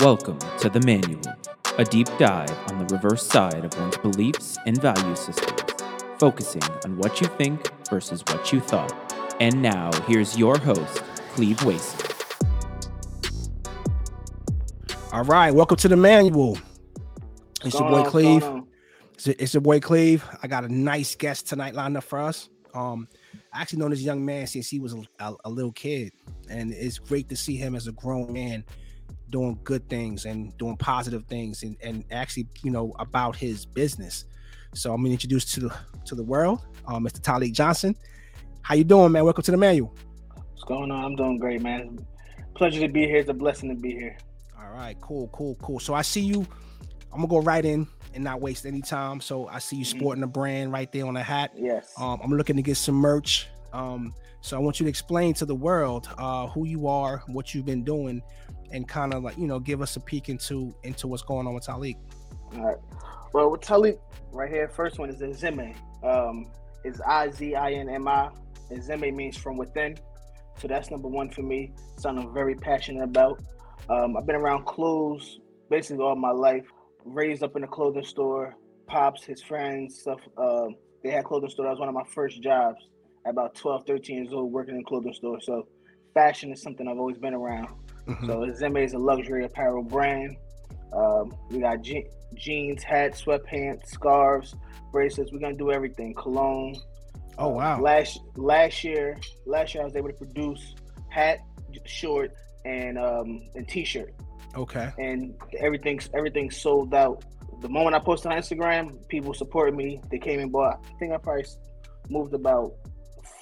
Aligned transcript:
Welcome 0.00 0.38
to 0.58 0.68
The 0.68 0.80
Manual, 0.80 1.22
a 1.78 1.84
deep 1.84 2.08
dive 2.18 2.50
on 2.70 2.78
the 2.84 2.94
reverse 2.94 3.26
side 3.26 3.64
of 3.64 3.76
one's 3.78 3.96
beliefs 3.98 4.58
and 4.66 4.80
value 4.80 5.16
systems, 5.16 5.62
focusing 6.18 6.62
on 6.84 6.98
what 6.98 7.20
you 7.20 7.26
think 7.28 7.70
versus 7.88 8.22
what 8.28 8.52
you 8.52 8.60
thought. 8.60 8.92
And 9.40 9.62
now, 9.62 9.90
here's 10.02 10.36
your 10.38 10.58
host, 10.58 11.02
Clev 11.34 11.62
Wason. 11.64 12.00
All 15.12 15.24
right, 15.24 15.52
welcome 15.54 15.76
to 15.78 15.88
The 15.88 15.96
Manual. 15.96 16.58
It's 17.64 17.78
your 17.78 17.88
boy 17.88 18.00
on, 18.02 18.06
Clev. 18.06 18.66
It's, 19.14 19.26
it's 19.28 19.54
your 19.54 19.62
boy 19.62 19.80
Clev. 19.80 20.20
I 20.42 20.46
got 20.46 20.64
a 20.64 20.68
nice 20.72 21.14
guest 21.14 21.48
tonight 21.48 21.74
lined 21.74 21.96
up 21.96 22.04
for 22.04 22.18
us. 22.18 22.50
Um, 22.74 23.08
I 23.52 23.62
actually 23.62 23.78
known 23.78 23.90
this 23.90 24.02
young 24.02 24.24
man 24.24 24.46
since 24.46 24.68
he 24.68 24.78
was 24.78 24.92
a, 24.92 25.02
a- 25.20 25.36
a 25.46 25.50
little 25.50 25.72
kid, 25.72 26.12
and 26.50 26.72
it's 26.72 26.98
great 26.98 27.28
to 27.30 27.36
see 27.36 27.56
him 27.56 27.74
as 27.74 27.86
a 27.86 27.92
grown 27.92 28.30
man 28.32 28.64
doing 29.30 29.58
good 29.64 29.88
things 29.88 30.24
and 30.24 30.56
doing 30.58 30.76
positive 30.76 31.24
things, 31.26 31.62
and, 31.62 31.76
and 31.82 32.04
actually, 32.10 32.46
you 32.62 32.70
know, 32.70 32.92
about 32.98 33.36
his 33.36 33.66
business. 33.66 34.24
So 34.74 34.92
I'm 34.92 35.02
gonna 35.02 35.12
introduce 35.12 35.44
to 35.54 35.60
the 35.60 35.74
to 36.04 36.14
the 36.14 36.22
world, 36.22 36.60
uh, 36.86 36.98
Mr. 36.98 37.20
Tylek 37.20 37.52
Johnson. 37.52 37.96
How 38.62 38.74
you 38.74 38.84
doing, 38.84 39.12
man? 39.12 39.24
Welcome 39.24 39.42
to 39.44 39.50
the 39.50 39.56
manual. 39.56 39.94
What's 40.34 40.64
going 40.64 40.90
on? 40.90 41.04
I'm 41.04 41.16
doing 41.16 41.38
great, 41.38 41.62
man. 41.62 41.98
Pleasure 42.54 42.80
to 42.80 42.88
be 42.88 43.06
here. 43.06 43.18
It's 43.18 43.28
a 43.28 43.34
blessing 43.34 43.68
to 43.68 43.74
be 43.80 43.92
here. 43.92 44.16
All 44.58 44.70
right, 44.72 44.96
cool, 45.00 45.28
cool, 45.32 45.54
cool. 45.62 45.78
So 45.80 45.94
I 45.94 46.02
see 46.02 46.20
you. 46.22 46.46
I'm 47.12 47.18
gonna 47.18 47.28
go 47.28 47.40
right 47.40 47.64
in 47.64 47.86
and 48.14 48.24
not 48.24 48.40
waste 48.40 48.66
any 48.66 48.82
time. 48.82 49.20
So 49.20 49.46
I 49.48 49.58
see 49.58 49.76
you 49.76 49.84
Mhm. 49.84 49.98
sporting 49.98 50.20
the 50.20 50.26
brand 50.26 50.72
right 50.72 50.90
there 50.92 51.06
on 51.06 51.14
the 51.14 51.22
hat. 51.22 51.52
Yes. 51.56 51.92
Um, 51.98 52.20
I'm 52.22 52.30
looking 52.30 52.56
to 52.56 52.62
get 52.62 52.76
some 52.76 52.94
merch. 52.94 53.46
Um, 53.72 54.14
so 54.40 54.56
I 54.56 54.60
want 54.60 54.80
you 54.80 54.84
to 54.84 54.90
explain 54.90 55.34
to 55.34 55.44
the 55.46 55.54
world 55.54 56.08
uh, 56.18 56.46
who 56.48 56.66
you 56.66 56.86
are, 56.86 57.22
what 57.26 57.54
you've 57.54 57.66
been 57.66 57.84
doing, 57.84 58.22
and 58.72 58.86
kind 58.88 59.14
of 59.14 59.22
like 59.22 59.36
you 59.38 59.46
know 59.46 59.58
give 59.58 59.82
us 59.82 59.96
a 59.96 60.00
peek 60.00 60.28
into 60.28 60.74
into 60.82 61.08
what's 61.08 61.22
going 61.22 61.46
on 61.46 61.54
with 61.54 61.66
Tylek. 61.66 61.96
All 62.54 62.64
right. 62.64 62.76
Well, 63.32 63.50
with 63.50 63.60
Tylek, 63.60 63.98
right 64.32 64.50
here, 64.50 64.68
first 64.68 64.98
one 64.98 65.10
is 65.10 65.18
the 65.18 65.32
Zime. 65.34 65.74
Um, 66.02 66.50
it's 66.84 67.00
I 67.00 67.30
Z 67.30 67.54
I 67.54 67.72
N 67.72 67.88
M 67.88 68.08
I. 68.08 68.30
And 68.70 68.82
Zime 68.82 69.14
means 69.14 69.36
from 69.36 69.56
within. 69.56 69.96
So 70.58 70.68
that's 70.68 70.90
number 70.90 71.08
one 71.08 71.30
for 71.30 71.42
me. 71.42 71.72
Something 71.98 72.26
I'm 72.26 72.34
very 72.34 72.54
passionate 72.54 73.04
about. 73.04 73.42
Um, 73.88 74.16
I've 74.16 74.26
been 74.26 74.36
around 74.36 74.64
clothes 74.64 75.38
basically 75.70 76.02
all 76.02 76.16
my 76.16 76.30
life. 76.30 76.64
Raised 77.04 77.42
up 77.42 77.56
in 77.56 77.64
a 77.64 77.66
clothing 77.66 78.04
store. 78.04 78.56
Pops, 78.86 79.24
his 79.24 79.42
friends, 79.42 80.00
stuff. 80.00 80.20
Um, 80.38 80.76
they 81.02 81.10
had 81.10 81.24
clothing 81.24 81.50
store. 81.50 81.66
That 81.66 81.72
was 81.72 81.80
one 81.80 81.88
of 81.88 81.94
my 81.94 82.04
first 82.14 82.42
jobs. 82.42 82.78
About 83.26 83.54
12, 83.56 83.86
13 83.86 84.16
years 84.16 84.32
old, 84.32 84.52
working 84.52 84.76
in 84.76 84.80
a 84.80 84.84
clothing 84.84 85.12
store. 85.12 85.40
So 85.40 85.66
fashion 86.14 86.52
is 86.52 86.62
something 86.62 86.86
I've 86.86 86.98
always 86.98 87.18
been 87.18 87.34
around. 87.34 87.68
Mhm. 88.06 88.26
So 88.26 88.64
Zeme 88.64 88.84
is 88.84 88.94
a 88.94 88.98
luxury 88.98 89.44
apparel 89.44 89.82
brand. 89.82 90.36
Um, 90.92 91.34
we 91.50 91.60
got 91.60 91.82
je- 91.82 92.06
jeans, 92.34 92.82
hats, 92.82 93.22
sweatpants, 93.24 93.86
scarves, 93.86 94.54
bracelets. 94.92 95.32
We're 95.32 95.40
gonna 95.40 95.54
do 95.56 95.72
everything. 95.72 96.14
Cologne. 96.14 96.76
Oh 97.38 97.50
Uh, 97.50 97.54
wow. 97.54 97.80
Last 97.80 98.20
last 98.36 98.82
year, 98.84 99.16
last 99.46 99.74
year 99.74 99.82
I 99.82 99.86
was 99.86 99.96
able 99.96 100.08
to 100.08 100.14
produce 100.14 100.74
hat, 101.10 101.40
short, 101.84 102.32
and 102.64 102.98
um 102.98 103.40
and 103.54 103.68
t-shirt, 103.68 104.14
Okay. 104.56 104.90
and 104.98 105.34
everything's 105.58 106.08
everything's 106.14 106.56
sold 106.56 106.94
out. 106.94 107.24
The 107.60 107.68
moment 107.68 107.94
I 107.96 107.98
posted 107.98 108.32
on 108.32 108.38
Instagram, 108.38 109.06
people 109.08 109.34
supported 109.34 109.74
me. 109.74 110.00
They 110.10 110.18
came 110.18 110.40
and 110.40 110.50
bought. 110.52 110.84
I 110.94 110.98
think 110.98 111.12
I 111.12 111.16
probably 111.18 111.44
moved 112.08 112.32
about 112.34 112.72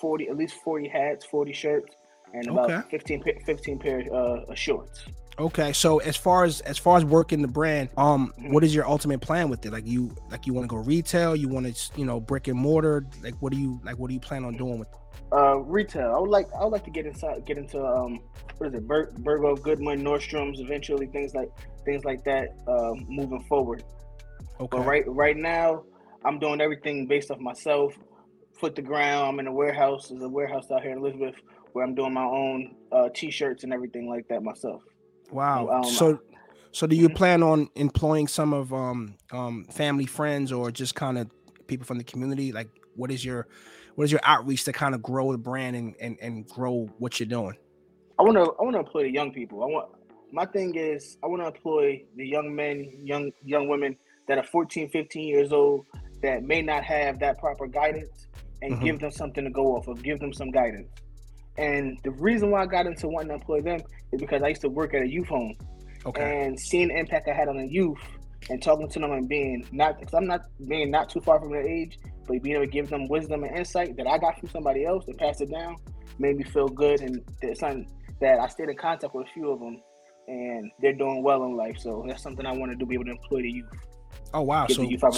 forty, 0.01 0.29
at 0.29 0.37
least 0.37 0.55
forty 0.65 0.89
hats, 0.89 1.25
forty 1.25 1.53
shirts, 1.53 1.95
and 2.35 2.49
about 2.49 2.71
Okay. 2.71 2.83
15, 2.91 3.23
15 3.47 3.79
pair 3.79 4.01
uh, 4.13 4.43
of 4.51 4.59
shorts. 4.59 5.05
Okay. 5.39 5.73
So 5.73 5.99
as 5.99 6.17
far 6.17 6.45
as 6.45 6.61
as 6.63 6.79
far 6.79 6.97
as 6.97 7.05
working 7.05 7.43
the 7.43 7.49
brand, 7.49 7.89
um, 7.97 8.33
Mhm. 8.39 8.53
what 8.53 8.63
is 8.65 8.75
your 8.75 8.87
ultimate 8.89 9.21
plan 9.21 9.49
with 9.49 9.65
it? 9.67 9.73
Like 9.73 9.87
you 9.87 10.11
like 10.31 10.47
you 10.47 10.53
want 10.53 10.65
to 10.69 10.77
go 10.77 10.81
retail? 10.83 11.35
You 11.35 11.49
want 11.49 11.75
to 11.75 11.99
you 11.99 12.05
know 12.05 12.21
brick 12.21 12.47
and 12.49 12.59
mortar? 12.59 13.07
Like 13.23 13.35
what 13.41 13.53
do 13.53 13.59
you 13.59 13.81
like? 13.85 13.98
What 13.98 14.08
do 14.08 14.14
you 14.14 14.20
plan 14.20 14.45
on 14.45 14.57
doing 14.57 14.79
with? 14.79 14.89
Uh, 15.33 15.57
retail. 15.58 16.13
I 16.14 16.19
would 16.20 16.31
like. 16.31 16.47
I 16.55 16.63
would 16.63 16.73
like 16.73 16.85
to 16.85 16.91
get 16.91 17.07
inside, 17.07 17.45
get 17.47 17.58
into 17.58 17.85
um, 17.85 18.20
what 18.58 18.69
is 18.69 18.75
it? 18.75 18.87
Ber- 18.87 19.11
Bergdorf 19.23 19.63
Goodman, 19.63 20.05
Nordstrom's, 20.05 20.61
eventually 20.61 21.07
things 21.07 21.35
like 21.35 21.51
things 21.85 22.05
like 22.05 22.23
that. 22.25 22.51
Um, 22.69 23.05
moving 23.08 23.42
forward. 23.48 23.83
Okay. 24.61 24.69
But 24.77 24.87
right 24.87 25.05
right 25.08 25.37
now, 25.37 25.83
I'm 26.25 26.39
doing 26.39 26.61
everything 26.61 27.07
based 27.07 27.33
off 27.33 27.41
myself. 27.41 27.95
Foot 28.61 28.77
the 28.77 28.83
ground. 28.83 29.27
I'm 29.27 29.41
in 29.41 29.48
a 29.48 29.53
warehouse. 29.53 30.11
There's 30.11 30.23
a 30.23 30.29
warehouse 30.29 30.70
out 30.70 30.83
here 30.83 30.92
in 30.92 30.98
Elizabeth 30.98 31.35
where 31.74 31.85
I'm 31.85 31.95
doing 31.95 32.14
my 32.14 32.24
own 32.24 32.77
uh, 32.92 33.08
t-shirts 33.12 33.64
and 33.64 33.73
everything 33.73 34.08
like 34.08 34.27
that 34.29 34.42
myself. 34.42 34.83
Wow. 35.30 35.68
Um, 35.68 35.85
so 35.85 36.20
so 36.70 36.86
do 36.86 36.96
you 36.96 37.08
Mhm. 37.08 37.14
plan 37.17 37.42
on 37.42 37.68
employing 37.74 38.29
some 38.29 38.52
of 38.55 38.73
um 38.73 39.17
um 39.33 39.64
family 39.67 40.07
friends 40.07 40.52
or 40.52 40.70
just 40.70 40.95
kind 40.95 41.18
of 41.18 41.29
people 41.67 41.84
from 41.84 41.98
the 41.98 42.05
community? 42.05 42.52
Like 42.52 42.68
what 42.95 43.11
is 43.11 43.24
your 43.24 43.48
what 43.96 44.05
is 44.05 44.13
your 44.13 44.20
outreach 44.23 44.64
to 44.64 44.73
kind 44.73 44.95
of 44.95 45.02
grow 45.02 45.33
the 45.33 45.39
brand 45.39 45.74
and 45.77 45.95
and, 46.01 46.17
and 46.23 46.48
grow 46.48 46.89
what 46.98 47.18
you're 47.18 47.27
doing? 47.27 47.57
I 48.18 48.23
want 48.23 48.36
to 48.36 48.42
I 48.42 48.63
want 48.63 48.74
to 48.74 48.80
employ 48.80 49.02
the 49.02 49.11
young 49.13 49.33
people. 49.33 49.63
I 49.64 49.67
want 49.67 49.89
my 50.30 50.46
thing 50.46 50.77
is 50.77 51.18
I 51.24 51.27
want 51.27 51.42
to 51.42 51.48
employ 51.48 52.05
the 52.17 52.27
young 52.27 52.55
men, 52.55 52.89
young 53.02 53.33
young 53.45 53.67
women 53.68 53.96
that 54.29 54.39
are 54.39 54.45
14, 54.45 54.89
15 54.90 55.27
years 55.27 55.52
old 55.52 55.86
that 56.23 56.45
may 56.45 56.63
not 56.63 56.84
have 56.84 57.18
that 57.18 57.39
proper 57.39 57.67
guidance 57.67 58.29
and 58.63 58.77
Mhm. 58.77 58.83
give 58.84 59.01
them 59.01 59.11
something 59.11 59.45
to 59.45 59.51
go 59.51 59.77
off 59.77 59.89
of, 59.89 60.02
give 60.02 60.20
them 60.20 60.33
some 60.33 60.51
guidance. 60.51 60.89
And 61.57 61.98
the 62.03 62.11
reason 62.11 62.51
why 62.51 62.63
I 62.63 62.67
got 62.67 62.87
into 62.87 63.09
wanting 63.09 63.29
to 63.29 63.35
employ 63.35 63.61
them 63.61 63.81
is 64.13 64.20
because 64.20 64.42
I 64.42 64.48
used 64.48 64.63
to 64.63 64.69
work 64.69 64.95
at 64.95 65.03
a 65.03 65.09
youth 65.09 65.29
home 65.29 65.55
Okay. 66.07 66.45
and 66.47 66.59
seeing 66.59 66.89
the 66.89 66.98
impact 66.98 67.29
I 67.29 67.33
had 67.33 67.48
on 67.48 67.57
the 67.57 67.67
youth 67.67 67.98
and 68.51 68.63
talking 68.63 68.89
to 68.91 68.98
them 68.98 69.13
and 69.13 69.29
being 69.29 69.67
not 69.73 69.98
because 69.98 70.13
I'm 70.14 70.27
not 70.27 70.43
being 70.69 70.91
not 70.91 71.09
too 71.09 71.20
far 71.20 71.41
from 71.41 71.51
their 71.51 71.67
age, 71.67 71.98
but 72.27 72.43
being 72.43 72.57
able 72.57 72.67
to 72.67 72.70
give 72.70 72.91
them 72.91 73.09
wisdom 73.09 73.45
and 73.45 73.57
insight 73.57 73.97
that 73.97 74.07
I 74.07 74.19
got 74.19 74.39
from 74.39 74.48
somebody 74.51 74.85
else 74.85 75.07
and 75.07 75.17
pass 75.17 75.41
it 75.41 75.51
down 75.51 75.77
made 76.19 76.37
me 76.37 76.45
feel 76.45 76.69
good 76.69 77.01
and 77.01 77.23
it's 77.43 77.61
something 77.61 77.89
that 78.20 78.39
I 78.39 78.47
stayed 78.48 78.69
in 78.69 78.77
contact 78.77 79.14
with 79.14 79.27
a 79.27 79.31
few 79.31 79.51
of 79.51 79.61
them 79.61 79.81
and 80.29 80.70
they're 80.81 80.93
doing 80.93 81.23
well 81.23 81.45
in 81.45 81.57
life. 81.57 81.79
So 81.79 82.05
that's 82.07 82.23
something 82.23 82.45
I 82.47 82.53
want 82.53 82.73
to 82.73 82.77
do, 82.77 82.85
be 82.87 82.95
able 82.95 83.05
to 83.07 83.11
employ 83.13 83.43
the 83.43 83.51
youth, 83.51 83.67
Oh 84.35 84.43
wow. 84.43 84.67
give 84.67 84.77
So, 84.77 84.83
the 84.83 84.89
youth 84.91 85.01
so 85.01 85.11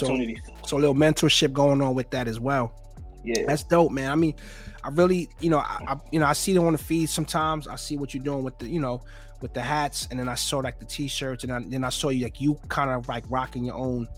so 0.65 0.77
a 0.77 0.79
little 0.79 0.95
mentorship 0.95 1.53
going 1.53 1.81
on 1.81 1.95
with 1.95 2.11
that 2.11 2.29
as 2.29 2.39
well. 2.39 2.73
Yeah. 3.27 3.45
That's 3.47 3.63
dope, 3.65 3.93
man. 3.93 4.11
I 4.11 4.15
mean, 4.15 4.35
I 4.85 4.89
really, 4.91 5.29
you 5.41 5.51
know, 5.51 5.59
I, 5.59 5.79
I 5.87 5.97
you 6.13 6.21
know, 6.21 6.27
I 6.27 6.33
see 6.33 6.53
them 6.55 6.65
on 6.67 6.73
the 6.73 6.79
feed 6.79 7.09
sometimes. 7.09 7.67
I 7.69 7.77
see 7.77 7.97
what 7.97 8.15
you're 8.15 8.23
doing 8.25 8.45
with 8.45 8.59
the, 8.59 8.69
you 8.69 8.81
know, 8.81 9.03
with 9.43 9.53
the 9.53 9.61
hats, 9.61 10.09
and 10.11 10.19
then 10.19 10.29
I 10.29 10.35
saw 10.35 10.59
like 10.59 10.79
the 10.79 10.87
t-shirts, 10.87 11.45
and 11.45 11.53
I, 11.53 11.61
then 11.67 11.85
I 11.85 11.91
saw 11.91 12.09
you 12.09 12.25
like 12.25 12.41
you 12.41 12.59
kind 12.69 12.91
of 12.91 13.07
like 13.09 13.25
rocking 13.29 13.65
your 13.67 13.75
own, 13.75 14.09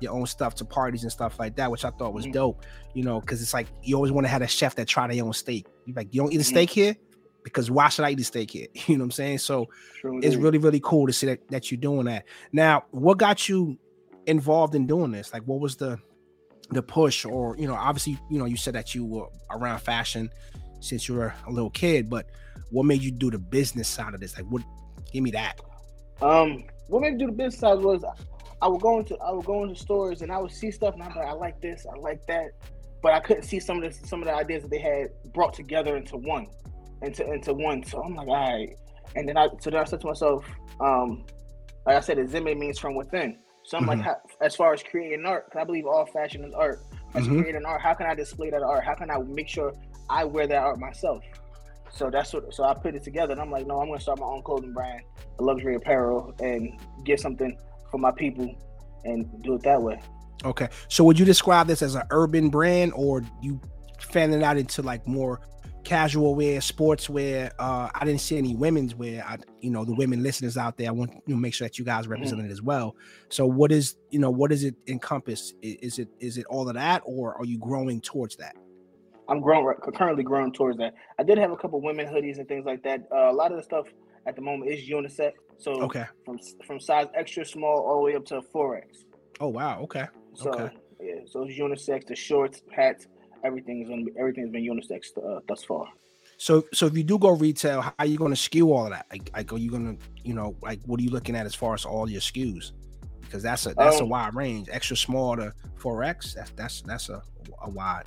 your 0.00 0.12
own 0.12 0.26
stuff 0.26 0.54
to 0.56 0.64
parties 0.64 1.02
and 1.02 1.12
stuff 1.12 1.38
like 1.38 1.56
that, 1.56 1.70
which 1.70 1.84
I 1.84 1.90
thought 1.90 2.14
was 2.14 2.24
Mhm. 2.26 2.32
dope. 2.32 2.64
You 2.94 3.02
know, 3.04 3.20
because 3.20 3.42
it's 3.42 3.52
like 3.52 3.66
you 3.82 3.96
always 3.96 4.12
want 4.12 4.24
to 4.24 4.30
have 4.30 4.42
a 4.42 4.46
chef 4.48 4.74
that 4.76 4.86
try 4.88 5.06
their 5.12 5.24
own 5.24 5.32
steak. 5.32 5.66
You 5.86 5.94
like 5.94 6.08
you 6.14 6.22
don't 6.22 6.32
eat 6.32 6.36
a 6.40 6.44
Mhm. 6.44 6.44
steak 6.46 6.70
here 6.70 6.96
because 7.42 7.70
why 7.70 7.88
should 7.88 8.04
I 8.04 8.10
eat 8.12 8.20
a 8.20 8.24
steak 8.24 8.50
here? 8.50 8.68
You 8.86 8.96
know 8.96 9.02
what 9.02 9.06
I'm 9.06 9.10
saying? 9.10 9.38
So 9.38 9.68
True 10.00 10.18
it's 10.18 10.26
indeed. 10.26 10.42
really 10.42 10.58
really 10.58 10.80
cool 10.80 11.06
to 11.06 11.12
see 11.12 11.26
that 11.26 11.40
that 11.50 11.70
you're 11.70 11.80
doing 11.80 12.04
that. 12.06 12.24
Now, 12.52 12.84
what 12.92 13.18
got 13.18 13.48
you 13.48 13.76
involved 14.26 14.74
in 14.74 14.86
doing 14.86 15.10
this? 15.10 15.32
Like, 15.32 15.42
what 15.42 15.58
was 15.60 15.76
the 15.76 15.98
the 16.70 16.82
push, 16.82 17.24
or 17.24 17.56
you 17.56 17.66
know, 17.66 17.74
obviously, 17.74 18.18
you 18.30 18.38
know, 18.38 18.44
you 18.44 18.56
said 18.56 18.74
that 18.74 18.94
you 18.94 19.04
were 19.04 19.26
around 19.50 19.80
fashion 19.80 20.30
since 20.80 21.08
you 21.08 21.14
were 21.14 21.34
a 21.46 21.50
little 21.50 21.70
kid, 21.70 22.08
but 22.10 22.26
what 22.70 22.84
made 22.84 23.02
you 23.02 23.10
do 23.10 23.30
the 23.30 23.38
business 23.38 23.88
side 23.88 24.14
of 24.14 24.20
this? 24.20 24.36
Like, 24.36 24.46
what? 24.46 24.62
Give 25.12 25.22
me 25.22 25.30
that. 25.32 25.60
Um, 26.22 26.64
what 26.88 27.02
made 27.02 27.14
me 27.14 27.18
do 27.18 27.26
the 27.26 27.32
business 27.32 27.60
side 27.60 27.78
was 27.78 28.04
I 28.62 28.68
would 28.68 28.80
go 28.80 29.00
into 29.00 29.18
I 29.18 29.32
would 29.32 29.44
go 29.44 29.64
into 29.64 29.74
stores 29.74 30.22
and 30.22 30.30
I 30.30 30.38
would 30.38 30.52
see 30.52 30.70
stuff 30.70 30.94
and 30.94 31.02
I'm 31.02 31.14
like, 31.14 31.26
I 31.26 31.32
like 31.32 31.60
this, 31.60 31.84
I 31.92 31.98
like 31.98 32.24
that, 32.26 32.52
but 33.02 33.12
I 33.12 33.20
couldn't 33.20 33.42
see 33.42 33.58
some 33.58 33.82
of 33.82 34.00
the 34.00 34.06
some 34.06 34.22
of 34.22 34.26
the 34.26 34.34
ideas 34.34 34.62
that 34.62 34.70
they 34.70 34.78
had 34.78 35.08
brought 35.32 35.52
together 35.52 35.96
into 35.96 36.16
one, 36.16 36.46
into 37.02 37.30
into 37.30 37.52
one. 37.52 37.82
So 37.84 38.02
I'm 38.02 38.14
like, 38.14 38.28
all 38.28 38.34
right. 38.34 38.76
And 39.16 39.28
then 39.28 39.36
I 39.36 39.48
so 39.60 39.70
then 39.70 39.80
I 39.80 39.84
said 39.84 40.00
to 40.02 40.06
myself, 40.06 40.46
um, 40.80 41.24
like 41.86 41.96
I 41.96 42.00
said, 42.00 42.18
Zime 42.30 42.58
means 42.58 42.78
from 42.78 42.94
within. 42.94 43.36
So 43.64 43.78
I'm 43.78 43.84
Mhm. 43.84 43.88
like, 43.88 44.00
how, 44.00 44.16
as 44.40 44.56
far 44.56 44.72
as 44.72 44.82
creating 44.82 45.24
art, 45.24 45.50
'cause 45.50 45.60
I 45.60 45.64
believe 45.64 45.86
all 45.86 46.04
fashion 46.06 46.44
is 46.44 46.52
art. 46.54 46.80
As 47.14 47.26
Mhm. 47.26 47.38
creating 47.38 47.64
art, 47.64 47.80
how 47.80 47.94
can 47.94 48.06
I 48.06 48.14
display 48.14 48.50
that 48.50 48.62
art? 48.62 48.84
How 48.84 48.94
can 48.94 49.10
I 49.10 49.18
make 49.18 49.48
sure 49.48 49.72
I 50.10 50.24
wear 50.24 50.46
that 50.46 50.62
art 50.62 50.78
myself? 50.78 51.22
So 51.90 52.10
that's 52.10 52.32
what. 52.32 52.52
So 52.54 52.64
I 52.64 52.74
put 52.74 52.94
it 52.94 53.02
together, 53.04 53.32
and 53.32 53.40
I'm 53.40 53.50
like, 53.50 53.66
no, 53.66 53.80
I'm 53.80 53.88
gonna 53.88 54.00
start 54.00 54.18
my 54.18 54.26
own 54.26 54.42
clothing 54.42 54.72
brand, 54.72 55.02
a 55.38 55.42
luxury 55.42 55.76
apparel, 55.76 56.32
and 56.40 56.72
get 57.04 57.20
something 57.20 57.56
for 57.90 57.98
my 57.98 58.10
people, 58.10 58.48
and 59.04 59.42
do 59.42 59.54
it 59.54 59.62
that 59.62 59.80
way. 59.80 60.00
Okay, 60.44 60.68
so 60.88 61.04
would 61.04 61.18
you 61.18 61.24
describe 61.24 61.66
this 61.66 61.82
as 61.82 61.94
an 61.94 62.02
urban 62.10 62.48
brand, 62.48 62.92
or 62.96 63.22
you 63.42 63.60
fanning 64.00 64.42
out 64.42 64.56
into 64.56 64.82
like 64.82 65.06
more 65.06 65.40
casual 65.84 66.34
wear, 66.34 66.60
sports 66.60 67.08
wear? 67.10 67.52
Uh, 67.58 67.88
I 67.94 68.04
didn't 68.04 68.20
see 68.20 68.38
any 68.38 68.54
women's 68.54 68.94
wear. 68.94 69.24
I, 69.26 69.38
you 69.60 69.70
know, 69.70 69.84
the 69.84 69.94
women 69.94 70.22
listeners 70.22 70.56
out 70.56 70.76
there, 70.76 70.88
I 70.88 70.92
want 70.92 71.12
to 71.28 71.36
make 71.36 71.54
sure 71.54 71.66
that 71.66 71.78
you 71.78 71.84
guys 71.84 72.08
represent 72.08 72.40
it 72.40 72.50
as 72.50 72.62
well. 72.62 72.96
So, 73.28 73.46
what 73.46 73.72
is 73.72 73.96
you 74.10 74.18
know, 74.18 74.30
what 74.30 74.50
does 74.50 74.64
it 74.64 74.74
encompass? 74.86 75.54
Is 75.62 75.98
it 75.98 76.08
is 76.20 76.38
it 76.38 76.46
all 76.46 76.68
of 76.68 76.74
that, 76.74 77.02
or 77.04 77.36
are 77.36 77.44
you 77.44 77.58
growing 77.58 78.00
towards 78.00 78.36
that? 78.36 78.56
I'm 79.28 79.40
growing 79.40 79.74
currently 79.94 80.24
growing 80.24 80.52
towards 80.52 80.78
that. 80.78 80.94
I 81.18 81.22
did 81.22 81.38
have 81.38 81.52
a 81.52 81.56
couple 81.56 81.80
women 81.80 82.06
hoodies 82.06 82.38
and 82.38 82.48
things 82.48 82.64
like 82.66 82.82
that. 82.82 83.02
Uh, 83.12 83.30
a 83.30 83.32
lot 83.32 83.50
of 83.50 83.56
the 83.56 83.62
stuff 83.62 83.86
at 84.26 84.36
the 84.36 84.42
moment 84.42 84.70
is 84.70 84.88
unisex. 84.88 85.32
So 85.58 85.82
Okay. 85.82 86.04
from 86.24 86.38
from 86.66 86.80
size 86.80 87.06
extra 87.14 87.44
small 87.44 87.78
all 87.86 87.96
the 87.98 88.02
way 88.02 88.14
up 88.16 88.24
to 88.26 88.42
four 88.42 88.76
X. 88.76 89.04
Oh 89.40 89.48
wow. 89.48 89.80
Okay. 89.82 90.06
So 90.34 90.50
Okay. 90.50 90.74
yeah, 91.00 91.14
so 91.26 91.42
it's 91.44 91.58
unisex. 91.58 92.06
The 92.06 92.16
shorts, 92.16 92.62
hats, 92.70 93.06
everything 93.44 93.82
is 93.82 93.88
gonna 93.88 94.04
be 94.04 94.12
everything's 94.18 94.50
been 94.50 94.64
unisex 94.64 95.06
uh, 95.18 95.40
thus 95.48 95.64
far. 95.64 95.86
So 96.38 96.64
so 96.72 96.86
if 96.86 96.96
you 96.96 97.04
do 97.04 97.18
go 97.18 97.30
retail, 97.30 97.80
how 97.82 97.94
are 97.98 98.06
you 98.06 98.18
going 98.18 98.32
to 98.32 98.36
skew 98.36 98.72
all 98.72 98.84
of 98.86 98.90
that? 98.90 99.06
Like, 99.10 99.30
like 99.34 99.52
are 99.52 99.58
you 99.58 99.70
going 99.70 99.96
to 99.96 100.04
you 100.24 100.34
know 100.34 100.56
like 100.62 100.80
what 100.86 100.98
are 100.98 101.02
you 101.02 101.10
looking 101.10 101.36
at 101.36 101.46
as 101.46 101.54
far 101.54 101.74
as 101.74 101.84
all 101.84 102.08
your 102.10 102.20
SKUs? 102.20 102.72
Because 103.20 103.42
that's 103.42 103.66
a 103.66 103.74
that's 103.74 104.00
a 104.00 104.04
Um, 104.04 104.08
wide 104.08 104.34
range. 104.34 104.68
Extra 104.70 104.96
small 104.96 105.36
to 105.36 105.52
four 105.76 106.02
X. 106.02 106.34
That's 106.34 106.50
that's 106.52 106.82
that's 106.82 107.08
a, 107.10 107.22
a 107.62 107.70
wide. 107.70 108.04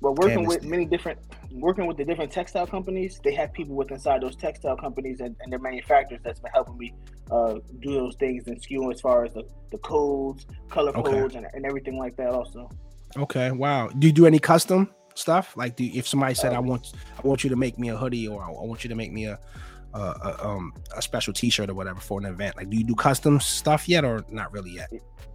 But 0.00 0.12
working 0.12 0.46
with 0.46 0.62
there. 0.62 0.70
many 0.70 0.84
different, 0.84 1.18
working 1.50 1.86
with 1.86 1.96
the 1.96 2.04
different 2.04 2.30
textile 2.30 2.66
companies, 2.66 3.20
they 3.24 3.34
have 3.34 3.52
people 3.52 3.74
with 3.74 3.90
inside 3.90 4.22
those 4.22 4.36
textile 4.36 4.76
companies 4.76 5.20
and, 5.20 5.34
and 5.42 5.52
their 5.52 5.58
manufacturers 5.58 6.20
that's 6.24 6.38
been 6.40 6.52
helping 6.52 6.78
me 6.78 6.94
uh, 7.30 7.54
do 7.80 7.94
those 7.94 8.14
things 8.16 8.46
and 8.46 8.60
SKU 8.62 8.92
as 8.92 9.00
far 9.00 9.24
as 9.24 9.34
the, 9.34 9.42
the 9.72 9.78
codes, 9.78 10.46
color 10.70 10.92
Okay. 10.94 11.10
codes, 11.10 11.34
and, 11.34 11.46
and 11.52 11.66
everything 11.66 11.98
like 11.98 12.16
that. 12.16 12.28
Also, 12.28 12.70
Okay. 13.16 13.50
Wow. 13.50 13.88
Do 13.88 14.06
you 14.06 14.12
do 14.12 14.26
any 14.26 14.38
custom 14.38 14.90
stuff? 15.14 15.56
Like, 15.56 15.76
do 15.76 15.84
if 15.84 16.06
somebody 16.06 16.34
said, 16.34 16.52
"I 16.52 16.60
want 16.60 16.92
I 17.16 17.26
want 17.26 17.44
you 17.44 17.50
to 17.50 17.56
make 17.56 17.78
me 17.78 17.88
a 17.88 17.96
hoodie," 17.96 18.28
or 18.28 18.42
"I 18.42 18.50
want 18.50 18.84
you 18.84 18.88
to 18.88 18.94
make 18.96 19.12
me 19.12 19.26
a 19.26 19.38
a, 19.94 19.98
a 19.98 20.46
um 20.46 20.72
a 20.96 21.02
special 21.02 21.32
T-shirt 21.32 21.70
or 21.70 21.74
whatever 21.74 22.00
for 22.00 22.20
an 22.20 22.26
event," 22.26 22.56
like, 22.56 22.70
do 22.70 22.76
you 22.76 22.84
do 22.84 22.94
custom 22.94 23.40
stuff 23.40 23.88
yet, 23.88 24.04
or 24.04 24.24
not 24.30 24.52
really 24.52 24.70
yet? 24.70 24.90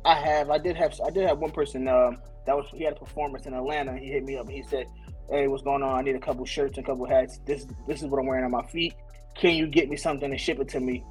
I 0.06 0.16
have, 0.16 0.50
I 0.50 0.58
did 0.58 0.76
have, 0.76 0.94
I 1.06 1.10
did 1.10 1.26
have 1.28 1.38
one 1.40 1.52
person 1.52 1.88
um, 1.88 2.18
that 2.46 2.56
was 2.56 2.66
he 2.74 2.84
had 2.84 2.94
a 2.94 3.00
performance 3.00 3.46
in 3.46 3.54
Atlanta. 3.54 3.98
He 3.98 4.08
hit 4.08 4.24
me 4.24 4.38
up 4.38 4.48
and 4.48 4.56
he 4.56 4.64
said, 4.64 4.88
"Hey, 5.30 5.48
what's 5.48 5.64
going 5.64 5.82
on? 5.82 5.98
I 5.98 6.02
need 6.02 6.16
a 6.16 6.20
couple 6.20 6.46
shirts 6.46 6.78
and 6.78 6.86
a 6.86 6.90
couple 6.90 7.06
hats. 7.08 7.40
This 7.46 7.66
this 7.88 8.02
is 8.02 8.10
what 8.10 8.20
I'm 8.20 8.28
wearing 8.28 8.46
on 8.46 8.52
my 8.52 8.66
feet. 8.68 8.96
Can 9.36 9.56
you 9.56 9.66
get 9.68 9.90
me 9.90 9.98
something 9.98 10.30
and 10.30 10.40
ship 10.40 10.60
it 10.60 10.70
to 10.70 10.80
me?" 10.80 11.04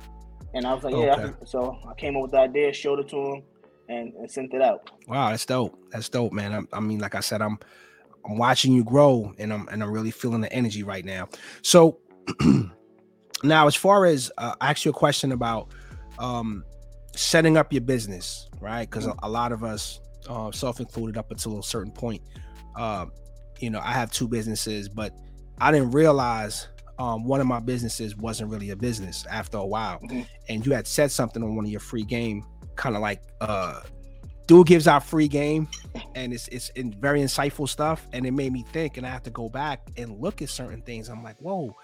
And 0.54 0.66
I 0.66 0.74
was 0.74 0.84
like, 0.84 0.92
"Yeah." 0.94 1.00
I 1.00 1.12
Okay. 1.12 1.22
can." 1.38 1.46
So 1.46 1.78
I 1.88 1.94
came 1.94 2.16
up 2.16 2.22
with 2.22 2.30
the 2.32 2.38
idea, 2.38 2.72
showed 2.72 3.00
it 3.00 3.08
to 3.08 3.16
him, 3.16 3.42
and, 3.88 4.12
and 4.14 4.31
sent 4.31 4.52
it 4.55 4.62
out. 4.62 4.90
Wow, 5.06 5.31
that's 5.31 5.46
dope. 5.46 5.79
That's 5.90 6.08
dope, 6.08 6.32
man. 6.32 6.52
I, 6.52 6.76
I 6.76 6.81
mean, 6.81 6.99
like 6.99 7.14
I 7.14 7.20
said, 7.20 7.43
I'm 7.43 7.58
I'm 8.25 8.38
watching 8.38 8.73
you 8.73 8.84
grow, 8.84 9.32
and 9.38 9.52
I'm 9.52 9.69
and 9.69 9.82
I'm 9.82 9.90
really 9.90 10.11
feeling 10.11 10.40
the 10.40 10.52
energy 10.52 10.82
right 10.82 11.05
now. 11.05 11.29
So 11.62 11.99
now, 13.44 13.67
as 13.67 13.75
far 13.75 14.06
as 14.06 14.31
uh, 14.38 14.55
I 14.61 14.70
asked 14.70 14.84
you 14.84 14.90
a 14.90 14.94
question 14.94 15.32
about 15.32 15.69
um, 16.19 16.64
setting 17.14 17.56
up 17.56 17.73
your 17.73 17.82
business, 17.82 18.49
right? 18.61 18.88
Because 18.88 19.06
a, 19.06 19.14
a 19.23 19.29
lot 19.29 19.52
of 19.52 19.64
us, 19.64 20.00
uh, 20.29 20.50
self-included, 20.52 21.17
up 21.17 21.31
until 21.31 21.58
a 21.58 21.62
certain 21.62 21.93
point, 21.93 22.23
uh, 22.76 23.06
you 23.58 23.70
know, 23.70 23.81
I 23.81 23.93
have 23.93 24.12
two 24.12 24.29
businesses, 24.29 24.88
but 24.88 25.12
I 25.61 25.73
didn't 25.73 25.90
realize 25.93 26.69
um, 26.99 27.25
one 27.25 27.40
of 27.40 27.46
my 27.46 27.61
businesses 27.61 28.17
wasn't 28.17 28.50
really 28.50 28.70
a 28.70 28.76
business 28.76 29.26
after 29.31 29.58
a 29.58 29.67
while. 29.67 29.99
Mhm. 30.00 30.26
And 30.49 30.64
you 30.64 30.73
had 30.73 30.87
said 30.87 31.11
something 31.11 31.43
on 31.43 31.56
one 31.56 31.64
of 31.64 31.70
your 31.70 31.81
free 31.81 32.05
game, 32.05 32.44
kind 32.76 32.96
of 32.96 33.02
like, 33.02 33.20
uh, 33.40 33.80
dude 34.46 34.66
gives 34.66 34.88
out 34.88 35.04
free 35.04 35.28
game, 35.28 35.69
and 36.14 36.32
it's 36.32 36.48
it's 36.48 36.70
in 36.70 36.92
very 37.00 37.20
insightful 37.20 37.69
stuff, 37.69 38.06
and 38.12 38.26
it 38.26 38.32
made 38.32 38.52
me 38.52 38.64
think, 38.72 38.96
and 38.96 39.06
I 39.06 39.10
have 39.10 39.22
to 39.24 39.30
go 39.30 39.48
back 39.48 39.80
and 39.96 40.19
look 40.20 40.42
at 40.42 40.48
certain 40.48 40.82
things. 40.82 41.08
I'm 41.08 41.22
like, 41.22 41.36
whoa, 41.38 41.74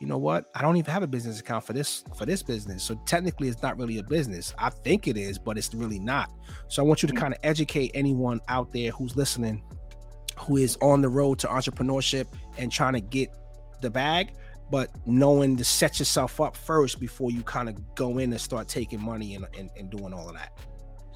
you 0.00 0.06
know 0.06 0.18
what? 0.18 0.46
I 0.54 0.62
don't 0.62 0.76
even 0.76 0.92
have 0.92 1.02
a 1.02 1.06
business 1.06 1.40
account 1.40 1.64
for 1.64 1.72
this 1.72 2.04
for 2.16 2.26
this 2.26 2.42
business. 2.42 2.82
So 2.82 3.00
technically, 3.06 3.48
it's 3.48 3.62
not 3.62 3.78
really 3.78 3.98
a 3.98 4.02
business. 4.02 4.54
I 4.58 4.70
think 4.70 5.08
it 5.08 5.16
is, 5.16 5.38
but 5.38 5.58
it's 5.58 5.72
really 5.74 5.98
not. 5.98 6.30
So 6.68 6.82
I 6.82 6.86
want 6.86 7.02
you 7.02 7.08
to 7.08 7.14
Mhm. 7.14 7.18
kind 7.18 7.34
of 7.34 7.40
educate 7.42 7.90
anyone 7.94 8.40
out 8.48 8.72
there 8.72 8.90
who's 8.90 9.16
listening, 9.16 9.62
who 10.38 10.56
is 10.56 10.76
on 10.80 11.02
the 11.02 11.08
road 11.08 11.38
to 11.40 11.48
entrepreneurship 11.48 12.26
and 12.58 12.70
trying 12.70 12.92
to 12.94 13.00
get 13.00 13.30
the 13.80 13.90
bag, 13.90 14.32
but 14.70 14.90
knowing 15.06 15.56
to 15.56 15.64
set 15.64 15.98
yourself 15.98 16.40
up 16.40 16.56
first 16.56 17.00
before 17.00 17.30
you 17.30 17.42
kind 17.42 17.68
of 17.68 17.94
go 17.94 18.18
in 18.18 18.32
and 18.32 18.40
start 18.40 18.68
taking 18.68 19.00
money 19.00 19.34
and, 19.34 19.46
and, 19.58 19.70
and 19.78 19.90
doing 19.90 20.12
all 20.12 20.28
of 20.28 20.34
that. 20.34 20.58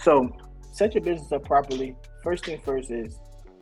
So 0.01 0.31
set 0.73 0.95
your 0.95 1.03
business 1.05 1.31
up 1.33 1.45
properly. 1.45 1.97
First 2.23 2.47
thing 2.47 2.61
first 2.65 2.91
is 2.91 3.19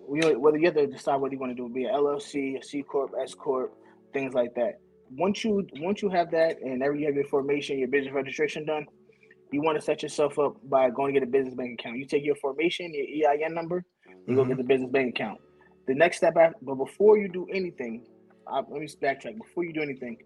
we, 0.06 0.20
whether 0.36 0.58
you 0.58 0.66
have 0.66 0.74
to 0.74 0.86
decide 0.86 1.16
what 1.16 1.32
you 1.32 1.38
want 1.38 1.56
to 1.56 1.56
do, 1.56 1.72
be 1.72 1.84
an 1.84 1.94
LLC, 1.94 2.58
a 2.58 2.62
C 2.62 2.82
corp, 2.82 3.12
S 3.20 3.34
corp, 3.34 3.74
things 4.12 4.34
like 4.34 4.54
that. 4.54 4.74
Once 5.12 5.42
you 5.44 5.66
once 5.80 6.02
you 6.02 6.08
have 6.08 6.30
that 6.30 6.60
and 6.62 6.82
every 6.82 7.00
you 7.00 7.06
have 7.06 7.16
your 7.16 7.24
formation, 7.24 7.78
your 7.78 7.88
business 7.88 8.14
registration 8.14 8.64
done, 8.64 8.86
you 9.52 9.60
want 9.60 9.76
to 9.76 9.84
set 9.84 10.02
yourself 10.02 10.38
up 10.38 10.54
by 10.68 10.88
going 10.90 11.12
to 11.12 11.20
get 11.20 11.28
a 11.28 11.30
business 11.30 11.54
bank 11.54 11.80
account. 11.80 11.98
You 11.98 12.06
take 12.06 12.24
your 12.24 12.36
formation, 12.36 12.92
your 12.94 13.32
EIN 13.32 13.52
number, 13.52 13.84
you 14.28 14.36
go 14.36 14.44
Mhm. 14.44 14.48
get 14.48 14.56
the 14.58 14.64
business 14.64 14.90
bank 14.90 15.10
account. 15.10 15.40
The 15.88 15.94
next 15.94 16.18
step, 16.18 16.36
after, 16.36 16.56
but 16.62 16.76
before 16.76 17.18
you 17.18 17.28
do 17.28 17.46
anything, 17.52 18.06
uh, 18.46 18.62
let 18.68 18.80
me 18.80 18.86
backtrack. 19.02 19.38
Before 19.38 19.64
you 19.64 19.72
do 19.72 19.82
anything, 19.82 20.16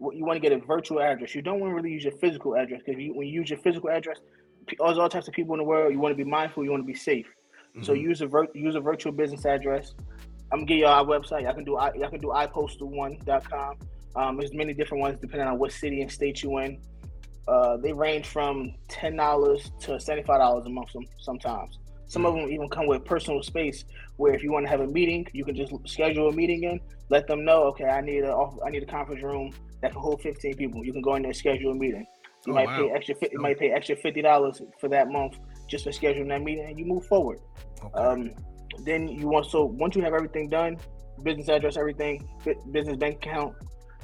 you 0.00 0.24
want 0.24 0.36
to 0.36 0.40
get 0.40 0.52
a 0.52 0.58
virtual 0.64 1.00
address. 1.00 1.34
You 1.34 1.42
don't 1.42 1.60
want 1.60 1.70
to 1.70 1.74
really 1.76 1.90
use 1.90 2.04
your 2.04 2.12
physical 2.14 2.56
address 2.56 2.80
because 2.84 3.00
you, 3.00 3.14
when 3.14 3.26
you 3.28 3.34
use 3.40 3.50
your 3.50 3.58
physical 3.60 3.90
address, 3.90 4.18
there's 4.78 4.98
all 4.98 5.08
types 5.08 5.28
of 5.28 5.34
people 5.34 5.54
in 5.54 5.58
the 5.58 5.64
world. 5.64 5.92
You 5.92 5.98
want 6.00 6.16
to 6.16 6.24
be 6.24 6.28
mindful. 6.28 6.64
You 6.64 6.70
want 6.70 6.82
to 6.82 6.86
be 6.86 6.94
safe. 6.94 7.26
So 7.82 7.94
Mhm. 7.94 8.00
use 8.02 8.20
a 8.20 8.26
vir- 8.26 8.48
use 8.54 8.74
a 8.74 8.80
virtual 8.80 9.12
business 9.12 9.46
address. 9.46 9.94
I'm 10.52 10.58
gonna 10.60 10.66
give 10.66 10.78
y'all 10.78 10.90
our 10.90 11.04
website. 11.04 11.42
Y'all 11.42 11.54
can 11.54 11.64
do 11.64 11.76
I- 11.76 11.94
y'all 11.94 12.10
can 12.10 12.20
do 12.20 12.28
ipostal1.com. 12.28 13.76
Um, 14.14 14.36
there's 14.36 14.52
many 14.52 14.74
different 14.74 15.00
ones 15.00 15.18
depending 15.20 15.48
on 15.48 15.58
what 15.58 15.72
city 15.72 16.02
and 16.02 16.10
state 16.10 16.42
you 16.42 16.58
in. 16.58 16.78
Uh, 17.48 17.76
they 17.78 17.92
range 17.92 18.26
from 18.26 18.74
ten 18.88 19.16
dollars 19.16 19.70
to 19.80 19.98
seventy 19.98 20.22
five 20.26 20.38
dollars 20.40 20.66
a 20.66 20.68
month. 20.70 20.90
Some, 20.90 21.06
sometimes 21.18 21.78
some 22.12 22.26
of 22.26 22.34
them 22.34 22.50
even 22.50 22.68
come 22.68 22.86
with 22.86 23.06
personal 23.06 23.42
space 23.42 23.86
where 24.18 24.34
if 24.34 24.42
you 24.42 24.52
want 24.52 24.66
to 24.66 24.70
have 24.70 24.80
a 24.80 24.86
meeting, 24.86 25.26
you 25.32 25.46
can 25.46 25.56
just 25.56 25.72
schedule 25.86 26.28
a 26.28 26.32
meeting 26.32 26.64
in. 26.64 26.78
Let 27.08 27.26
them 27.26 27.42
know, 27.42 27.62
okay, 27.70 27.86
I 27.86 28.02
need 28.02 28.24
a 28.24 28.34
I 28.66 28.68
need 28.70 28.82
a 28.82 28.86
conference 28.86 29.22
room 29.22 29.50
that 29.80 29.92
can 29.92 30.00
hold 30.00 30.20
fifteen 30.20 30.54
people. 30.54 30.84
You 30.84 30.92
can 30.92 31.00
go 31.00 31.14
in 31.14 31.22
there 31.22 31.30
and 31.30 31.36
schedule 31.36 31.72
a 31.72 31.74
meeting. 31.74 32.06
You 32.46 32.52
Oh, 32.52 32.56
might 32.56 32.66
wow. 32.66 32.76
pay 32.80 32.90
extra. 32.90 33.14
You 33.32 33.40
might 33.40 33.58
pay 33.58 33.70
extra 33.70 33.96
fifty 33.96 34.20
dollars 34.20 34.60
for 34.78 34.88
that 34.90 35.08
month 35.08 35.38
just 35.68 35.84
for 35.84 35.90
scheduling 35.90 36.28
that 36.28 36.42
meeting, 36.42 36.66
and 36.68 36.78
you 36.78 36.84
move 36.84 37.06
forward. 37.06 37.38
Okay. 37.82 37.94
Um, 37.94 38.30
then 38.84 39.08
you 39.08 39.26
want 39.28 39.46
so 39.46 39.64
once 39.64 39.96
you 39.96 40.02
have 40.02 40.12
everything 40.12 40.50
done, 40.50 40.76
business 41.22 41.48
address, 41.48 41.78
everything, 41.78 42.28
business 42.72 42.96
bank 42.98 43.24
account, 43.24 43.54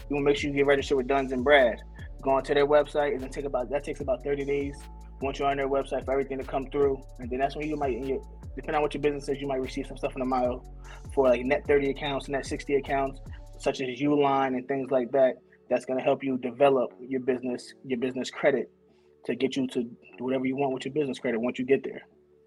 you 0.08 0.16
want 0.16 0.25
to 0.25 0.31
make 0.31 0.37
sure 0.38 0.49
you 0.49 0.56
get 0.56 0.66
registered 0.66 0.96
with 0.96 1.08
Duns 1.08 1.32
and 1.32 1.44
Brad. 1.44 1.78
Go 2.22 2.31
onto 2.31 2.54
their 2.54 2.66
website, 2.66 3.12
and 3.12 3.20
then 3.22 3.28
take 3.31 3.44
about 3.44 3.69
that 3.70 3.84
takes 3.84 4.00
about 4.00 4.25
thirty 4.25 4.46
days. 4.46 4.76
Once 5.20 5.38
you're 5.38 5.49
on 5.49 5.56
their 5.56 5.69
website 5.69 6.05
for 6.05 6.12
everything 6.12 6.38
to 6.38 6.44
come 6.44 6.67
through, 6.70 7.03
and 7.19 7.29
then 7.31 7.38
that's 7.38 7.56
when 7.56 7.69
you 7.69 7.76
might, 7.76 7.94
in 7.94 8.06
your, 8.06 8.23
depending 8.55 8.76
on 8.76 8.82
what 8.82 8.94
your 8.94 9.00
business 9.00 9.29
is, 9.29 9.41
you 9.41 9.47
might 9.49 9.61
receive 9.61 9.87
some 9.87 9.97
stuff 9.97 10.12
in 10.15 10.20
the 10.20 10.26
mail 10.26 10.65
for 11.15 11.29
like 11.29 11.44
net 11.44 11.67
thirty 11.67 11.91
accounts, 11.91 12.29
net 12.29 12.47
sixty 12.47 12.76
accounts, 12.76 13.20
such 13.59 13.81
as 13.81 13.88
Uline 14.00 14.49
and 14.49 14.67
things 14.69 14.91
like 14.91 15.11
that. 15.12 15.35
That's 15.69 15.85
going 15.85 15.99
to 15.99 16.05
help 16.05 16.25
you 16.25 16.38
develop 16.38 16.93
your 17.00 17.20
business, 17.20 17.75
your 17.85 17.99
business 17.99 18.31
credit, 18.31 18.70
to 19.26 19.35
get 19.35 19.56
you 19.56 19.67
to 19.69 19.82
do 19.82 20.25
whatever 20.25 20.47
you 20.47 20.56
want 20.56 20.73
with 20.73 20.85
your 20.85 20.95
business 20.95 21.19
credit 21.19 21.40
once 21.40 21.59
you 21.59 21.66
get 21.66 21.85
there. 21.85 22.02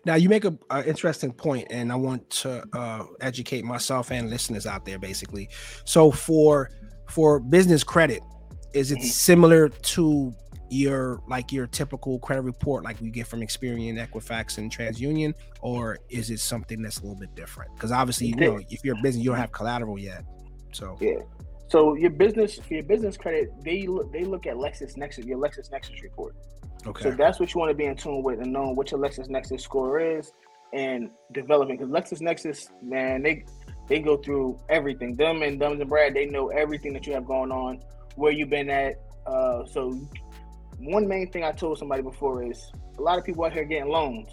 Now 0.05 0.15
you 0.15 0.29
make 0.29 0.45
a, 0.45 0.57
a 0.71 0.83
interesting 0.87 1.31
point, 1.31 1.67
and 1.69 1.91
I 1.91 1.95
want 1.95 2.27
to 2.41 2.63
uh, 2.73 3.03
educate 3.19 3.63
myself 3.63 4.11
and 4.11 4.29
listeners 4.29 4.65
out 4.65 4.85
there. 4.85 4.97
Basically, 4.97 5.49
so 5.85 6.09
for 6.09 6.71
for 7.09 7.39
business 7.39 7.83
credit, 7.83 8.21
is 8.73 8.91
it 8.91 8.99
Mhm. 8.99 9.03
similar 9.03 9.69
to 9.69 10.33
your 10.71 11.21
like 11.27 11.51
your 11.51 11.67
typical 11.67 12.17
credit 12.19 12.43
report, 12.43 12.83
like 12.83 12.99
we 13.01 13.09
get 13.09 13.27
from 13.27 13.41
Experian, 13.41 13.95
Equifax, 13.95 14.57
and 14.57 14.71
TransUnion, 14.71 15.33
or 15.61 15.99
is 16.09 16.29
it 16.29 16.39
something 16.39 16.81
that's 16.81 16.99
a 16.99 17.01
little 17.01 17.19
bit 17.19 17.35
different? 17.35 17.73
Because 17.75 17.91
obviously, 17.91 18.27
you 18.27 18.35
know, 18.35 18.59
if 18.69 18.83
you're 18.83 18.97
a 18.97 19.01
business, 19.01 19.23
you 19.23 19.31
don't 19.31 19.39
have 19.39 19.51
collateral 19.51 19.99
yet. 19.99 20.23
So 20.71 20.97
Yeah. 21.01 21.19
So 21.67 21.95
your 21.95 22.09
business 22.09 22.57
for 22.57 22.73
your 22.73 22.83
business 22.83 23.17
credit, 23.17 23.49
they 23.63 23.85
look 23.87 24.11
they 24.11 24.23
look 24.23 24.47
at 24.47 24.55
LexisNexis, 24.55 25.25
your 25.25 25.39
LexisNexis 25.39 26.01
report. 26.01 26.35
okay, 26.85 27.03
So 27.03 27.11
that's 27.11 27.39
what 27.39 27.53
you 27.53 27.59
want 27.59 27.69
to 27.71 27.75
be 27.75 27.85
in 27.85 27.95
tune 27.95 28.23
with 28.23 28.39
and 28.39 28.51
knowing 28.51 28.75
what 28.75 28.91
your 28.91 28.99
LexisNexis 28.99 29.61
score 29.61 29.99
is 29.99 30.31
and 30.73 31.09
developing. 31.33 31.77
Because 31.77 31.91
LexisNexis, 31.91 32.71
man, 32.81 33.23
they 33.23 33.43
they 33.89 33.99
go 33.99 34.17
through 34.17 34.57
everything. 34.69 35.15
Them 35.15 35.43
and 35.43 35.59
Duns 35.59 35.81
and 35.81 35.89
Brad, 35.89 36.13
they 36.13 36.25
know 36.25 36.47
everything 36.49 36.93
that 36.93 37.05
you 37.05 37.13
have 37.13 37.25
going 37.25 37.51
on, 37.51 37.81
where 38.15 38.31
you've 38.31 38.49
been 38.49 38.69
at. 38.69 38.95
Uh, 39.25 39.65
so 39.65 39.99
one 40.83 41.07
main 41.07 41.29
thing 41.31 41.43
I 41.43 41.51
told 41.51 41.77
somebody 41.77 42.01
before 42.01 42.43
is 42.43 42.71
a 42.97 43.01
lot 43.01 43.17
of 43.17 43.23
people 43.25 43.43
out 43.45 43.53
here 43.53 43.65
getting 43.65 43.89
loans, 43.89 44.27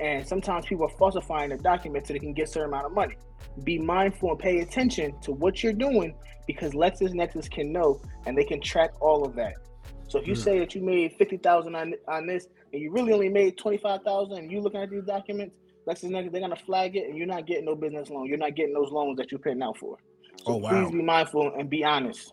and 0.00 0.26
sometimes 0.26 0.66
people 0.66 0.84
are 0.86 0.96
falsifying 0.98 1.50
the 1.50 1.56
documents 1.56 2.08
so 2.08 2.14
they 2.14 2.18
can 2.18 2.32
get 2.32 2.44
a 2.48 2.52
certain 2.52 2.68
amount 2.70 2.86
of 2.86 2.92
money. 2.92 3.16
Be 3.64 3.78
mindful 3.78 4.30
and 4.30 4.38
pay 4.38 4.60
attention 4.60 5.18
to 5.20 5.32
what 5.32 5.62
you're 5.62 5.72
doing 5.72 6.14
because 6.46 6.72
LexisNexis 6.72 7.50
can 7.50 7.72
know 7.72 8.00
and 8.26 8.36
they 8.36 8.44
can 8.44 8.60
track 8.60 8.90
all 9.00 9.24
of 9.24 9.34
that. 9.36 9.54
So 10.08 10.18
if 10.18 10.26
you 10.26 10.34
Mm. 10.34 10.44
say 10.44 10.58
that 10.58 10.74
you 10.74 10.82
made 10.82 11.14
fifty 11.16 11.36
thousand 11.36 11.74
on 11.76 11.94
on 12.08 12.26
this 12.26 12.46
and 12.72 12.80
you 12.82 12.90
really 12.90 13.12
only 13.12 13.28
made 13.28 13.56
twenty 13.56 13.78
five 13.78 14.02
thousand, 14.02 14.38
and 14.38 14.50
you 14.50 14.60
looking 14.60 14.80
at 14.80 14.90
these 14.90 15.04
documents, 15.04 15.54
LexisNexis 15.86 16.32
they're 16.32 16.40
gonna 16.40 16.56
flag 16.56 16.96
it, 16.96 17.08
and 17.08 17.16
you're 17.16 17.26
not 17.26 17.46
getting 17.46 17.64
no 17.66 17.74
business 17.74 18.10
loan. 18.10 18.26
You're 18.26 18.38
not 18.38 18.54
getting 18.54 18.74
those 18.74 18.90
loans 18.90 19.16
that 19.18 19.30
you're 19.30 19.38
paying 19.40 19.62
out 19.62 19.76
for. 19.78 19.96
So 20.44 20.54
Oh, 20.54 20.56
wow. 20.56 20.70
please 20.70 20.92
be 20.92 21.02
mindful 21.02 21.52
and 21.58 21.70
be 21.70 21.84
honest. 21.84 22.32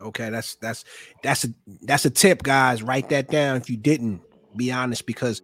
Okay, 0.00 0.30
that's 0.30 0.54
that's 0.56 0.84
that's 1.22 1.44
a 1.44 1.48
that's 1.82 2.04
a 2.04 2.10
tip, 2.10 2.42
guys. 2.42 2.82
Write 2.82 3.08
that 3.08 3.28
down 3.28 3.56
if 3.56 3.68
you 3.68 3.76
didn't. 3.76 4.22
Be 4.56 4.72
honest, 4.72 5.06
because 5.06 5.42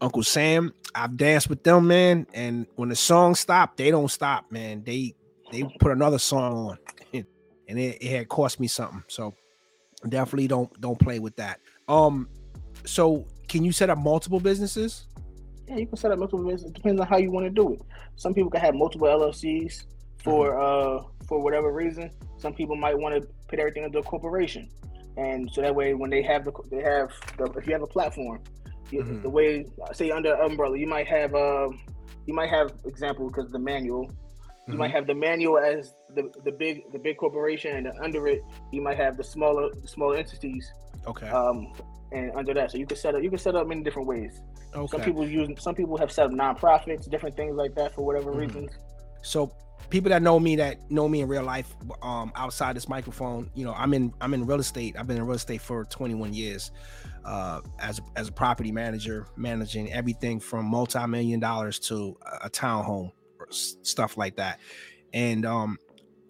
Uncle 0.00 0.22
Sam, 0.22 0.72
I've 0.94 1.16
danced 1.16 1.48
with 1.48 1.62
them, 1.62 1.88
man, 1.88 2.26
and 2.32 2.66
when 2.76 2.88
the 2.88 2.96
song 2.96 3.34
stopped, 3.34 3.76
they 3.76 3.90
don't 3.90 4.10
stop, 4.10 4.50
man. 4.50 4.82
They 4.84 5.14
they 5.52 5.64
put 5.80 5.92
another 5.92 6.18
song 6.18 6.70
on, 6.70 6.78
and 7.12 7.78
it, 7.78 7.98
it 8.00 8.10
had 8.10 8.28
cost 8.28 8.60
me 8.60 8.66
something. 8.66 9.02
So 9.08 9.34
definitely 10.08 10.46
don't 10.46 10.80
don't 10.80 10.98
play 10.98 11.18
with 11.18 11.36
that. 11.36 11.60
Um, 11.88 12.28
so 12.86 13.26
can 13.48 13.64
you 13.64 13.72
set 13.72 13.90
up 13.90 13.98
multiple 13.98 14.40
businesses? 14.40 15.06
Yeah, 15.68 15.76
you 15.76 15.86
can 15.86 15.96
set 15.96 16.12
up 16.12 16.18
multiple 16.18 16.44
businesses. 16.44 16.70
It 16.70 16.74
depends 16.74 17.00
on 17.00 17.06
how 17.06 17.18
you 17.18 17.30
want 17.30 17.46
to 17.46 17.50
do 17.50 17.74
it. 17.74 17.82
Some 18.16 18.34
people 18.34 18.50
can 18.50 18.60
have 18.60 18.74
multiple 18.74 19.08
LLCs 19.08 19.84
for 20.22 20.52
mm-hmm. 20.52 21.02
uh 21.02 21.26
for 21.26 21.40
whatever 21.42 21.72
reason. 21.72 22.10
Some 22.38 22.54
people 22.54 22.76
might 22.76 22.98
want 22.98 23.14
to 23.14 23.28
put 23.48 23.58
everything 23.58 23.84
into 23.84 23.98
a 23.98 24.02
corporation, 24.02 24.68
and 25.16 25.50
so 25.52 25.60
that 25.60 25.74
way 25.74 25.94
when 25.94 26.10
they 26.10 26.22
have 26.22 26.44
the 26.44 26.52
they 26.70 26.82
have 26.82 27.12
the, 27.36 27.44
if 27.58 27.66
you 27.66 27.72
have 27.72 27.82
a 27.82 27.86
platform, 27.86 28.40
mm-hmm. 28.90 29.22
the 29.22 29.30
way 29.30 29.66
say 29.92 30.10
under 30.10 30.34
umbrella, 30.34 30.78
you 30.78 30.86
might 30.86 31.06
have 31.06 31.34
um, 31.34 31.80
you 32.26 32.34
might 32.34 32.50
have 32.50 32.72
example 32.84 33.28
because 33.28 33.50
the 33.50 33.58
manual. 33.58 34.10
You 34.66 34.74
mm-hmm. 34.74 34.78
might 34.78 34.90
have 34.92 35.06
the 35.06 35.14
manual 35.14 35.58
as 35.58 35.94
the, 36.14 36.30
the 36.44 36.52
big 36.52 36.82
the 36.92 36.98
big 36.98 37.16
corporation, 37.16 37.76
and 37.76 37.98
under 38.02 38.28
it 38.28 38.42
you 38.72 38.82
might 38.82 38.98
have 38.98 39.16
the 39.16 39.24
smaller 39.24 39.70
the 39.74 39.88
smaller 39.88 40.16
entities. 40.16 40.70
Okay. 41.06 41.28
Um, 41.28 41.72
and 42.12 42.32
under 42.36 42.54
that, 42.54 42.72
so 42.72 42.78
you 42.78 42.86
can 42.86 42.96
set 42.96 43.14
up 43.14 43.22
you 43.22 43.30
can 43.30 43.38
set 43.38 43.54
up 43.54 43.66
many 43.66 43.82
different 43.82 44.06
ways. 44.06 44.42
Okay. 44.74 44.86
Some 44.90 45.00
people 45.02 45.26
use 45.26 45.48
some 45.58 45.74
people 45.74 45.96
have 45.96 46.12
set 46.12 46.26
up 46.26 46.32
nonprofits, 46.32 47.08
different 47.10 47.36
things 47.36 47.56
like 47.56 47.74
that 47.74 47.94
for 47.94 48.04
whatever 48.04 48.30
mm-hmm. 48.30 48.40
reasons. 48.40 48.70
So 49.22 49.52
people 49.90 50.08
that 50.08 50.22
know 50.22 50.38
me 50.38 50.56
that 50.56 50.90
know 50.90 51.08
me 51.08 51.20
in 51.20 51.28
real 51.28 51.42
life 51.42 51.74
um 52.02 52.32
outside 52.36 52.76
this 52.76 52.88
microphone 52.88 53.50
you 53.54 53.64
know 53.64 53.74
i'm 53.74 53.92
in 53.92 54.12
i'm 54.20 54.32
in 54.32 54.46
real 54.46 54.60
estate. 54.60 54.96
I've 54.96 55.06
been 55.06 55.16
in 55.16 55.26
real 55.26 55.36
estate 55.36 55.60
for 55.60 55.84
21 55.84 56.32
years 56.32 56.70
uh 57.24 57.60
as 57.78 58.00
as 58.16 58.28
a 58.28 58.32
property 58.32 58.72
manager 58.72 59.26
managing 59.36 59.92
everything 59.92 60.40
from 60.40 60.64
multi-million 60.64 61.40
dollars 61.40 61.78
to 61.80 62.16
a 62.42 62.48
townhome 62.48 63.12
stuff 63.50 64.16
like 64.16 64.36
that. 64.36 64.60
And 65.12 65.44
um 65.44 65.78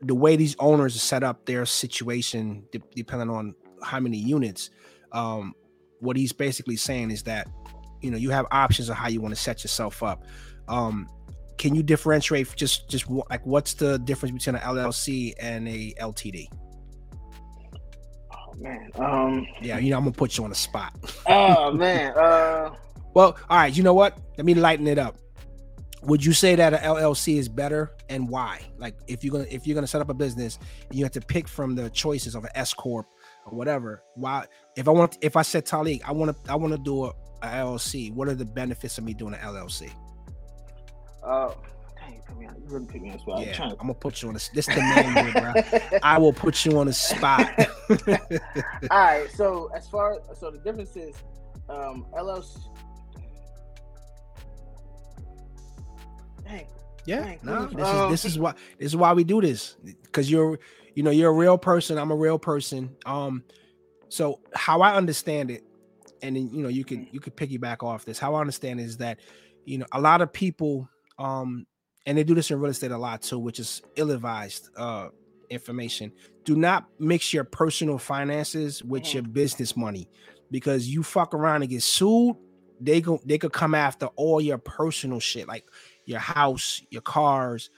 the 0.02 0.14
way 0.14 0.36
these 0.36 0.56
owners 0.58 1.00
set 1.00 1.22
up 1.22 1.44
their 1.44 1.66
situation 1.66 2.64
de- 2.72 2.80
depending 2.96 3.28
on 3.30 3.54
how 3.82 4.00
many 4.00 4.16
units 4.16 4.70
um 5.12 5.54
what 6.00 6.16
he's 6.16 6.32
basically 6.32 6.76
saying 6.76 7.10
is 7.10 7.24
that 7.24 7.46
you 8.00 8.10
know 8.10 8.16
you 8.16 8.30
have 8.30 8.46
options 8.50 8.88
of 8.88 8.96
how 8.96 9.08
you 9.08 9.20
want 9.20 9.34
to 9.34 9.40
set 9.40 9.62
yourself 9.62 10.02
up. 10.02 10.24
Um 10.68 11.08
can 11.60 11.74
you 11.74 11.82
differentiate 11.82 12.56
just 12.56 12.88
just 12.88 13.04
like 13.10 13.44
what's 13.44 13.74
the 13.74 13.98
difference 13.98 14.32
between 14.32 14.56
an 14.56 14.62
LLC 14.62 15.34
and 15.38 15.68
a 15.68 15.92
LTD? 16.00 16.48
Oh 18.32 18.54
man, 18.56 18.90
um, 18.94 19.46
yeah, 19.60 19.76
you 19.76 19.90
know 19.90 19.98
I'm 19.98 20.04
gonna 20.04 20.12
put 20.12 20.38
you 20.38 20.44
on 20.44 20.50
the 20.50 20.56
spot. 20.56 20.94
oh 21.28 21.70
man, 21.84 22.16
uh, 22.16 22.74
well, 23.12 23.36
all 23.50 23.58
right, 23.58 23.76
you 23.76 23.82
know 23.82 23.92
what? 23.92 24.18
Let 24.38 24.46
me 24.46 24.54
lighten 24.54 24.86
it 24.86 24.96
up. 24.96 25.18
Would 26.04 26.24
you 26.24 26.32
say 26.32 26.54
that 26.54 26.72
an 26.72 26.80
LLC 26.80 27.36
is 27.36 27.46
better, 27.46 27.92
and 28.08 28.26
why? 28.26 28.62
Like, 28.78 28.94
if 29.06 29.22
you're 29.22 29.32
gonna 29.32 29.46
if 29.50 29.66
you're 29.66 29.74
gonna 29.74 29.86
set 29.86 30.00
up 30.00 30.08
a 30.08 30.14
business, 30.14 30.58
you 30.90 31.04
have 31.04 31.12
to 31.12 31.20
pick 31.20 31.46
from 31.46 31.74
the 31.74 31.90
choices 31.90 32.34
of 32.34 32.44
an 32.44 32.50
S 32.54 32.72
corp 32.72 33.06
or 33.44 33.52
whatever. 33.52 34.02
Why? 34.14 34.46
If 34.78 34.88
I 34.88 34.92
want, 34.92 35.18
if 35.20 35.36
I 35.36 35.42
said 35.42 35.66
Tylek, 35.66 36.00
I 36.06 36.12
want 36.12 36.34
to 36.34 36.50
I 36.50 36.54
want 36.54 36.72
to 36.72 36.78
do 36.78 37.04
a, 37.04 37.08
a 37.42 37.48
LLC. 37.48 38.14
What 38.14 38.28
are 38.28 38.34
the 38.34 38.46
benefits 38.46 38.96
of 38.96 39.04
me 39.04 39.12
doing 39.12 39.34
an 39.34 39.40
LLC? 39.40 39.92
Uh, 41.22 41.52
dang, 41.98 42.14
you 42.14 42.20
put 42.26 42.38
me 42.38 42.46
on. 42.46 42.54
You 42.56 42.62
really 42.66 42.86
put 42.86 43.02
me 43.02 43.10
on 43.10 43.16
the 43.16 43.20
spot. 43.20 43.46
Yeah, 43.46 43.62
I'm, 43.62 43.70
I'm 43.72 43.76
gonna 43.76 43.94
put 43.94 44.22
you 44.22 44.28
on 44.28 44.34
the. 44.34 44.48
This 44.54 44.66
the 44.66 44.76
man, 44.76 45.32
bro. 45.32 45.98
I 46.02 46.18
will 46.18 46.32
put 46.32 46.64
you 46.64 46.78
on 46.78 46.86
the 46.86 46.92
spot. 46.92 47.48
All 48.90 48.98
right. 48.98 49.30
So 49.34 49.70
as 49.74 49.88
far 49.88 50.18
so 50.38 50.50
the 50.50 50.58
difference 50.58 50.96
is, 50.96 51.14
um, 51.68 52.06
LLC. 52.16 52.58
Dang. 56.44 56.66
Yeah, 57.06 57.22
dang, 57.22 57.38
no, 57.42 57.66
this 57.66 57.86
um, 57.86 58.12
is 58.12 58.22
this 58.22 58.32
is 58.32 58.38
why 58.38 58.54
this 58.78 58.86
is 58.86 58.96
why 58.96 59.12
we 59.12 59.24
do 59.24 59.40
this 59.40 59.76
because 60.02 60.30
you're 60.30 60.58
you 60.94 61.02
know 61.02 61.10
you're 61.10 61.30
a 61.30 61.34
real 61.34 61.58
person. 61.58 61.98
I'm 61.98 62.10
a 62.10 62.16
real 62.16 62.38
person. 62.38 62.94
Um, 63.06 63.42
so 64.08 64.40
how 64.54 64.80
I 64.80 64.94
understand 64.96 65.50
it, 65.50 65.64
and 66.22 66.36
then 66.36 66.50
you 66.52 66.62
know 66.62 66.68
you 66.68 66.84
can 66.84 67.08
you 67.10 67.20
could 67.20 67.36
piggyback 67.36 67.82
off 67.82 68.04
this. 68.04 68.18
How 68.18 68.34
I 68.34 68.40
understand 68.40 68.80
it 68.80 68.84
is 68.84 68.96
that 68.98 69.20
you 69.64 69.78
know 69.78 69.86
a 69.92 70.00
lot 70.00 70.20
of 70.20 70.32
people 70.32 70.88
um, 71.20 71.66
and 72.06 72.16
they 72.16 72.24
do 72.24 72.34
this 72.34 72.50
in 72.50 72.58
real 72.58 72.70
estate 72.70 72.90
a 72.90 72.98
lot 72.98 73.22
too, 73.22 73.38
which 73.38 73.60
is 73.60 73.82
ill-advised 73.96 74.70
uh, 74.76 75.08
information. 75.50 76.10
Do 76.44 76.56
not 76.56 76.86
mix 76.98 77.32
your 77.32 77.44
personal 77.44 77.98
finances 77.98 78.82
with 78.82 79.02
mm-hmm. 79.04 79.18
your 79.18 79.22
business 79.24 79.76
money 79.76 80.08
because 80.50 80.88
you 80.88 81.02
fuck 81.02 81.34
around 81.34 81.62
and 81.62 81.70
get 81.70 81.82
sued. 81.82 82.36
They 82.80 83.02
go 83.02 83.20
they 83.26 83.36
could 83.36 83.52
come 83.52 83.74
after 83.74 84.06
all 84.16 84.40
your 84.40 84.56
personal 84.56 85.20
shit, 85.20 85.46
like 85.46 85.64
your 86.06 86.18
house, 86.18 86.80
your 86.90 87.02
cars, 87.02 87.68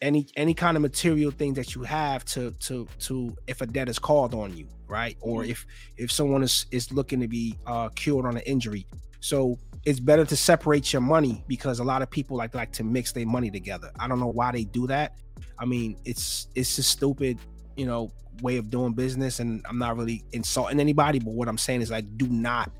any 0.00 0.28
any 0.36 0.54
kind 0.54 0.76
of 0.76 0.82
material 0.82 1.32
thing 1.32 1.54
that 1.54 1.74
you 1.74 1.82
have 1.82 2.24
to 2.26 2.52
to 2.52 2.86
to 3.00 3.36
if 3.48 3.60
a 3.60 3.66
debt 3.66 3.88
is 3.88 3.98
called 3.98 4.32
on 4.32 4.56
you, 4.56 4.68
right? 4.86 5.16
Or 5.20 5.42
mm-hmm. 5.42 5.50
if 5.50 5.66
if 5.96 6.12
someone 6.12 6.44
is 6.44 6.66
is 6.70 6.92
looking 6.92 7.18
to 7.20 7.26
be 7.26 7.58
uh, 7.66 7.88
cured 7.88 8.26
on 8.26 8.36
an 8.36 8.42
injury. 8.46 8.86
So 9.18 9.58
it's 9.84 10.00
better 10.00 10.24
to 10.24 10.36
separate 10.36 10.92
your 10.92 11.02
money 11.02 11.44
because 11.46 11.78
a 11.78 11.84
lot 11.84 12.02
of 12.02 12.10
people 12.10 12.36
like 12.36 12.54
like 12.54 12.72
to 12.72 12.84
mix 12.84 13.12
their 13.12 13.26
money 13.26 13.50
together. 13.50 13.90
I 13.98 14.08
don't 14.08 14.18
know 14.18 14.28
why 14.28 14.52
they 14.52 14.64
do 14.64 14.86
that. 14.86 15.14
I 15.58 15.66
mean, 15.66 15.96
it's 16.04 16.48
it's 16.54 16.78
a 16.78 16.82
stupid, 16.82 17.38
you 17.76 17.86
know, 17.86 18.10
way 18.42 18.56
of 18.56 18.70
doing 18.70 18.94
business, 18.94 19.40
and 19.40 19.64
I'm 19.68 19.78
not 19.78 19.96
really 19.96 20.24
insulting 20.32 20.80
anybody, 20.80 21.18
but 21.18 21.34
what 21.34 21.48
I'm 21.48 21.58
saying 21.58 21.82
is 21.82 21.90
like, 21.90 22.06
do 22.16 22.26
not 22.28 22.70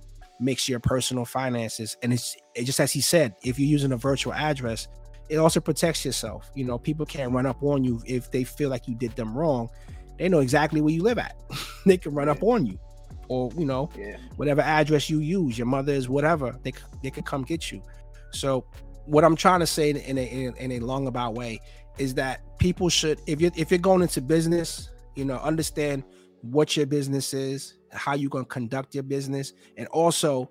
mix 0.41 0.69
your 0.69 0.81
personal 0.81 1.25
finances. 1.25 1.97
And 2.03 2.13
it's 2.13 2.37
it 2.55 2.65
just 2.65 2.81
as 2.81 2.93
he 2.93 3.01
said, 3.01 3.35
if 3.43 3.59
you're 3.59 3.69
using 3.69 3.93
a 3.93 3.97
virtual 3.97 4.33
address, 4.33 4.89
it 5.29 5.37
also 5.37 5.61
protects 5.61 6.05
yourself. 6.05 6.51
You 6.55 6.65
know, 6.65 6.79
people 6.79 7.05
can't 7.05 7.33
run 7.33 7.45
up 7.45 7.63
on 7.63 7.85
you 7.85 8.01
if 8.07 8.31
they 8.31 8.45
feel 8.45 8.71
like 8.71 8.89
you 8.89 8.95
did 8.95 9.15
them 9.15 9.37
wrong. 9.37 9.69
They 10.19 10.29
know 10.29 10.41
exactly 10.41 10.81
where 10.81 10.95
you 10.95 11.03
live 11.03 11.19
at. 11.19 11.37
they 11.87 11.99
can 11.99 12.15
run 12.15 12.29
up 12.29 12.43
on 12.43 12.65
you 12.65 12.79
or 13.29 13.51
you 13.57 13.65
know 13.65 13.89
yeah. 13.97 14.17
whatever 14.37 14.61
address 14.61 15.09
you 15.09 15.21
use 15.21 15.57
your 15.57 15.67
mother 15.67 15.93
is 15.93 16.09
whatever 16.09 16.59
they, 16.63 16.73
they 17.03 17.11
could 17.11 17.25
come 17.25 17.43
get 17.43 17.71
you 17.71 17.83
so 18.31 18.65
what 19.07 19.25
i'm 19.25 19.37
trying 19.37 19.61
to 19.61 19.67
say 19.67 19.91
in 19.91 20.19
a, 20.19 20.23
in, 20.23 20.57
in 20.57 20.73
a 20.73 20.81
long 20.81 21.07
about 21.07 21.35
way 21.35 21.61
is 21.99 22.15
that 22.15 22.41
people 22.59 22.89
should 22.89 23.21
if 23.27 23.41
you're 23.41 23.53
if 23.57 23.71
you're 23.71 23.79
going 23.79 24.03
into 24.03 24.21
business 24.21 24.91
you 25.15 25.25
know 25.25 25.37
understand 25.39 26.03
what 26.43 26.77
your 26.77 26.87
business 26.87 27.33
is 27.33 27.75
how 27.93 28.15
you're 28.15 28.31
going 28.31 28.45
to 28.45 28.49
conduct 28.49 28.95
your 28.95 29.05
business 29.05 29.53
and 29.77 29.87
also 29.89 30.51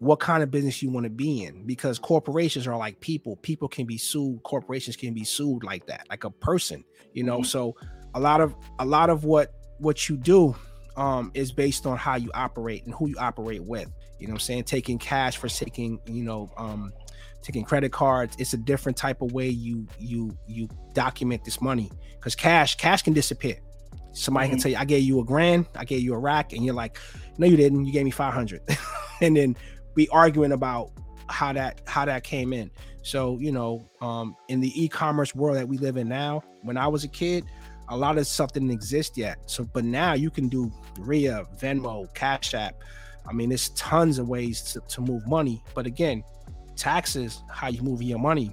what 0.00 0.20
kind 0.20 0.42
of 0.42 0.50
business 0.50 0.82
you 0.82 0.90
want 0.90 1.04
to 1.04 1.10
be 1.10 1.44
in 1.44 1.66
because 1.66 1.98
corporations 1.98 2.66
are 2.66 2.76
like 2.76 2.98
people 3.00 3.36
people 3.36 3.68
can 3.68 3.84
be 3.84 3.98
sued 3.98 4.40
corporations 4.44 4.96
can 4.96 5.12
be 5.12 5.24
sued 5.24 5.62
like 5.64 5.86
that 5.86 6.06
like 6.08 6.24
a 6.24 6.30
person 6.30 6.84
you 7.12 7.22
know 7.22 7.38
mm-hmm. 7.38 7.44
so 7.44 7.74
a 8.14 8.20
lot 8.20 8.40
of 8.40 8.54
a 8.78 8.84
lot 8.84 9.10
of 9.10 9.24
what 9.24 9.52
what 9.78 10.08
you 10.08 10.16
do 10.16 10.54
um, 10.98 11.30
is 11.32 11.52
based 11.52 11.86
on 11.86 11.96
how 11.96 12.16
you 12.16 12.30
operate 12.34 12.84
and 12.84 12.92
who 12.92 13.08
you 13.08 13.16
operate 13.18 13.62
with. 13.62 13.88
You 14.18 14.26
know 14.26 14.34
I'm 14.34 14.40
saying? 14.40 14.64
Taking 14.64 14.98
cash 14.98 15.36
for 15.36 15.48
taking, 15.48 16.00
you 16.06 16.24
know, 16.24 16.50
um, 16.56 16.92
taking 17.40 17.64
credit 17.64 17.92
cards. 17.92 18.36
It's 18.38 18.52
a 18.52 18.56
different 18.56 18.98
type 18.98 19.22
of 19.22 19.32
way 19.32 19.48
you 19.48 19.86
you 19.98 20.36
you 20.46 20.68
document 20.92 21.44
this 21.44 21.60
money. 21.60 21.90
Because 22.16 22.34
cash, 22.34 22.76
cash 22.76 23.02
can 23.02 23.12
disappear. 23.12 23.58
Somebody 24.12 24.46
mm-hmm. 24.46 24.54
can 24.54 24.62
tell 24.62 24.72
you, 24.72 24.76
I 24.78 24.84
gave 24.84 25.04
you 25.04 25.20
a 25.20 25.24
grand, 25.24 25.66
I 25.76 25.84
gave 25.84 26.00
you 26.00 26.14
a 26.14 26.18
rack, 26.18 26.52
and 26.52 26.64
you're 26.64 26.74
like, 26.74 26.98
no, 27.38 27.46
you 27.46 27.56
didn't. 27.56 27.84
You 27.84 27.92
gave 27.92 28.04
me 28.04 28.10
500. 28.10 28.60
and 29.20 29.36
then 29.36 29.56
be 29.94 30.08
arguing 30.08 30.52
about 30.52 30.90
how 31.28 31.52
that 31.52 31.80
how 31.86 32.04
that 32.06 32.24
came 32.24 32.52
in. 32.52 32.70
So, 33.02 33.38
you 33.38 33.52
know, 33.52 33.88
um, 34.00 34.36
in 34.48 34.60
the 34.60 34.84
e-commerce 34.84 35.34
world 35.34 35.56
that 35.56 35.68
we 35.68 35.78
live 35.78 35.96
in 35.96 36.08
now, 36.08 36.42
when 36.62 36.76
I 36.76 36.88
was 36.88 37.04
a 37.04 37.08
kid, 37.08 37.44
a 37.88 37.96
lot 37.96 38.18
of 38.18 38.26
stuff 38.26 38.52
didn't 38.52 38.70
exist 38.70 39.16
yet. 39.16 39.38
So, 39.46 39.64
but 39.64 39.84
now 39.84 40.14
you 40.14 40.30
can 40.30 40.48
do 40.48 40.72
Ria, 40.98 41.46
Venmo, 41.58 42.12
Cash 42.14 42.54
App. 42.54 42.74
I 43.28 43.32
mean, 43.32 43.50
there's 43.50 43.70
tons 43.70 44.18
of 44.18 44.28
ways 44.28 44.62
to, 44.72 44.80
to 44.80 45.00
move 45.00 45.26
money. 45.26 45.62
But 45.74 45.86
again, 45.86 46.22
taxes, 46.76 47.42
how 47.50 47.68
you 47.68 47.82
move 47.82 48.02
your 48.02 48.18
money, 48.18 48.52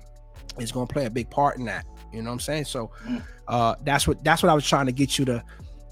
is 0.60 0.72
going 0.72 0.88
to 0.88 0.94
play 0.94 1.06
a 1.06 1.10
big 1.10 1.30
part 1.30 1.58
in 1.58 1.66
that. 1.66 1.86
You 2.14 2.22
know 2.22 2.30
what 2.30 2.36
I'm 2.36 2.40
saying? 2.40 2.66
So, 2.66 2.92
mm. 3.06 3.22
uh, 3.48 3.76
that's 3.84 4.08
what 4.08 4.24
that's 4.24 4.42
what 4.42 4.50
I 4.50 4.54
was 4.54 4.68
trying 4.68 4.86
to 4.86 4.92
get 4.92 5.20
you 5.20 5.26
to 5.26 5.44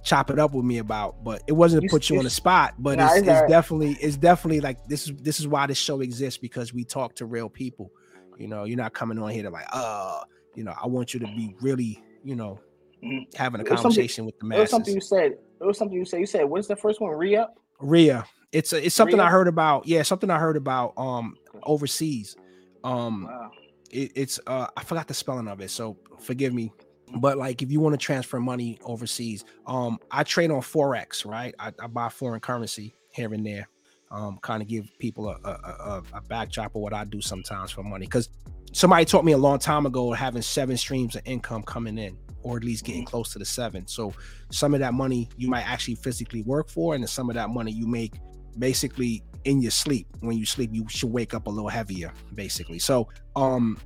chop 0.03 0.29
it 0.29 0.39
up 0.39 0.53
with 0.53 0.65
me 0.65 0.77
about. 0.77 1.23
But 1.23 1.43
it 1.47 1.53
wasn't 1.53 1.83
to 1.83 1.89
put 1.89 2.09
you 2.09 2.17
on 2.17 2.23
the 2.23 2.29
spot. 2.29 2.75
But 2.79 2.97
nah, 2.97 3.07
it's, 3.07 3.17
it's, 3.17 3.27
it's 3.27 3.50
definitely 3.50 3.97
it's 4.01 4.17
definitely 4.17 4.62
like 4.62 4.85
this 4.88 5.07
is 5.07 5.15
this 5.17 5.39
is 5.39 5.47
why 5.47 5.67
this 5.67 5.77
show 5.77 6.01
exists 6.01 6.38
because 6.38 6.73
we 6.73 6.83
talk 6.83 7.15
to 7.15 7.25
real 7.25 7.50
people. 7.50 7.91
You 8.38 8.47
know, 8.47 8.63
you're 8.63 8.77
not 8.77 8.93
coming 8.93 9.19
on 9.19 9.29
here 9.29 9.43
to 9.43 9.50
like, 9.50 9.67
uh, 9.71 10.21
you 10.55 10.63
know, 10.63 10.73
I 10.81 10.88
want 10.88 11.13
you 11.13 11.19
to 11.19 11.27
be 11.27 11.55
really, 11.62 12.01
you 12.23 12.35
know, 12.35 12.59
mm-hmm. 13.03 13.36
having 13.36 13.62
a 13.62 13.63
conversation 13.63 14.25
with 14.25 14.38
the 14.39 14.45
masses. 14.45 14.60
It 14.60 14.62
was 14.62 14.69
something 14.72 14.95
you 14.95 15.01
said. 15.01 15.31
It 15.62 15.65
was 15.65 15.77
something 15.77 15.98
you 15.98 16.05
said. 16.05 16.19
You 16.19 16.25
said, 16.25 16.43
"What's 16.45 16.67
the 16.67 16.75
first 16.75 17.01
one?" 17.01 17.12
Ria. 17.12 17.50
Ria. 17.79 18.25
It's 18.51 18.72
a, 18.74 18.86
it's 18.86 18.95
something? 18.95 19.19
I 19.19 19.29
heard 19.29 19.48
about. 19.48 19.88
Yeah, 19.88 20.03
something 20.03 20.29
I 20.29 20.39
heard 20.39 20.57
about 20.57 20.93
um 20.98 21.36
overseas. 21.63 22.36
Um, 22.83 23.25
wow. 23.25 23.51
it, 23.89 24.12
it's 24.15 24.39
uh 24.48 24.67
I 24.75 24.83
forgot 24.83 25.07
the 25.07 25.13
spelling 25.13 25.48
of 25.48 25.62
it, 25.62 25.72
so 25.72 25.98
forgive 26.19 26.53
me. 26.53 26.72
But 27.15 27.38
like, 27.38 27.62
if 27.62 27.72
you 27.72 27.79
want 27.79 27.93
to 27.93 28.03
transfer 28.03 28.39
money 28.39 28.79
overseas, 28.83 29.45
um, 29.67 30.00
I 30.10 30.24
trade 30.24 30.50
on 30.50 30.62
forex, 30.62 31.25
right? 31.25 31.53
I, 31.60 31.72
I 31.79 31.88
buy 31.88 32.10
foreign 32.10 32.39
currency 32.39 32.95
here 33.12 33.33
and 33.33 33.45
there. 33.45 33.67
Um, 34.10 34.39
kind 34.41 34.62
of 34.62 34.67
give 34.67 34.88
people 35.00 35.29
a, 35.29 35.38
a, 35.43 35.50
a, 35.50 36.03
a 36.13 36.22
backdrop 36.22 36.75
of 36.75 36.81
what 36.81 36.93
I 36.93 37.03
do 37.03 37.22
sometimes 37.22 37.72
for 37.72 37.83
money. 37.83 38.05
Because 38.05 38.29
somebody 38.72 39.05
taught 39.05 39.25
me 39.25 39.31
a 39.31 39.38
long 39.38 39.60
time 39.60 39.86
ago 39.86 40.12
having 40.12 40.41
seven 40.41 40.77
streams 40.77 41.15
of 41.15 41.22
income 41.25 41.63
coming 41.63 41.98
in 41.98 42.17
or 42.43 42.57
at 42.57 42.63
least 42.63 42.85
getting 42.85 43.05
close 43.05 43.31
to 43.33 43.39
the 43.39 43.45
seven. 43.45 43.88
So 43.88 44.13
some 44.51 44.73
of 44.73 44.79
that 44.81 44.93
money 44.93 45.29
you 45.38 45.50
might 45.50 45.63
actually 45.63 45.95
physically 45.95 46.43
work 46.43 46.69
for, 46.69 46.95
and 46.95 47.09
some 47.09 47.29
of 47.29 47.35
that 47.35 47.50
money 47.50 47.71
you 47.71 47.88
make 47.88 48.13
basically 48.59 49.23
in 49.45 49.62
your 49.62 49.71
sleep. 49.71 50.07
When 50.19 50.38
you 50.38 50.45
sleep, 50.45 50.69
you 50.73 50.85
should 50.89 51.12
wake 51.12 51.33
up 51.33 51.47
a 51.47 51.50
little 51.50 51.69
heavier, 51.69 52.13
basically. 52.35 52.79
So 52.79 53.09
um 53.35 53.77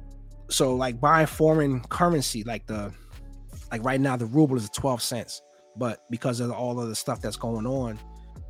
so 0.50 0.76
like 0.76 1.00
buying 1.00 1.28
foreign 1.28 1.82
currency, 1.82 2.44
like 2.44 2.66
the 2.68 2.92
like 3.72 3.84
right 3.84 4.00
now 4.00 4.16
the 4.16 4.26
ruble 4.26 4.56
is 4.56 4.70
12 4.70 5.02
cents, 5.02 5.42
but 5.76 6.04
because 6.10 6.40
of 6.40 6.52
all 6.52 6.80
of 6.80 6.90
the 6.90 6.96
stuff 6.96 7.22
that's 7.22 7.38
going 7.38 7.66
on 7.66 8.00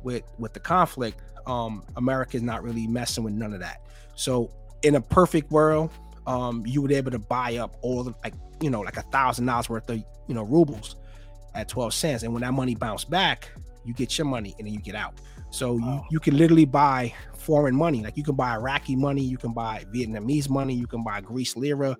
with 0.02 0.22
with 0.38 0.52
the 0.52 0.60
conflict, 0.60 1.20
um 1.46 1.82
America 1.96 2.36
is 2.36 2.42
not 2.42 2.62
really 2.62 2.86
messing 2.86 3.24
with 3.24 3.34
none 3.34 3.52
of 3.52 3.60
that. 3.60 3.82
So 4.14 4.50
in 4.82 4.94
a 4.94 5.00
perfect 5.00 5.50
world, 5.50 5.90
um 6.26 6.64
you 6.66 6.82
would 6.82 6.88
be 6.88 6.94
able 6.94 7.10
to 7.10 7.18
buy 7.18 7.56
up 7.56 7.76
all 7.82 8.04
the 8.04 8.14
like 8.22 8.34
you 8.60 8.70
know 8.70 8.80
like 8.80 8.96
a 8.96 9.02
thousand 9.02 9.46
dollars 9.46 9.68
worth 9.68 9.88
of 9.90 9.98
you 10.26 10.34
know 10.34 10.42
rubles 10.42 10.96
at 11.54 11.68
12 11.68 11.94
cents. 11.94 12.22
And 12.22 12.32
when 12.32 12.42
that 12.42 12.52
money 12.52 12.74
bounced 12.74 13.10
back 13.10 13.50
you 13.84 13.94
get 13.94 14.18
your 14.18 14.26
money 14.26 14.54
and 14.58 14.66
then 14.66 14.74
you 14.74 14.80
get 14.80 14.94
out. 14.94 15.14
So 15.50 15.78
you, 15.78 16.02
you 16.10 16.20
can 16.20 16.36
literally 16.36 16.66
buy 16.66 17.14
foreign 17.34 17.74
money. 17.74 18.02
Like 18.02 18.18
you 18.18 18.22
can 18.22 18.34
buy 18.34 18.54
iraqi 18.54 18.96
money 18.96 19.22
you 19.22 19.38
can 19.38 19.52
buy 19.52 19.84
vietnamese 19.94 20.48
money 20.48 20.74
you 20.74 20.86
can 20.86 21.02
buy 21.02 21.20
greece 21.20 21.56
lira 21.56 21.96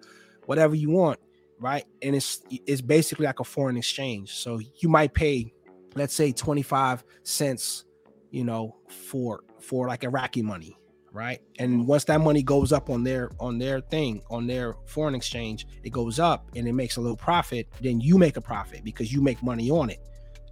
whatever 0.47 0.75
you 0.75 0.91
want 0.91 1.19
right? 1.61 1.85
And 2.03 2.15
it's 2.15 2.43
it's 2.51 2.81
basically 2.81 3.27
like 3.27 3.41
a 3.41 3.45
foreign 3.45 3.77
exchange. 3.77 4.35
So 4.35 4.61
you 4.81 4.89
might 4.89 5.15
pay 5.15 5.53
let's 5.95 6.15
say 6.15 6.33
25 6.33 7.03
cents 7.25 7.85
you 8.31 8.45
know 8.45 8.77
for 8.89 9.41
for 9.61 9.89
like 9.89 10.05
iraqi 10.05 10.43
money 10.43 10.78
right? 11.19 11.41
And 11.59 11.87
once 11.87 12.05
that 12.05 12.21
money 12.21 12.43
goes 12.45 12.73
up 12.73 12.89
on 12.89 13.03
their 13.03 13.33
on 13.41 13.59
their 13.59 13.81
thing 13.81 14.23
on 14.31 14.47
their 14.47 14.77
foreign 14.87 15.17
exchange 15.17 15.67
it 15.83 15.91
goes 15.91 16.21
up 16.21 16.49
and 16.55 16.69
it 16.69 16.73
makes 16.73 16.97
a 16.97 17.01
little 17.01 17.17
profit 17.17 17.67
then 17.81 18.01
you 18.01 18.17
make 18.17 18.37
a 18.37 18.41
profit 18.41 18.85
because 18.85 19.13
you 19.13 19.21
make 19.21 19.43
money 19.43 19.69
on 19.69 19.91
it 19.91 19.99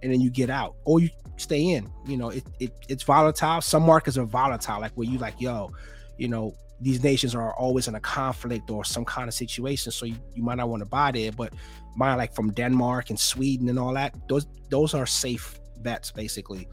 and 0.03 0.11
then 0.11 0.19
you 0.19 0.29
get 0.29 0.49
out 0.49 0.75
or 0.83 0.99
you 0.99 1.09
stay 1.37 1.69
in. 1.69 1.89
You 2.05 2.17
know 2.17 2.29
it, 2.29 2.43
it 2.59 2.73
it's 2.89 3.03
volatile. 3.03 3.61
Some 3.61 3.83
markets 3.83 4.17
are 4.17 4.25
volatile 4.25 4.81
like 4.81 4.91
where 4.95 5.07
you 5.07 5.17
like 5.17 5.39
yo 5.39 5.71
you 6.17 6.27
know 6.27 6.53
these 6.81 7.01
nations 7.01 7.33
are 7.33 7.53
always 7.53 7.87
in 7.87 7.95
a 7.95 7.99
conflict 7.99 8.69
or 8.69 8.83
some 8.83 9.03
kind 9.03 9.27
of 9.27 9.33
situation 9.33 9.91
so 9.91 10.05
you, 10.05 10.15
you 10.35 10.43
might 10.43 10.57
not 10.57 10.69
want 10.69 10.81
to 10.81 10.89
buy 10.89 11.11
there. 11.11 11.31
But 11.31 11.53
buying 11.97 12.17
like 12.17 12.35
from 12.35 12.51
denmark 12.51 13.09
and 13.09 13.19
sweden 13.19 13.69
and 13.69 13.79
all 13.79 13.93
that 13.93 14.13
those 14.27 14.45
those 14.69 14.93
are 14.93 15.05
safe 15.05 15.59
bets 15.77 16.11
basically. 16.11 16.67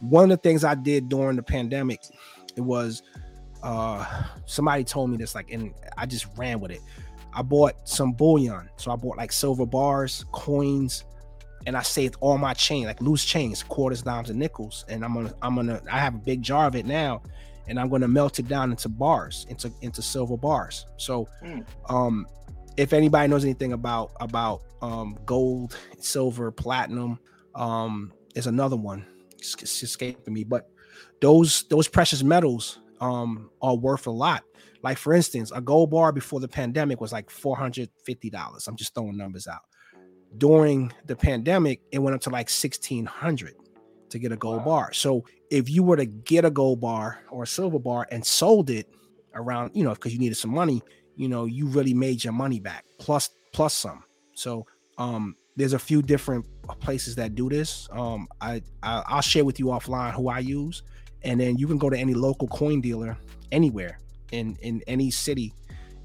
One 0.00 0.24
of 0.24 0.30
the 0.30 0.36
things 0.36 0.64
i 0.64 0.74
did 0.74 1.08
during 1.08 1.36
the 1.36 1.42
pandemic 1.42 2.00
it 2.56 2.60
was 2.60 3.02
uh 3.62 4.24
somebody 4.46 4.84
told 4.84 5.10
me 5.10 5.16
this 5.16 5.34
like 5.34 5.50
and 5.50 5.72
I 5.96 6.06
just 6.06 6.26
ran 6.36 6.60
with 6.60 6.70
it. 6.70 6.80
I 7.32 7.42
bought 7.42 7.88
some 7.88 8.12
bullion. 8.12 8.68
So 8.76 8.92
I 8.92 8.96
bought 8.96 9.16
like 9.16 9.32
silver 9.32 9.66
bars, 9.66 10.24
coins, 10.30 11.04
and 11.66 11.76
I 11.76 11.82
saved 11.82 12.16
all 12.20 12.38
my 12.38 12.54
chain, 12.54 12.86
like 12.86 13.00
loose 13.00 13.24
chains, 13.24 13.62
quarters, 13.62 14.02
dimes, 14.02 14.30
and 14.30 14.38
nickels. 14.38 14.84
And 14.88 15.04
I'm 15.04 15.14
gonna 15.14 15.34
I'm 15.42 15.56
gonna 15.56 15.80
I 15.90 15.98
have 15.98 16.14
a 16.14 16.18
big 16.18 16.42
jar 16.42 16.66
of 16.66 16.76
it 16.76 16.86
now 16.86 17.22
and 17.66 17.80
I'm 17.80 17.88
gonna 17.88 18.08
melt 18.08 18.38
it 18.38 18.48
down 18.48 18.70
into 18.70 18.88
bars, 18.88 19.46
into 19.48 19.72
into 19.80 20.02
silver 20.02 20.36
bars. 20.36 20.86
So 20.96 21.28
mm. 21.42 21.64
um 21.88 22.26
if 22.76 22.92
anybody 22.92 23.28
knows 23.28 23.44
anything 23.44 23.72
about 23.72 24.12
about 24.20 24.62
um 24.82 25.18
gold, 25.24 25.76
silver, 25.98 26.50
platinum, 26.50 27.18
um, 27.54 28.12
is 28.34 28.46
another 28.46 28.76
one. 28.76 29.06
It's, 29.38 29.54
it's 29.54 29.82
escaping 29.82 30.34
me, 30.34 30.44
but 30.44 30.68
those 31.20 31.64
those 31.68 31.88
precious 31.88 32.22
metals 32.22 32.80
um 33.00 33.50
are 33.62 33.76
worth 33.76 34.06
a 34.06 34.10
lot. 34.10 34.44
Like 34.82 34.98
for 34.98 35.14
instance, 35.14 35.50
a 35.54 35.60
gold 35.60 35.90
bar 35.90 36.12
before 36.12 36.40
the 36.40 36.48
pandemic 36.48 37.00
was 37.00 37.12
like 37.12 37.30
four 37.30 37.56
hundred 37.56 37.88
fifty 38.04 38.30
dollars. 38.30 38.68
I'm 38.68 38.76
just 38.76 38.94
throwing 38.94 39.16
numbers 39.16 39.46
out. 39.46 39.62
During 40.36 40.92
the 41.06 41.16
pandemic, 41.16 41.80
it 41.90 42.00
went 42.00 42.14
up 42.14 42.20
to 42.22 42.30
like 42.30 42.50
sixteen 42.50 43.06
hundred 43.06 43.54
to 44.10 44.18
get 44.18 44.32
a 44.32 44.36
gold 44.36 44.58
wow. 44.58 44.64
bar. 44.64 44.92
So 44.92 45.24
if 45.50 45.70
you 45.70 45.82
were 45.82 45.96
to 45.96 46.06
get 46.06 46.44
a 46.44 46.50
gold 46.50 46.80
bar 46.80 47.20
or 47.30 47.44
a 47.44 47.46
silver 47.46 47.78
bar 47.78 48.06
and 48.10 48.24
sold 48.24 48.70
it 48.70 48.88
around, 49.34 49.72
you 49.74 49.84
know, 49.84 49.94
because 49.94 50.12
you 50.12 50.18
needed 50.18 50.36
some 50.36 50.52
money, 50.52 50.82
you 51.16 51.28
know, 51.28 51.46
you 51.46 51.66
really 51.66 51.94
made 51.94 52.22
your 52.22 52.32
money 52.32 52.60
back 52.60 52.84
plus 52.98 53.30
plus 53.52 53.74
some. 53.74 54.04
So 54.34 54.66
um 54.98 55.36
there's 55.56 55.72
a 55.72 55.78
few 55.78 56.02
different 56.02 56.44
places 56.80 57.14
that 57.16 57.34
do 57.34 57.48
this. 57.48 57.88
Um 57.92 58.28
I, 58.40 58.62
I 58.82 59.14
will 59.14 59.20
share 59.22 59.44
with 59.44 59.58
you 59.58 59.66
offline 59.66 60.12
who 60.12 60.28
I 60.28 60.40
use 60.40 60.82
and 61.22 61.40
then 61.40 61.56
you 61.56 61.66
can 61.66 61.78
go 61.78 61.90
to 61.90 61.96
any 61.96 62.14
local 62.14 62.48
coin 62.48 62.80
dealer 62.80 63.16
anywhere 63.52 63.98
in 64.32 64.56
in 64.62 64.82
any 64.86 65.10
city 65.10 65.52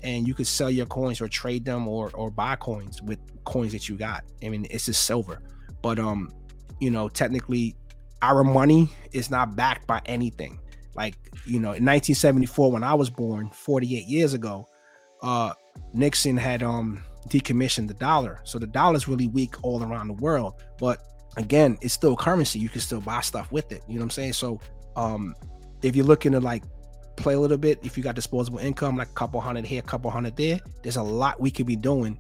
and 0.01 0.27
you 0.27 0.33
could 0.33 0.47
sell 0.47 0.71
your 0.71 0.85
coins 0.85 1.19
or 1.19 1.27
trade 1.27 1.65
them 1.65 1.88
or 1.88 2.12
or 2.13 2.31
buy 2.31 2.55
coins 2.55 3.01
with 3.01 3.19
coins 3.45 3.71
that 3.71 3.89
you 3.89 3.97
got. 3.97 4.23
I 4.43 4.49
mean 4.49 4.67
it's 4.69 4.85
just 4.85 5.03
silver. 5.05 5.41
But 5.81 5.99
um 5.99 6.33
you 6.79 6.91
know 6.91 7.09
technically 7.09 7.75
our 8.21 8.43
money 8.43 8.89
is 9.12 9.31
not 9.31 9.55
backed 9.55 9.88
by 9.88 10.01
anything. 10.05 10.59
Like 10.95 11.15
you 11.45 11.59
know 11.59 11.73
in 11.73 11.85
1974 11.85 12.71
when 12.71 12.83
i 12.83 12.93
was 12.93 13.09
born 13.09 13.49
48 13.49 14.05
years 14.05 14.33
ago 14.33 14.67
uh 15.21 15.53
nixon 15.93 16.38
had 16.38 16.63
um 16.63 17.03
decommissioned 17.27 17.88
the 17.88 17.93
dollar 17.95 18.39
so 18.43 18.58
the 18.58 18.67
dollar 18.67 18.95
is 18.95 19.08
really 19.08 19.27
weak 19.27 19.55
all 19.63 19.84
around 19.84 20.08
the 20.08 20.13
world 20.13 20.53
but 20.79 21.03
again 21.38 21.77
it's 21.82 21.93
still 21.93 22.15
currency 22.15 22.58
you 22.58 22.69
can 22.69 22.82
still 22.82 23.01
buy 23.01 23.19
stuff 23.21 23.51
with 23.51 23.71
it 23.71 23.84
you 23.88 23.95
know 23.95 23.99
what 23.99 24.05
i'm 24.05 24.10
saying 24.10 24.34
so 24.34 24.60
um, 24.95 25.36
if 25.82 25.95
you're 25.95 26.05
looking 26.05 26.32
to 26.34 26.39
like 26.39 26.63
play 27.19 27.34
a 27.34 27.39
little 27.39 27.58
bit, 27.58 27.79
if 27.84 27.97
you 27.97 28.03
got 28.03 28.15
disposable 28.15 28.60
income, 28.60 28.97
like 28.97 29.10
a 29.10 29.13
couple 29.13 29.39
hundred 29.39 29.65
here, 29.65 29.79
a 29.79 29.84
couple 29.84 30.10
hundred 30.10 30.36
there, 30.36 30.60
there's 30.82 30.95
a 30.95 31.03
lot 31.03 31.39
we 31.39 31.51
could 31.51 31.65
be 31.65 31.75
doing 31.75 32.17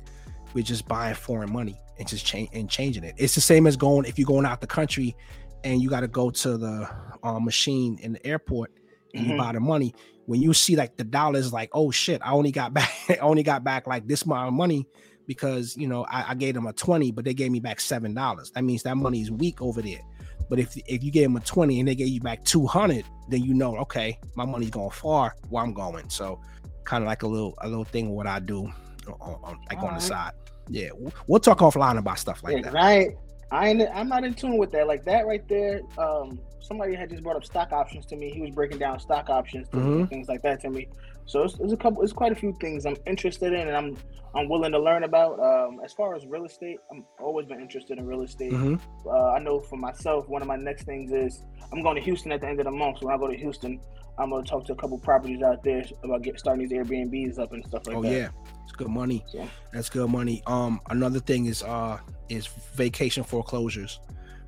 with 0.53 0.65
just 0.65 0.87
buying 0.87 1.15
foreign 1.15 1.51
money 1.51 1.79
and 1.97 2.07
just 2.07 2.25
change 2.25 2.49
and 2.53 2.69
changing 2.69 3.03
it. 3.03 3.15
It's 3.17 3.35
the 3.35 3.41
same 3.41 3.67
as 3.67 3.75
going 3.75 4.05
if 4.05 4.19
you're 4.19 4.27
going 4.27 4.45
out 4.45 4.61
the 4.61 4.67
country 4.67 5.15
and 5.63 5.81
you 5.81 5.89
got 5.89 6.01
to 6.01 6.07
go 6.07 6.29
to 6.29 6.57
the 6.57 6.89
uh, 7.23 7.39
machine 7.39 7.97
in 8.01 8.13
the 8.13 8.25
airport 8.25 8.71
and 9.13 9.23
mm-hmm. 9.23 9.31
you 9.31 9.37
buy 9.37 9.51
the 9.51 9.59
money. 9.59 9.93
When 10.29 10.43
you 10.43 10.53
see 10.53 10.75
like 10.75 10.95
the 10.95 11.03
dollars, 11.03 11.51
like 11.51 11.71
oh 11.73 11.89
shit, 11.89 12.21
I 12.23 12.33
only 12.33 12.51
got 12.51 12.71
back, 12.79 12.93
I 13.09 13.17
only 13.17 13.41
got 13.41 13.63
back 13.63 13.87
like 13.87 14.07
this 14.07 14.21
amount 14.21 14.49
of 14.49 14.53
money 14.53 14.87
because 15.25 15.75
you 15.75 15.87
know 15.87 16.05
I, 16.05 16.29
I 16.29 16.35
gave 16.35 16.53
them 16.53 16.67
a 16.67 16.73
twenty, 16.73 17.11
but 17.11 17.25
they 17.25 17.33
gave 17.33 17.51
me 17.51 17.59
back 17.59 17.79
seven 17.79 18.13
dollars. 18.13 18.51
That 18.51 18.63
means 18.63 18.83
that 18.83 18.95
money 18.95 19.21
is 19.21 19.31
weak 19.31 19.59
over 19.59 19.81
there. 19.81 20.01
But 20.47 20.59
if 20.59 20.77
if 20.85 21.03
you 21.03 21.11
gave 21.11 21.23
them 21.23 21.37
a 21.37 21.39
20 21.39 21.79
and 21.79 21.87
they 21.87 21.95
gave 21.95 22.07
you 22.09 22.21
back 22.21 22.43
200, 22.43 23.05
then 23.29 23.43
you 23.43 23.53
know, 23.53 23.77
okay, 23.77 24.19
my 24.35 24.45
money's 24.45 24.71
going 24.71 24.89
far 24.91 25.35
where 25.49 25.63
I'm 25.63 25.73
going. 25.73 26.09
So 26.09 26.39
kind 26.83 27.03
of 27.03 27.07
like 27.07 27.23
a 27.23 27.27
little 27.27 27.55
a 27.61 27.67
little 27.67 27.83
thing 27.83 28.09
what 28.11 28.27
I 28.27 28.39
do 28.39 28.71
on, 29.07 29.39
on 29.43 29.59
like 29.69 29.79
All 29.79 29.85
on 29.85 29.91
right. 29.91 29.99
the 29.99 30.05
side. 30.05 30.31
Yeah, 30.67 30.89
we'll 31.27 31.39
talk 31.39 31.59
offline 31.59 31.97
about 31.97 32.19
stuff 32.19 32.43
like 32.43 32.57
yeah, 32.57 32.71
that. 32.71 32.75
I 32.75 33.15
I 33.51 33.69
ain't, 33.69 33.81
I'm 33.93 34.07
not 34.07 34.23
in 34.23 34.33
tune 34.33 34.57
with 34.57 34.71
that. 34.71 34.87
Like 34.87 35.03
that 35.05 35.25
right 35.25 35.47
there. 35.47 35.81
Um, 35.97 36.39
somebody 36.59 36.95
had 36.95 37.09
just 37.09 37.23
brought 37.23 37.35
up 37.35 37.45
stock 37.45 37.71
options 37.71 38.05
to 38.07 38.15
me. 38.15 38.31
He 38.31 38.41
was 38.41 38.51
breaking 38.51 38.77
down 38.77 38.99
stock 38.99 39.29
options, 39.29 39.67
mm-hmm. 39.69 40.05
things 40.05 40.27
like 40.27 40.41
that 40.43 40.61
to 40.61 40.69
me. 40.69 40.87
So 41.25 41.43
it's, 41.43 41.59
it's, 41.59 41.73
a 41.73 41.77
couple. 41.77 42.01
It's 42.03 42.13
quite 42.13 42.31
a 42.31 42.35
few 42.35 42.55
things 42.59 42.85
I'm 42.85 42.97
interested 43.05 43.53
in, 43.53 43.67
and 43.67 43.77
I'm 43.77 43.97
I'm 44.35 44.49
willing 44.49 44.71
to 44.71 44.79
learn 44.79 45.03
about. 45.03 45.39
Um, 45.39 45.79
as 45.83 45.93
far 45.93 46.15
as 46.15 46.25
real 46.25 46.45
estate, 46.45 46.79
I'm 46.91 47.05
always 47.19 47.45
been 47.45 47.59
interested 47.59 47.97
in 47.97 48.05
real 48.05 48.21
estate. 48.21 48.51
Mm-hmm. 48.51 49.07
Uh, 49.07 49.31
I 49.31 49.39
know 49.39 49.59
for 49.59 49.77
myself, 49.77 50.27
one 50.27 50.41
of 50.41 50.47
my 50.47 50.55
next 50.55 50.83
things 50.83 51.11
is 51.11 51.43
I'm 51.71 51.81
going 51.81 51.95
to 51.95 52.01
Houston 52.01 52.31
at 52.31 52.41
the 52.41 52.47
end 52.47 52.59
of 52.59 52.65
the 52.65 52.71
month. 52.71 52.99
So 52.99 53.07
when 53.07 53.15
I 53.15 53.17
go 53.17 53.27
to 53.27 53.37
Houston, 53.37 53.79
I'm 54.19 54.29
going 54.29 54.43
to 54.43 54.49
talk 54.49 54.65
to 54.65 54.73
a 54.73 54.75
couple 54.75 54.97
properties 54.97 55.41
out 55.41 55.63
there 55.63 55.83
about 56.03 56.21
get 56.21 56.39
starting 56.39 56.67
these 56.67 56.77
Airbnbs 56.77 57.39
up 57.39 57.53
and 57.53 57.65
stuff 57.65 57.87
like 57.87 57.95
oh, 57.95 58.01
that. 58.03 58.09
Oh 58.09 58.11
yeah, 58.11 58.29
it's 58.63 58.73
good 58.73 58.89
money. 58.89 59.23
Yeah. 59.33 59.47
That's 59.73 59.89
good 59.89 60.09
money. 60.09 60.43
Um, 60.45 60.81
another 60.89 61.19
thing 61.19 61.45
is 61.45 61.63
uh 61.63 61.99
is 62.27 62.47
vacation 62.75 63.23
foreclosures 63.23 63.99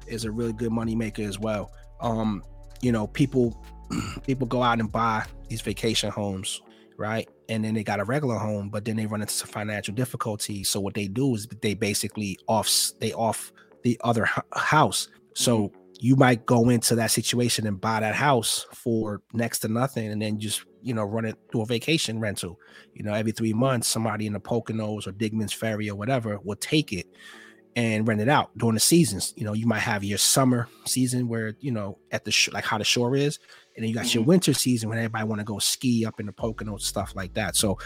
is 0.08 0.26
a 0.26 0.32
really 0.32 0.54
good 0.54 0.72
money 0.72 0.96
maker 0.96 1.24
as 1.24 1.40
well. 1.40 1.72
Um, 2.02 2.44
you 2.82 2.92
know, 2.92 3.08
people 3.08 3.60
people 4.26 4.46
go 4.46 4.62
out 4.62 4.80
and 4.80 4.92
buy 4.92 5.26
these 5.48 5.62
vacation 5.62 6.12
homes 6.12 6.62
right? 7.02 7.28
And 7.50 7.66
then 7.66 7.74
they 7.74 7.84
got 7.84 8.00
a 8.00 8.04
regular 8.04 8.38
home, 8.38 8.70
but 8.70 8.86
then 8.86 8.96
they 8.96 9.08
run 9.08 9.22
into 9.22 9.34
some 9.34 9.50
financial 9.50 9.94
difficulties. 9.94 10.70
So 10.70 10.80
what 10.80 10.94
they 10.94 11.08
do 11.08 11.34
is 11.34 11.48
they 11.62 11.74
basically 11.74 12.38
off 12.48 12.70
they 13.00 13.12
off 13.14 13.52
the 13.84 14.00
other 14.04 14.30
house. 14.54 15.08
So 15.34 15.64
mm-hmm. 15.64 15.81
You 16.04 16.16
might 16.16 16.48
go 16.48 16.70
into 16.70 16.96
that 16.96 17.12
situation 17.12 17.68
and 17.68 17.80
buy 17.80 18.00
that 18.00 18.16
house 18.16 18.66
for 18.74 19.22
next 19.34 19.60
to 19.60 19.68
nothing, 19.68 20.12
and 20.12 20.20
then 20.20 20.40
just 20.40 20.66
you 20.82 20.96
know 20.96 21.04
run 21.04 21.26
it 21.26 21.38
through 21.52 21.62
a 21.62 21.66
vacation 21.68 22.20
rental. 22.20 22.60
You 22.96 23.04
know, 23.04 23.14
every 23.14 23.32
three 23.32 23.54
months, 23.54 23.88
somebody 23.88 24.26
in 24.26 24.34
the 24.34 24.40
Poconos 24.40 25.06
or 25.06 25.12
Dingman's 25.12 25.54
Ferry 25.54 25.92
or 25.92 25.96
whatever 25.96 26.40
will 26.44 26.56
take 26.56 26.92
it 26.92 27.06
and 27.76 28.08
rent 28.08 28.20
it 28.20 28.30
out 28.30 28.50
during 28.58 28.74
the 28.74 28.80
seasons. 28.80 29.36
You 29.38 29.46
know, 29.46 29.54
you 29.54 29.68
might 29.68 29.80
have 29.80 30.04
your 30.04 30.18
summer 30.18 30.68
season 30.86 31.28
where 31.28 31.54
you 31.60 31.72
know 31.72 32.00
at 32.10 32.26
the 32.26 32.32
sh- 32.32 32.50
like 32.52 32.66
how 32.66 32.80
the 32.80 32.84
shore 32.84 33.16
is, 33.16 33.38
and 33.76 33.84
then 33.84 33.90
you 33.90 33.94
got 33.94 34.06
mm-hmm. 34.06 34.18
your 34.18 34.26
winter 34.26 34.56
season 34.56 34.90
when 34.90 34.98
everybody 34.98 35.26
want 35.26 35.40
to 35.40 35.46
go 35.46 35.60
ski 35.60 36.04
up 36.04 36.20
in 36.20 36.26
the 36.26 36.34
Poconos 36.34 36.82
stuff 36.82 37.16
like 37.16 37.36
that. 37.36 37.56
So 37.56 37.78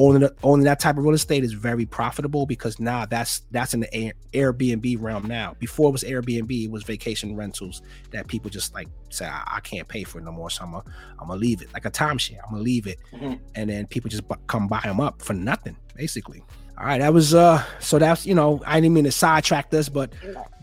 owning 0.00 0.28
owning 0.42 0.64
that 0.64 0.80
type 0.80 0.96
of 0.96 1.04
real 1.04 1.14
estate 1.14 1.44
is 1.44 1.52
very 1.52 1.84
profitable 1.84 2.46
because 2.46 2.80
now 2.80 3.04
that's 3.04 3.42
that's 3.50 3.74
in 3.74 3.80
the 3.80 4.12
Airbnb 4.32 4.96
realm 5.00 5.26
now. 5.26 5.54
Before 5.58 5.90
it 5.90 5.92
was 5.92 6.04
Airbnb, 6.04 6.64
it 6.64 6.70
was 6.70 6.82
vacation 6.82 7.36
rentals 7.36 7.82
that 8.10 8.26
people 8.26 8.50
just 8.50 8.72
like 8.72 8.88
say 9.10 9.26
I, 9.26 9.42
I 9.56 9.60
can't 9.60 9.86
pay 9.86 10.04
for 10.04 10.18
it 10.18 10.24
no 10.24 10.32
more, 10.32 10.48
so 10.48 10.64
I'm 10.64 10.72
gonna 10.72 10.84
I'm 11.18 11.28
gonna 11.28 11.38
leave 11.40 11.60
it 11.60 11.72
like 11.74 11.84
a 11.84 11.90
timeshare. 11.90 12.38
I'm 12.44 12.52
gonna 12.52 12.62
leave 12.62 12.86
it, 12.86 12.98
mm-hmm. 13.12 13.34
and 13.54 13.68
then 13.68 13.86
people 13.86 14.08
just 14.08 14.26
bu- 14.26 14.36
come 14.46 14.68
buy 14.68 14.80
them 14.80 15.00
up 15.00 15.20
for 15.20 15.34
nothing, 15.34 15.76
basically. 15.94 16.42
All 16.78 16.86
right, 16.86 16.98
that 16.98 17.12
was 17.12 17.34
uh 17.34 17.62
so 17.78 17.98
that's 17.98 18.24
you 18.24 18.34
know 18.34 18.62
I 18.66 18.80
didn't 18.80 18.94
mean 18.94 19.04
to 19.04 19.12
sidetrack 19.12 19.70
this, 19.70 19.90
but 19.90 20.12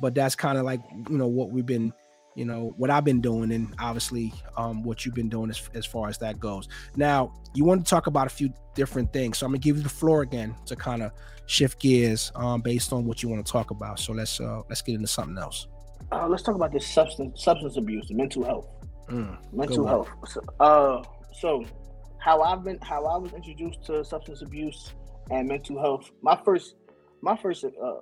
but 0.01 0.15
that's 0.15 0.35
kind 0.35 0.57
of 0.57 0.65
like 0.65 0.81
you 1.09 1.17
know 1.17 1.27
what 1.27 1.51
we've 1.51 1.65
been 1.65 1.93
you 2.37 2.45
know 2.45 2.73
what 2.77 2.91
I've 2.91 3.03
been 3.03 3.19
doing 3.19 3.51
and 3.51 3.73
obviously 3.79 4.31
um, 4.57 4.83
what 4.83 5.03
you've 5.03 5.15
been 5.15 5.27
doing 5.27 5.49
as, 5.49 5.69
as 5.73 5.87
far 5.87 6.07
as 6.07 6.19
that 6.19 6.39
goes. 6.39 6.67
Now 6.95 7.33
you 7.55 7.65
want 7.65 7.83
to 7.83 7.89
talk 7.89 8.05
about 8.05 8.27
a 8.27 8.29
few 8.29 8.53
different 8.75 9.11
things, 9.11 9.39
so 9.39 9.45
I'm 9.47 9.51
gonna 9.51 9.59
give 9.59 9.77
you 9.77 9.83
the 9.83 9.89
floor 9.89 10.21
again 10.21 10.55
to 10.67 10.75
kind 10.75 11.01
of 11.01 11.11
shift 11.47 11.81
gears 11.81 12.31
um, 12.35 12.61
based 12.61 12.93
on 12.93 13.05
what 13.05 13.23
you 13.23 13.29
want 13.29 13.43
to 13.43 13.51
talk 13.51 13.71
about. 13.71 13.99
So 13.99 14.13
let's 14.13 14.39
uh, 14.39 14.61
let's 14.69 14.83
get 14.83 14.95
into 14.95 15.07
something 15.07 15.37
else. 15.37 15.67
Uh, 16.11 16.27
let's 16.27 16.43
talk 16.43 16.55
about 16.55 16.71
this 16.71 16.87
substance 16.87 17.43
substance 17.43 17.75
abuse, 17.75 18.09
and 18.09 18.17
mental 18.17 18.43
health, 18.43 18.67
mm, 19.09 19.35
mental 19.51 19.87
health. 19.87 20.09
So, 20.27 20.41
uh, 20.59 21.03
so 21.33 21.65
how 22.19 22.43
I've 22.43 22.63
been 22.63 22.77
how 22.83 23.03
I 23.05 23.17
was 23.17 23.33
introduced 23.33 23.83
to 23.87 24.05
substance 24.05 24.43
abuse 24.43 24.91
and 25.31 25.47
mental 25.47 25.79
health. 25.79 26.11
My 26.21 26.39
first 26.45 26.75
my 27.21 27.35
first 27.35 27.65
uh, 27.65 27.95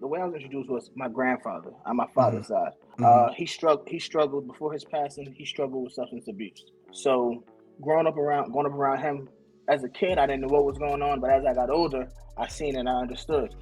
the 0.00 0.06
way 0.06 0.20
I 0.20 0.24
was 0.24 0.34
introduced 0.34 0.70
was 0.70 0.90
my 0.94 1.08
grandfather 1.08 1.70
on 1.86 1.96
my 1.96 2.06
father's 2.14 2.46
mm-hmm. 2.46 2.54
side. 2.54 2.72
Mm-hmm. 2.98 3.04
Uh, 3.04 3.34
he 3.34 3.46
struggled. 3.46 3.88
He 3.88 3.98
struggled 3.98 4.46
before 4.46 4.72
his 4.72 4.84
passing. 4.84 5.32
He 5.36 5.44
struggled 5.44 5.84
with 5.84 5.92
substance 5.92 6.26
abuse. 6.28 6.64
So 6.92 7.44
growing 7.80 8.06
up 8.06 8.16
around, 8.16 8.52
going 8.52 8.66
up 8.66 8.72
around 8.72 8.98
him 9.00 9.28
as 9.68 9.84
a 9.84 9.88
kid, 9.88 10.18
I 10.18 10.26
didn't 10.26 10.42
know 10.42 10.48
what 10.48 10.64
was 10.64 10.78
going 10.78 11.02
on. 11.02 11.20
But 11.20 11.30
as 11.30 11.44
I 11.44 11.54
got 11.54 11.70
older, 11.70 12.08
I 12.36 12.48
seen 12.48 12.76
and 12.76 12.88
I 12.88 12.94
understood. 12.94 13.54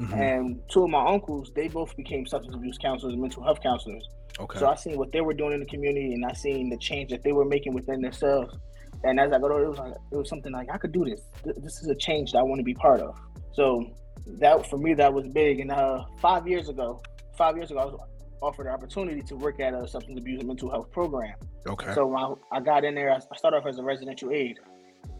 Mm-hmm. 0.00 0.14
And 0.14 0.60
two 0.70 0.84
of 0.84 0.90
my 0.90 1.04
uncles, 1.06 1.50
they 1.54 1.68
both 1.68 1.96
became 1.96 2.26
substance 2.26 2.54
abuse 2.54 2.76
counselors 2.78 3.14
and 3.14 3.22
mental 3.22 3.42
health 3.42 3.62
counselors. 3.62 4.06
Okay. 4.38 4.58
So 4.58 4.66
I 4.66 4.74
seen 4.74 4.98
what 4.98 5.12
they 5.12 5.22
were 5.22 5.32
doing 5.32 5.54
in 5.54 5.60
the 5.60 5.66
community, 5.66 6.12
and 6.12 6.24
I 6.26 6.34
seen 6.34 6.68
the 6.68 6.76
change 6.76 7.10
that 7.10 7.22
they 7.22 7.32
were 7.32 7.46
making 7.46 7.72
within 7.72 8.02
themselves. 8.02 8.54
And 9.04 9.18
as 9.18 9.32
I 9.32 9.38
got 9.38 9.50
older, 9.50 9.64
it 9.64 9.68
was 9.70 9.78
like 9.78 9.94
it 10.12 10.16
was 10.16 10.28
something 10.28 10.52
like 10.52 10.68
I 10.70 10.76
could 10.76 10.92
do 10.92 11.04
this. 11.04 11.22
This 11.44 11.80
is 11.80 11.88
a 11.88 11.94
change 11.94 12.32
that 12.32 12.38
I 12.38 12.42
want 12.42 12.58
to 12.58 12.64
be 12.64 12.74
part 12.74 13.00
of. 13.00 13.16
So 13.52 13.86
that 14.26 14.68
for 14.68 14.78
me 14.78 14.94
that 14.94 15.12
was 15.12 15.28
big. 15.28 15.60
And 15.60 15.70
uh, 15.70 16.04
five 16.20 16.46
years 16.46 16.68
ago, 16.68 17.02
five 17.36 17.56
years 17.56 17.70
ago, 17.70 17.80
I 17.80 17.84
was 17.86 18.00
offered 18.42 18.66
an 18.66 18.72
opportunity 18.72 19.22
to 19.22 19.36
work 19.36 19.60
at 19.60 19.74
a 19.74 19.86
substance 19.88 20.18
abuse 20.18 20.38
and 20.38 20.48
mental 20.48 20.70
health 20.70 20.90
program. 20.92 21.34
Okay. 21.66 21.92
So 21.94 22.14
I, 22.14 22.56
I 22.56 22.60
got 22.60 22.84
in 22.84 22.94
there. 22.94 23.12
I 23.12 23.36
started 23.36 23.58
off 23.58 23.66
as 23.66 23.78
a 23.78 23.82
residential 23.82 24.30
aide. 24.30 24.58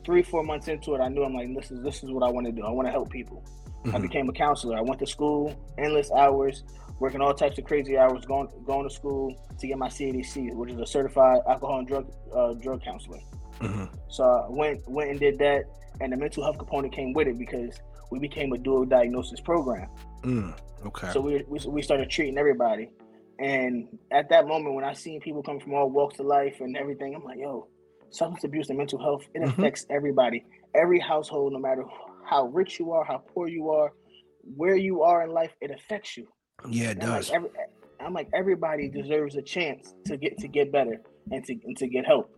Three, 0.05 0.23
four 0.23 0.43
months 0.43 0.69
into 0.69 0.95
it, 0.95 1.01
I 1.01 1.09
knew 1.09 1.25
I'm 1.25 1.35
like, 1.35 1.53
this 1.55 1.71
is 1.71 1.83
this 1.83 2.03
is 2.03 2.11
what 2.11 2.23
I 2.23 2.31
want 2.31 2.47
to 2.47 2.53
do. 2.53 2.63
I 2.63 2.71
want 2.71 2.87
to 2.87 2.93
help 2.93 3.11
people. 3.11 3.45
Mm-hmm. 3.85 3.97
I 3.97 3.99
became 3.99 4.29
a 4.29 4.33
counselor. 4.33 4.77
I 4.77 4.81
went 4.81 5.01
to 5.01 5.07
school, 5.07 5.55
endless 5.79 6.11
hours, 6.13 6.65
working 7.01 7.21
all 7.21 7.35
types 7.35 7.59
of 7.59 7.65
crazy 7.65 7.97
hours, 7.99 8.25
going 8.25 8.49
going 8.65 8.89
to 8.89 8.95
school 8.95 9.35
to 9.59 9.67
get 9.67 9.79
my 9.79 9.89
CADC, 9.89 10.55
which 10.55 10.71
is 10.71 10.79
a 10.79 10.87
certified 10.87 11.41
alcohol 11.49 11.79
and 11.79 11.89
drug 11.89 12.13
uh, 12.35 12.55
drug 12.55 12.83
counselor. 12.85 13.19
Mm-hmm. 13.61 13.85
So 14.09 14.25
I 14.25 14.47
went 14.51 14.89
went 14.89 15.11
and 15.11 15.21
did 15.21 15.39
that, 15.39 15.65
and 16.01 16.13
the 16.13 16.17
mental 16.17 16.45
health 16.45 16.59
component 16.59 16.93
came 16.93 17.13
with 17.13 17.27
it 17.29 17.39
because 17.39 17.81
we 18.11 18.19
became 18.19 18.53
a 18.53 18.59
dual 18.59 18.85
diagnosis 18.85 19.41
program. 19.41 19.89
Mm, 20.23 20.57
okay. 20.87 21.11
So 21.13 21.21
we, 21.21 21.45
we 21.49 21.59
we 21.69 21.83
started 21.83 22.11
treating 22.11 22.39
everybody, 22.39 22.91
and 23.39 23.89
at 24.11 24.29
that 24.31 24.47
moment 24.47 24.75
when 24.75 24.85
I 24.85 24.93
seen 24.93 25.21
people 25.21 25.43
come 25.43 25.61
from 25.61 25.75
all 25.75 25.91
walks 25.91 26.19
of 26.19 26.27
life 26.27 26.57
and 26.61 26.77
everything, 26.77 27.15
I'm 27.15 27.25
like, 27.25 27.39
yo, 27.39 27.69
substance 28.11 28.45
abuse 28.45 28.69
and 28.69 28.79
mental 28.79 29.01
health 29.01 29.25
it 29.35 29.43
mm-hmm. 29.43 29.61
affects 29.61 29.87
everybody, 29.91 30.45
every 30.75 31.01
household, 31.01 31.53
no 31.53 31.59
matter 31.59 31.85
how 32.25 32.47
rich 32.47 32.79
you 32.79 32.93
are, 32.93 33.05
how 33.05 33.19
poor 33.19 33.49
you 33.49 33.71
are, 33.71 33.93
where 34.57 34.77
you 34.77 35.03
are 35.03 35.23
in 35.23 35.31
life, 35.31 35.53
it 35.61 35.71
affects 35.71 36.17
you. 36.17 36.27
Yeah, 36.69 36.91
it 36.91 36.91
and 36.93 37.01
does. 37.01 37.31
Like 37.31 37.37
every, 37.37 37.51
I'm 38.01 38.13
like 38.13 38.29
everybody 38.35 38.89
deserves 38.89 39.37
a 39.37 39.43
chance 39.43 39.95
to 40.07 40.17
get 40.17 40.39
to 40.39 40.49
get 40.49 40.73
better 40.73 41.01
and 41.31 41.45
to 41.45 41.53
and 41.65 41.77
to 41.79 41.87
get 41.87 42.07
help. 42.07 42.31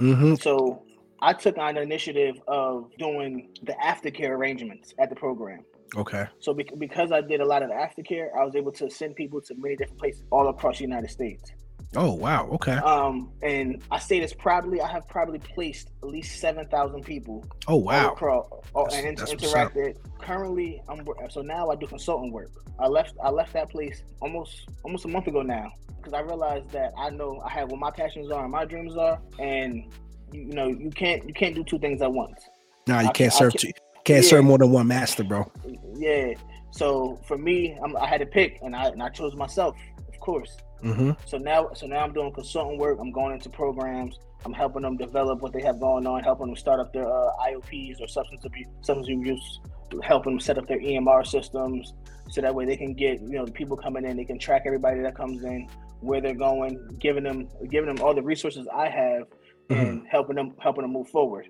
Mm-hmm. 0.00 0.34
So 0.36 0.82
I 1.22 1.32
took 1.32 1.56
on 1.56 1.76
the 1.76 1.82
initiative 1.82 2.34
of 2.48 2.90
doing 2.98 3.48
the 3.62 3.74
aftercare 3.74 4.30
arrangements 4.30 4.92
at 4.98 5.08
the 5.08 5.14
program. 5.14 5.64
Okay. 5.96 6.26
So 6.40 6.52
be- 6.52 6.68
because 6.78 7.12
I 7.12 7.20
did 7.20 7.40
a 7.40 7.44
lot 7.44 7.62
of 7.62 7.70
aftercare, 7.70 8.28
I 8.36 8.44
was 8.44 8.56
able 8.56 8.72
to 8.72 8.90
send 8.90 9.14
people 9.14 9.40
to 9.42 9.54
many 9.54 9.76
different 9.76 10.00
places 10.00 10.24
all 10.32 10.48
across 10.48 10.78
the 10.78 10.84
United 10.84 11.10
States. 11.10 11.52
Oh 11.94 12.14
wow! 12.14 12.48
Okay. 12.52 12.76
Um, 12.76 13.30
and 13.42 13.82
I 13.90 13.98
say 13.98 14.18
this 14.18 14.32
proudly. 14.32 14.80
I 14.80 14.90
have 14.90 15.06
probably 15.08 15.38
placed 15.38 15.90
at 16.02 16.08
least 16.08 16.40
seven 16.40 16.66
thousand 16.68 17.04
people. 17.04 17.44
Oh 17.68 17.76
wow! 17.76 18.12
Across, 18.12 18.46
oh, 18.74 18.86
and 18.86 19.06
inter- 19.06 19.26
interacted. 19.26 19.96
Currently, 20.18 20.82
I'm 20.88 21.04
so 21.28 21.42
now 21.42 21.68
I 21.68 21.76
do 21.76 21.86
consultant 21.86 22.32
work. 22.32 22.50
I 22.78 22.86
left. 22.86 23.14
I 23.22 23.28
left 23.28 23.52
that 23.52 23.68
place 23.68 24.02
almost 24.22 24.70
almost 24.84 25.04
a 25.04 25.08
month 25.08 25.26
ago 25.26 25.42
now 25.42 25.70
because 25.98 26.14
I 26.14 26.20
realized 26.20 26.70
that 26.70 26.92
I 26.96 27.10
know 27.10 27.42
I 27.44 27.50
have 27.50 27.70
what 27.70 27.78
my 27.78 27.90
passions 27.90 28.30
are 28.30 28.42
and 28.42 28.50
my 28.50 28.64
dreams 28.64 28.96
are, 28.96 29.20
and 29.38 29.84
you 30.32 30.54
know 30.54 30.68
you 30.68 30.90
can't 30.90 31.26
you 31.26 31.34
can't 31.34 31.54
do 31.54 31.64
two 31.64 31.78
things 31.78 32.02
at 32.02 32.12
once. 32.12 32.40
No, 32.86 32.98
you 32.98 33.08
I, 33.08 33.12
can't 33.12 33.32
serve 33.32 33.52
can't, 33.52 33.60
two, 33.60 33.72
can't 34.04 34.24
yeah. 34.24 34.30
serve 34.30 34.44
more 34.44 34.58
than 34.58 34.70
one 34.70 34.86
master, 34.86 35.24
bro. 35.24 35.50
Yeah. 35.94 36.34
So 36.70 37.20
for 37.26 37.36
me, 37.36 37.78
I'm, 37.84 37.96
i 37.96 38.06
had 38.06 38.20
to 38.20 38.26
pick, 38.26 38.58
and 38.62 38.74
I 38.74 38.86
and 38.86 39.02
I 39.02 39.08
chose 39.10 39.34
myself, 39.34 39.76
of 40.08 40.18
course. 40.20 40.56
Mm-hmm. 40.82 41.12
So 41.26 41.38
now, 41.38 41.70
so 41.74 41.86
now 41.86 42.00
I'm 42.00 42.12
doing 42.12 42.32
consultant 42.32 42.78
work. 42.78 42.98
I'm 43.00 43.12
going 43.12 43.34
into 43.34 43.48
programs. 43.48 44.18
I'm 44.44 44.52
helping 44.52 44.82
them 44.82 44.96
develop 44.96 45.40
what 45.40 45.52
they 45.52 45.62
have 45.62 45.78
going 45.78 46.06
on, 46.06 46.24
helping 46.24 46.46
them 46.46 46.56
start 46.56 46.80
up 46.80 46.92
their 46.92 47.06
uh, 47.06 47.30
IOPs 47.46 48.00
or 48.00 48.08
substance 48.08 48.44
abuse, 48.44 48.66
substance 48.80 49.08
abuse, 49.08 49.60
helping 50.02 50.32
them 50.32 50.40
set 50.40 50.58
up 50.58 50.66
their 50.66 50.80
EMR 50.80 51.24
systems, 51.24 51.92
so 52.28 52.40
that 52.40 52.52
way 52.52 52.64
they 52.64 52.76
can 52.76 52.94
get 52.94 53.20
you 53.20 53.38
know 53.38 53.44
the 53.44 53.52
people 53.52 53.76
coming 53.76 54.04
in. 54.04 54.16
They 54.16 54.24
can 54.24 54.38
track 54.38 54.62
everybody 54.66 55.00
that 55.02 55.14
comes 55.14 55.44
in, 55.44 55.68
where 56.00 56.20
they're 56.20 56.34
going, 56.34 56.96
giving 56.98 57.22
them 57.22 57.48
giving 57.70 57.94
them 57.94 58.04
all 58.04 58.14
the 58.14 58.22
resources 58.22 58.66
I 58.74 58.88
have 58.88 59.28
mm-hmm. 59.68 59.80
and 59.80 60.06
helping 60.08 60.36
them 60.36 60.54
helping 60.58 60.82
them 60.82 60.92
move 60.92 61.08
forward. 61.08 61.48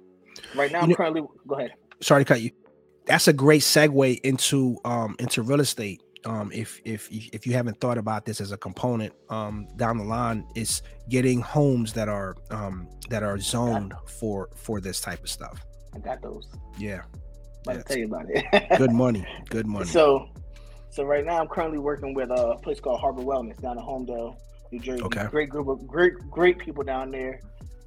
Right 0.54 0.70
now, 0.72 0.78
you 0.78 0.82
I'm 0.84 0.88
know, 0.90 0.96
currently 0.96 1.22
go 1.46 1.54
ahead. 1.56 1.72
Sorry 2.00 2.24
to 2.24 2.28
cut 2.28 2.40
you. 2.40 2.50
That's 3.06 3.28
a 3.28 3.32
great 3.32 3.62
segue 3.62 4.20
into 4.20 4.78
um 4.84 5.16
into 5.18 5.42
real 5.42 5.60
estate. 5.60 6.02
Um, 6.24 6.52
if 6.52 6.80
if 6.84 7.08
if 7.10 7.46
you 7.46 7.54
haven't 7.54 7.80
thought 7.80 7.98
about 7.98 8.24
this 8.24 8.40
as 8.40 8.52
a 8.52 8.56
component 8.56 9.12
um 9.28 9.66
down 9.76 9.98
the 9.98 10.04
line, 10.04 10.46
is 10.54 10.82
getting 11.08 11.40
homes 11.40 11.92
that 11.94 12.08
are 12.08 12.36
um 12.50 12.88
that 13.10 13.22
are 13.22 13.38
zoned 13.38 13.94
for 14.06 14.48
for 14.54 14.80
this 14.80 15.00
type 15.00 15.22
of 15.22 15.28
stuff. 15.28 15.64
I 15.94 15.98
got 15.98 16.22
those. 16.22 16.48
Yeah. 16.78 17.02
Me 17.66 17.76
tell 17.86 17.96
you 17.96 18.06
about 18.06 18.26
it. 18.28 18.44
good 18.78 18.92
money. 18.92 19.24
Good 19.48 19.66
money. 19.66 19.86
So 19.86 20.28
so 20.90 21.04
right 21.04 21.24
now 21.24 21.40
I'm 21.40 21.48
currently 21.48 21.78
working 21.78 22.14
with 22.14 22.30
a 22.30 22.56
place 22.62 22.80
called 22.80 23.00
Harbor 23.00 23.22
Wellness 23.22 23.60
down 23.60 23.78
in 23.78 23.84
Holmdel, 23.84 24.36
New 24.70 24.78
Jersey. 24.78 25.02
Okay. 25.02 25.26
Great 25.30 25.48
group 25.48 25.68
of 25.68 25.86
great 25.86 26.14
great 26.30 26.58
people 26.58 26.84
down 26.84 27.10
there 27.10 27.40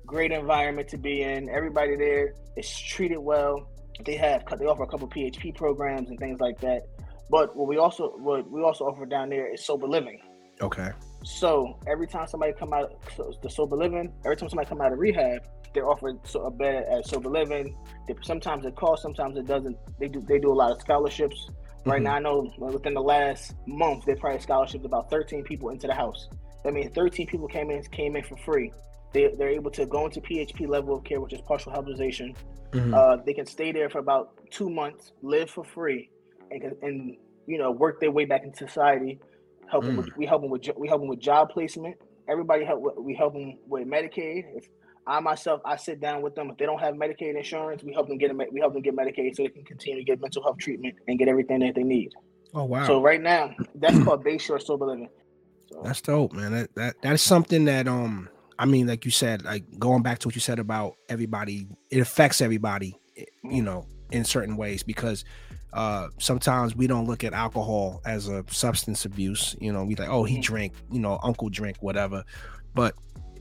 great 0.06 0.32
environment 0.32 0.88
to 0.90 0.98
be 0.98 1.24
in. 1.24 1.50
Everybody 1.50 1.96
there 1.96 2.34
is 2.56 2.70
treated 2.80 3.20
well. 3.20 3.68
They 4.06 4.16
have 4.18 4.44
they 4.60 4.66
offer 4.66 4.84
a 4.84 4.88
couple 4.88 5.08
PHP 5.08 5.56
programs 5.56 6.10
and 6.10 6.20
things 6.20 6.40
like 6.40 6.60
that. 6.62 6.84
But 7.30 7.56
what 7.56 7.68
we 7.68 7.78
also 7.78 8.10
what 8.18 8.50
we 8.50 8.62
also 8.62 8.86
offer 8.86 9.06
down 9.06 9.30
there 9.30 9.52
is 9.52 9.66
sober 9.66 9.88
living. 9.88 10.20
Okay. 10.62 10.92
So 11.24 11.80
every 11.88 12.08
time 12.08 12.28
somebody 12.28 12.54
come 12.54 12.74
out 12.74 12.94
so 13.16 13.34
the 13.42 13.50
sober 13.50 13.76
living, 13.76 14.14
every 14.26 14.38
time 14.38 14.50
somebody 14.50 14.70
come 14.70 14.82
out 14.82 14.92
of 14.92 15.00
rehab, 15.00 15.42
they're 15.74 15.88
offered 15.88 16.20
so, 16.24 16.44
a 16.44 16.52
bed 16.52 16.86
at 16.90 17.08
sober 17.08 17.30
living. 17.30 17.76
They, 18.08 18.16
sometimes 18.22 18.66
it 18.66 18.76
costs, 18.76 19.04
sometimes 19.04 19.38
it 19.38 19.48
doesn't. 19.48 19.78
They 20.00 20.08
do 20.08 20.22
they 20.22 20.40
do 20.40 20.52
a 20.52 20.54
lot 20.54 20.72
of 20.72 20.82
scholarships. 20.82 21.50
Right 21.86 21.98
mm-hmm. 21.98 22.04
now, 22.04 22.16
I 22.16 22.20
know 22.20 22.54
within 22.58 22.94
the 22.94 23.02
last 23.02 23.56
month 23.66 24.06
they 24.06 24.16
probably 24.16 24.40
scholarshipped 24.40 24.86
about 24.86 25.10
13 25.10 25.44
people 25.44 25.70
into 25.70 25.88
the 25.88 25.94
house. 25.94 26.30
That 26.64 26.74
means 26.74 26.94
13 26.96 27.28
people 27.28 27.48
came 27.48 27.70
in 27.70 27.84
came 27.86 28.16
in 28.16 28.24
for 28.24 28.38
free 28.38 28.72
they, 29.16 29.34
they're 29.38 29.50
able 29.50 29.72
to 29.72 29.86
go 29.86 30.06
into 30.06 30.20
PHP 30.22 30.68
level 30.68 30.96
of 30.98 31.04
care, 31.04 31.22
which 31.22 31.34
is 31.34 31.42
partial 31.42 31.72
hospitalization. 31.72 32.36
Mm-hmm. 32.72 32.94
Uh, 32.94 33.18
they 33.26 33.34
can 33.34 33.46
stay 33.46 33.72
there 33.72 33.90
for 33.90 34.00
about 34.00 34.38
two 34.52 34.70
months, 34.70 35.14
live 35.22 35.50
for 35.50 35.64
free, 35.64 36.10
and 36.52 36.76
and 36.82 37.18
you 37.48 37.58
know 37.58 37.72
work 37.72 38.02
their 38.02 38.12
way 38.12 38.26
back 38.26 38.44
into 38.44 38.68
society. 38.68 39.20
Help 39.72 39.84
mm. 39.84 39.88
them 39.88 39.98
with, 39.98 40.18
we 40.18 40.26
help 40.26 40.42
them 40.42 40.52
with 40.52 40.68
we 40.76 40.88
help 40.88 41.02
them 41.02 41.08
with 41.08 41.20
job 41.20 41.50
placement. 41.50 41.96
Everybody 42.30 42.66
help 42.66 42.82
we 43.00 43.16
help 43.16 43.34
them 43.34 43.58
with 43.68 43.88
Medicaid. 43.88 44.44
If 44.56 44.68
I 45.08 45.22
myself 45.22 45.62
I 45.64 45.78
sit 45.78 46.02
down 46.02 46.22
with 46.22 46.36
them 46.36 46.50
if 46.50 46.58
they 46.58 46.66
don't 46.66 46.80
have 46.80 46.96
Medicaid 46.96 47.38
insurance, 47.38 47.82
we 47.84 47.94
help 47.94 48.10
them 48.10 48.18
get 48.18 48.36
we 48.52 48.60
help 48.60 48.74
them 48.74 48.82
get 48.82 48.96
Medicaid 48.96 49.36
so 49.36 49.44
they 49.44 49.50
can 49.50 49.64
continue 49.64 50.00
to 50.00 50.04
get 50.04 50.22
mental 50.22 50.44
health 50.44 50.58
treatment 50.58 50.96
and 51.08 51.18
get 51.18 51.30
everything 51.30 51.60
that 51.60 51.76
they 51.76 51.84
need. 51.84 52.12
Oh 52.54 52.66
wow! 52.66 52.86
So 52.86 53.02
right 53.02 53.22
now 53.22 53.56
that's 53.76 53.98
called 54.04 54.26
Bayshore 54.26 54.62
Sober 54.62 54.88
Living. 54.88 55.10
So. 55.72 55.82
That's 55.84 56.02
dope, 56.02 56.34
man. 56.34 56.52
That 56.52 56.76
that 56.76 57.02
that 57.02 57.14
is 57.14 57.22
something 57.22 57.66
that 57.66 57.88
um 57.88 58.30
I 58.58 58.66
mean, 58.66 58.88
like 58.88 59.06
you 59.06 59.12
said, 59.12 59.44
like 59.44 59.64
going 59.80 60.02
back 60.02 60.20
to 60.20 60.28
what 60.28 60.36
you 60.36 60.42
said 60.42 60.60
about 60.60 60.96
everybody, 61.10 61.68
it 61.90 62.00
affects 62.00 62.42
everybody, 62.42 62.96
eh, 63.18 63.26
you 63.44 63.62
know, 63.62 63.86
in 64.12 64.24
certain 64.24 64.56
ways 64.56 64.84
because 64.84 65.26
uh 65.74 66.08
sometimes 66.20 66.76
we 66.76 66.88
don't 66.88 67.06
look 67.06 67.24
at 67.24 67.34
alcohol 67.34 68.02
as 68.06 68.28
a 68.28 68.44
substance 68.50 69.06
abuse. 69.06 69.56
You 69.60 69.74
know, 69.74 69.84
we 69.84 69.96
like, 69.96 70.10
oh, 70.10 70.24
he 70.24 70.36
mm-hmm. 70.36 70.42
drank, 70.42 70.74
you 70.92 71.00
know, 71.00 71.20
uncle 71.24 71.50
drink, 71.50 71.78
whatever. 71.82 72.24
But 72.74 72.96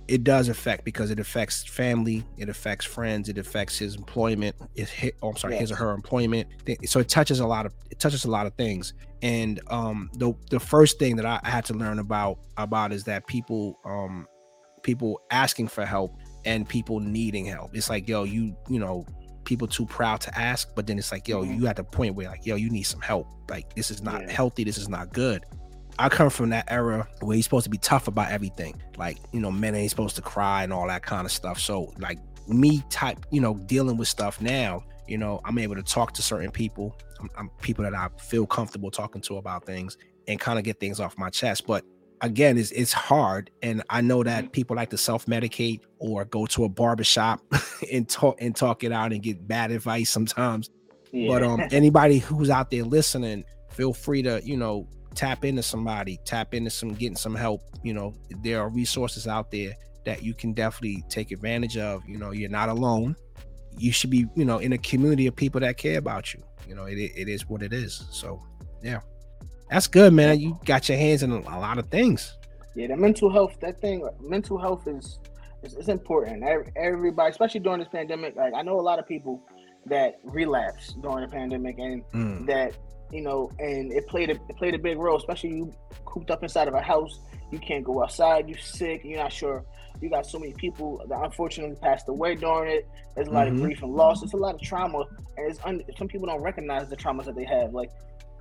it 0.06 0.22
does 0.22 0.48
affect 0.48 0.84
because 0.84 1.10
it 1.10 1.18
affects 1.18 1.64
family, 1.64 2.24
it 2.36 2.48
affects 2.48 2.84
friends, 2.84 3.28
it 3.28 3.38
affects 3.38 3.78
his 3.78 3.96
employment, 3.96 4.54
it 4.74 4.88
hit, 4.88 5.16
oh, 5.22 5.30
I'm 5.30 5.36
sorry, 5.36 5.56
his 5.56 5.72
or 5.72 5.76
her 5.76 5.92
employment. 5.92 6.48
So 6.84 7.00
it 7.00 7.08
touches 7.08 7.40
a 7.40 7.46
lot 7.46 7.66
of 7.66 7.74
it 7.90 7.98
touches 8.00 8.24
a 8.24 8.30
lot 8.30 8.46
of 8.46 8.54
things. 8.54 8.94
And 9.22 9.60
um 9.68 10.10
the 10.14 10.34
the 10.50 10.60
first 10.60 10.98
thing 10.98 11.16
that 11.16 11.26
I 11.26 11.40
had 11.44 11.64
to 11.66 11.74
learn 11.74 11.98
about 11.98 12.38
about 12.56 12.92
is 12.92 13.04
that 13.04 13.26
people 13.26 13.78
um 13.84 14.26
people 14.84 15.20
asking 15.32 15.66
for 15.66 15.84
help 15.84 16.16
and 16.44 16.68
people 16.68 17.00
needing 17.00 17.44
help. 17.46 17.74
It's 17.74 17.90
like, 17.90 18.08
yo, 18.08 18.22
you, 18.22 18.56
you 18.68 18.78
know, 18.78 19.04
people 19.44 19.66
too 19.66 19.86
proud 19.86 20.20
to 20.20 20.38
ask, 20.38 20.68
but 20.76 20.86
then 20.86 20.98
it's 20.98 21.10
like, 21.10 21.26
yo, 21.26 21.42
mm-hmm. 21.42 21.62
you 21.62 21.66
at 21.66 21.76
the 21.76 21.84
point 21.84 22.14
where 22.14 22.28
like, 22.28 22.46
yo, 22.46 22.54
you 22.54 22.70
need 22.70 22.84
some 22.84 23.00
help. 23.00 23.26
Like 23.50 23.74
this 23.74 23.90
is 23.90 24.02
not 24.02 24.22
yeah. 24.22 24.30
healthy. 24.30 24.62
This 24.62 24.78
is 24.78 24.88
not 24.88 25.12
good. 25.12 25.44
I 25.98 26.08
come 26.08 26.30
from 26.30 26.50
that 26.50 26.64
era 26.68 27.06
where 27.20 27.36
you're 27.36 27.42
supposed 27.42 27.64
to 27.64 27.70
be 27.70 27.78
tough 27.78 28.08
about 28.08 28.30
everything. 28.30 28.80
Like, 28.96 29.18
you 29.32 29.40
know, 29.40 29.50
men 29.50 29.74
ain't 29.74 29.90
supposed 29.90 30.16
to 30.16 30.22
cry 30.22 30.64
and 30.64 30.72
all 30.72 30.88
that 30.88 31.02
kind 31.02 31.24
of 31.24 31.30
stuff. 31.30 31.60
So, 31.60 31.92
like, 31.98 32.18
me 32.48 32.82
type, 32.90 33.24
you 33.30 33.40
know, 33.40 33.54
dealing 33.54 33.96
with 33.96 34.08
stuff 34.08 34.40
now, 34.40 34.82
you 35.06 35.18
know, 35.18 35.40
I'm 35.44 35.56
able 35.58 35.76
to 35.76 35.82
talk 35.82 36.12
to 36.14 36.22
certain 36.22 36.50
people. 36.50 36.96
I'm, 37.20 37.30
I'm 37.38 37.50
people 37.62 37.84
that 37.84 37.94
I 37.94 38.08
feel 38.18 38.44
comfortable 38.44 38.90
talking 38.90 39.22
to 39.22 39.36
about 39.36 39.66
things 39.66 39.96
and 40.26 40.40
kind 40.40 40.58
of 40.58 40.64
get 40.64 40.80
things 40.80 40.98
off 40.98 41.16
my 41.16 41.30
chest. 41.30 41.64
But 41.66 41.84
again, 42.20 42.58
it's 42.58 42.70
it's 42.70 42.92
hard. 42.92 43.50
And 43.62 43.82
I 43.90 44.00
know 44.00 44.22
that 44.22 44.52
people 44.52 44.76
like 44.76 44.90
to 44.90 44.98
self-medicate 44.98 45.80
or 45.98 46.24
go 46.24 46.46
to 46.46 46.64
a 46.64 46.68
barbershop 46.68 47.40
and 47.92 48.08
talk 48.08 48.36
and 48.40 48.54
talk 48.54 48.84
it 48.84 48.92
out 48.92 49.12
and 49.12 49.22
get 49.22 49.46
bad 49.46 49.70
advice 49.70 50.10
sometimes. 50.10 50.70
Yeah. 51.12 51.28
But 51.28 51.42
um 51.42 51.60
anybody 51.70 52.18
who's 52.18 52.50
out 52.50 52.70
there 52.70 52.84
listening, 52.84 53.44
feel 53.70 53.92
free 53.92 54.22
to, 54.22 54.40
you 54.44 54.56
know, 54.56 54.88
tap 55.14 55.44
into 55.44 55.62
somebody, 55.62 56.18
tap 56.24 56.54
into 56.54 56.70
some 56.70 56.94
getting 56.94 57.16
some 57.16 57.34
help. 57.34 57.62
You 57.82 57.94
know, 57.94 58.14
there 58.42 58.60
are 58.60 58.68
resources 58.68 59.26
out 59.26 59.50
there 59.50 59.74
that 60.04 60.22
you 60.22 60.34
can 60.34 60.52
definitely 60.52 61.04
take 61.08 61.30
advantage 61.30 61.76
of. 61.76 62.02
You 62.06 62.18
know, 62.18 62.32
you're 62.32 62.50
not 62.50 62.68
alone. 62.68 63.16
You 63.76 63.92
should 63.92 64.10
be, 64.10 64.26
you 64.36 64.44
know, 64.44 64.58
in 64.58 64.72
a 64.72 64.78
community 64.78 65.26
of 65.26 65.34
people 65.34 65.60
that 65.60 65.76
care 65.76 65.98
about 65.98 66.32
you. 66.32 66.42
You 66.68 66.74
know, 66.74 66.84
it, 66.84 66.96
it 66.96 67.28
is 67.28 67.48
what 67.48 67.62
it 67.62 67.72
is. 67.72 68.06
So, 68.10 68.40
yeah, 68.82 69.00
that's 69.70 69.86
good, 69.86 70.12
man. 70.12 70.40
You 70.40 70.58
got 70.64 70.88
your 70.88 70.98
hands 70.98 71.22
in 71.22 71.30
a 71.30 71.40
lot 71.40 71.78
of 71.78 71.88
things. 71.88 72.36
Yeah, 72.74 72.88
the 72.88 72.96
mental 72.96 73.30
health, 73.30 73.56
that 73.60 73.80
thing, 73.80 74.08
mental 74.20 74.58
health 74.58 74.86
is 74.86 75.18
is, 75.62 75.74
is 75.74 75.88
important. 75.88 76.44
Everybody, 76.76 77.30
especially 77.30 77.60
during 77.60 77.78
this 77.78 77.88
pandemic, 77.88 78.36
like 78.36 78.52
I 78.54 78.62
know 78.62 78.78
a 78.78 78.82
lot 78.82 78.98
of 78.98 79.06
people 79.06 79.42
that 79.86 80.18
relapse 80.22 80.94
during 80.94 81.22
the 81.22 81.28
pandemic 81.28 81.78
and 81.78 82.02
mm. 82.12 82.46
that 82.46 82.74
you 83.10 83.20
know, 83.20 83.50
and 83.58 83.92
it 83.92 84.06
played 84.08 84.30
a 84.30 84.34
it 84.48 84.56
played 84.56 84.74
a 84.74 84.78
big 84.78 84.98
role, 84.98 85.16
especially 85.16 85.50
you 85.50 85.72
cooped 86.04 86.30
up 86.30 86.42
inside 86.42 86.68
of 86.68 86.74
a 86.74 86.82
house. 86.82 87.20
You 87.50 87.58
can't 87.58 87.84
go 87.84 88.02
outside. 88.02 88.48
You're 88.48 88.58
sick. 88.58 89.02
You're 89.04 89.20
not 89.20 89.32
sure. 89.32 89.64
You 90.00 90.10
got 90.10 90.26
so 90.26 90.38
many 90.38 90.52
people 90.54 91.04
that 91.08 91.20
unfortunately 91.22 91.76
passed 91.80 92.08
away 92.08 92.34
during 92.34 92.72
it. 92.72 92.88
There's 93.14 93.28
a 93.28 93.30
lot 93.30 93.46
mm-hmm. 93.46 93.56
of 93.56 93.62
grief 93.62 93.82
and 93.82 93.92
loss. 93.94 94.22
It's 94.22 94.32
a 94.32 94.36
lot 94.36 94.56
of 94.56 94.60
trauma, 94.60 95.04
and 95.36 95.50
it's 95.50 95.60
un- 95.64 95.84
some 95.96 96.08
people 96.08 96.26
don't 96.26 96.42
recognize 96.42 96.88
the 96.88 96.96
traumas 96.96 97.26
that 97.26 97.36
they 97.36 97.44
have. 97.44 97.72
Like 97.72 97.90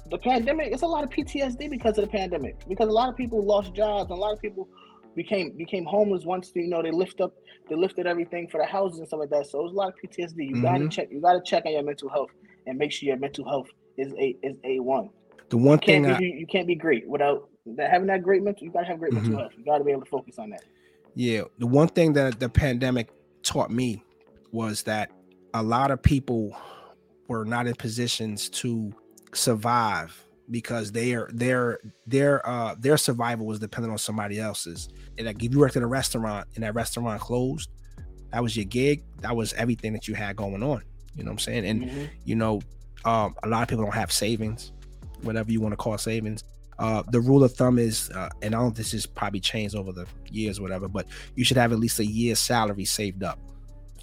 the 0.10 0.18
pandemic, 0.18 0.72
it's 0.72 0.82
a 0.82 0.88
lot 0.88 1.04
of 1.04 1.10
PTSD 1.10 1.70
because 1.70 1.98
of 1.98 2.06
the 2.06 2.12
pandemic. 2.12 2.68
Because 2.68 2.90
a 2.90 2.92
lot 2.92 3.10
of 3.10 3.16
people 3.16 3.44
lost 3.44 3.74
jobs, 3.74 4.10
and 4.10 4.18
a 4.18 4.22
lot 4.22 4.34
of 4.34 4.42
people 4.42 4.68
became 5.16 5.56
became 5.56 5.86
homeless 5.86 6.26
once 6.26 6.52
you 6.56 6.68
know 6.68 6.82
they 6.82 6.92
lift 6.92 7.22
up 7.22 7.34
they 7.70 7.76
lifted 7.76 8.08
everything 8.08 8.48
for 8.48 8.60
the 8.60 8.66
houses 8.66 9.00
and 9.00 9.08
stuff 9.08 9.20
like 9.20 9.30
that. 9.30 9.48
So 9.48 9.60
it 9.60 9.64
was 9.64 9.72
a 9.74 9.76
lot 9.76 9.90
of 9.90 9.96
PTSD. 9.96 10.34
You 10.38 10.56
mm-hmm. 10.56 10.62
gotta 10.62 10.90
check 10.90 11.08
you 11.12 11.22
gotta 11.22 11.42
check 11.44 11.66
on 11.66 11.72
your 11.72 11.84
mental 11.84 12.10
health 12.10 12.32
and 12.68 12.78
make 12.78 12.92
sure 12.92 13.08
your 13.08 13.18
mental 13.18 13.48
health 13.48 13.68
is 13.98 14.14
a 14.14 14.36
is 14.44 14.58
a 14.64 14.80
one. 14.80 15.10
The 15.50 15.58
one 15.58 15.80
you 15.82 15.86
thing 15.86 16.06
I, 16.08 16.20
you, 16.20 16.30
you, 16.30 16.48
can't 16.48 16.66
be 16.66 16.74
great 16.74 17.08
without 17.08 17.48
that, 17.78 17.92
having 17.92 18.08
that 18.08 18.24
great 18.24 18.42
mental. 18.42 18.66
You 18.66 18.72
gotta 18.72 18.88
have 18.88 19.00
great 19.00 19.14
mm-hmm. 19.14 19.24
mental 19.24 19.40
health. 19.40 19.54
You 19.58 19.66
gotta 19.66 19.84
be 19.84 19.92
able 19.92 20.02
to 20.02 20.10
focus 20.10 20.40
on 20.40 20.50
that. 20.50 20.64
Yeah, 21.16 21.44
the 21.60 21.68
one 21.68 21.90
thing 21.90 22.14
that 22.14 22.40
the 22.40 22.50
pandemic 22.50 23.10
taught 23.44 23.70
me 23.70 24.04
was 24.52 24.84
that 24.84 25.12
a 25.54 25.62
lot 25.62 25.92
of 25.92 26.02
people 26.02 26.56
were 27.28 27.46
not 27.46 27.68
in 27.68 27.76
positions 27.76 28.50
to 28.50 28.94
survive 29.34 30.26
because 30.50 30.92
their 30.92 31.30
their 31.34 31.80
their 32.06 32.48
uh 32.48 32.76
their 32.80 32.98
survival 32.98 33.46
was 33.46 33.60
dependent 33.60 33.92
on 33.92 33.98
somebody 33.98 34.40
else's. 34.40 34.90
And 35.18 35.28
like 35.28 35.44
if 35.44 35.52
you 35.52 35.60
worked 35.60 35.76
at 35.76 35.84
a 35.84 35.88
restaurant 35.88 36.48
and 36.56 36.64
that 36.64 36.76
restaurant 36.76 37.20
closed, 37.22 37.70
that 38.32 38.42
was 38.42 38.56
your 38.56 38.66
gig. 38.66 39.04
That 39.22 39.36
was 39.36 39.54
everything 39.54 39.94
that 39.94 40.08
you 40.08 40.16
had 40.16 40.36
going 40.36 40.64
on. 40.64 40.82
You 41.16 41.24
know 41.24 41.30
what 41.30 41.34
I'm 41.34 41.40
saying? 41.40 41.66
And 41.66 41.84
mm-hmm. 41.84 42.06
you 42.26 42.36
know, 42.36 42.62
um, 43.06 43.36
a 43.44 43.48
lot 43.48 43.64
of 43.64 43.68
people 43.68 43.84
don't 43.84 43.94
have 43.94 44.12
savings, 44.12 44.72
whatever 45.22 45.52
you 45.52 45.62
want 45.62 45.74
to 45.74 45.78
call 45.78 45.98
savings. 45.98 46.44
Uh, 46.80 47.04
the 47.12 47.22
rule 47.22 47.44
of 47.44 47.54
thumb 47.54 47.78
is, 47.78 48.10
uh, 48.12 48.30
and 48.42 48.56
I 48.56 48.60
don't 48.60 48.76
this 48.76 48.94
is 48.94 49.06
probably 49.06 49.40
changed 49.40 49.76
over 49.76 49.92
the 49.92 50.08
years, 50.32 50.60
whatever, 50.60 50.88
but 50.88 51.06
you 51.36 51.44
should 51.46 51.58
have 51.58 51.72
at 51.72 51.80
least 51.80 52.00
a 52.00 52.06
year's 52.06 52.40
salary 52.40 52.86
saved 52.86 53.24
up 53.24 53.40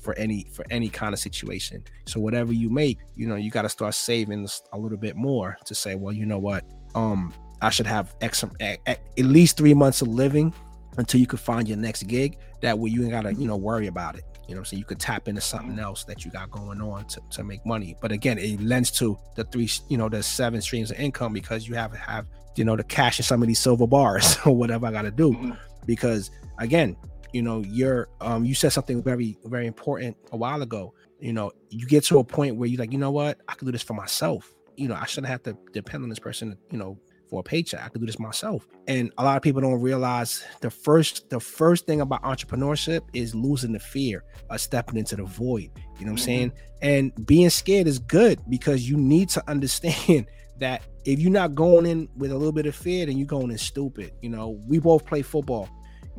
for 0.00 0.16
any 0.18 0.46
for 0.52 0.64
any 0.70 0.88
kind 0.88 1.12
of 1.12 1.18
situation. 1.18 1.84
So 2.06 2.20
whatever 2.20 2.52
you 2.52 2.70
make, 2.70 2.98
you 3.14 3.26
know, 3.26 3.36
you 3.36 3.50
got 3.50 3.62
to 3.62 3.68
start 3.68 3.94
saving 3.94 4.48
a 4.72 4.78
little 4.78 4.98
bit 4.98 5.16
more 5.16 5.56
to 5.64 5.74
say, 5.74 5.94
well, 5.94 6.12
you 6.12 6.26
know 6.26 6.38
what, 6.38 6.64
um, 6.94 7.32
I 7.62 7.70
should 7.70 7.86
have 7.86 8.14
X 8.20 8.44
at, 8.60 8.98
least 9.18 9.56
three 9.56 9.74
months 9.74 10.02
of 10.02 10.08
living 10.08 10.52
until 10.96 11.20
you 11.20 11.26
could 11.26 11.40
find 11.40 11.68
your 11.68 11.76
next 11.76 12.04
gig. 12.04 12.38
That 12.62 12.78
way 12.78 12.90
you 12.90 13.02
ain't 13.02 13.12
gotta, 13.12 13.34
you 13.34 13.46
know, 13.46 13.56
worry 13.56 13.86
about 13.86 14.16
it. 14.16 14.24
You 14.48 14.56
know 14.56 14.62
I'm? 14.62 14.78
You 14.78 14.84
could 14.84 14.98
tap 14.98 15.28
into 15.28 15.40
something 15.40 15.78
else 15.78 16.02
that 16.04 16.24
you 16.24 16.30
got 16.32 16.50
going 16.50 16.80
on 16.80 17.04
to, 17.06 17.20
to 17.30 17.44
make 17.44 17.64
money. 17.64 17.96
But 18.00 18.10
again, 18.10 18.36
it 18.36 18.60
lends 18.60 18.90
to 18.92 19.16
the 19.36 19.44
three, 19.44 19.70
you 19.88 19.96
know, 19.96 20.08
the 20.08 20.22
seven 20.22 20.60
streams 20.60 20.90
of 20.90 20.98
income 20.98 21.32
because 21.32 21.68
you 21.68 21.76
have 21.76 21.94
have, 21.94 22.26
you 22.56 22.64
know, 22.64 22.74
the 22.74 22.82
cash 22.82 23.20
in 23.20 23.24
some 23.24 23.42
of 23.42 23.48
these 23.48 23.60
silver 23.60 23.86
bars 23.86 24.38
or 24.46 24.56
whatever 24.56 24.86
I 24.86 24.90
gotta 24.90 25.12
do. 25.12 25.30
Mm-hmm. 25.30 25.52
Because 25.86 26.32
again, 26.58 26.96
you 27.32 27.42
know, 27.42 27.62
you're 27.66 28.08
um 28.20 28.44
you 28.44 28.54
said 28.54 28.70
something 28.70 29.02
very, 29.02 29.38
very 29.44 29.66
important 29.66 30.16
a 30.32 30.36
while 30.36 30.62
ago. 30.62 30.94
You 31.20 31.32
know, 31.32 31.52
you 31.68 31.86
get 31.86 32.04
to 32.04 32.18
a 32.18 32.24
point 32.24 32.56
where 32.56 32.68
you're 32.68 32.80
like, 32.80 32.92
you 32.92 32.98
know 32.98 33.10
what, 33.10 33.38
I 33.48 33.54
can 33.54 33.66
do 33.66 33.72
this 33.72 33.82
for 33.82 33.94
myself. 33.94 34.52
You 34.76 34.88
know, 34.88 34.94
I 34.94 35.04
shouldn't 35.04 35.28
have 35.28 35.42
to 35.44 35.56
depend 35.72 36.02
on 36.02 36.08
this 36.08 36.18
person, 36.18 36.56
you 36.70 36.78
know, 36.78 36.98
for 37.28 37.40
a 37.40 37.42
paycheck. 37.42 37.84
I 37.84 37.88
could 37.88 38.00
do 38.00 38.06
this 38.06 38.18
myself. 38.18 38.66
And 38.88 39.12
a 39.18 39.24
lot 39.24 39.36
of 39.36 39.42
people 39.42 39.60
don't 39.60 39.80
realize 39.80 40.42
the 40.60 40.70
first 40.70 41.30
the 41.30 41.40
first 41.40 41.86
thing 41.86 42.00
about 42.00 42.22
entrepreneurship 42.22 43.02
is 43.12 43.34
losing 43.34 43.72
the 43.72 43.78
fear 43.78 44.24
of 44.50 44.60
stepping 44.60 44.96
into 44.96 45.16
the 45.16 45.24
void. 45.24 45.70
You 45.98 46.06
know 46.06 46.12
what 46.12 46.12
I'm 46.12 46.16
mm-hmm. 46.16 46.16
saying? 46.16 46.52
And 46.82 47.26
being 47.26 47.50
scared 47.50 47.86
is 47.86 47.98
good 47.98 48.40
because 48.48 48.88
you 48.88 48.96
need 48.96 49.28
to 49.30 49.42
understand 49.48 50.26
that 50.58 50.82
if 51.04 51.18
you're 51.18 51.32
not 51.32 51.54
going 51.54 51.86
in 51.86 52.08
with 52.16 52.30
a 52.30 52.36
little 52.36 52.52
bit 52.52 52.66
of 52.66 52.74
fear, 52.74 53.06
then 53.06 53.16
you're 53.16 53.26
going 53.26 53.50
in 53.50 53.58
stupid. 53.58 54.12
You 54.20 54.28
know, 54.30 54.60
we 54.68 54.78
both 54.78 55.06
play 55.06 55.22
football, 55.22 55.68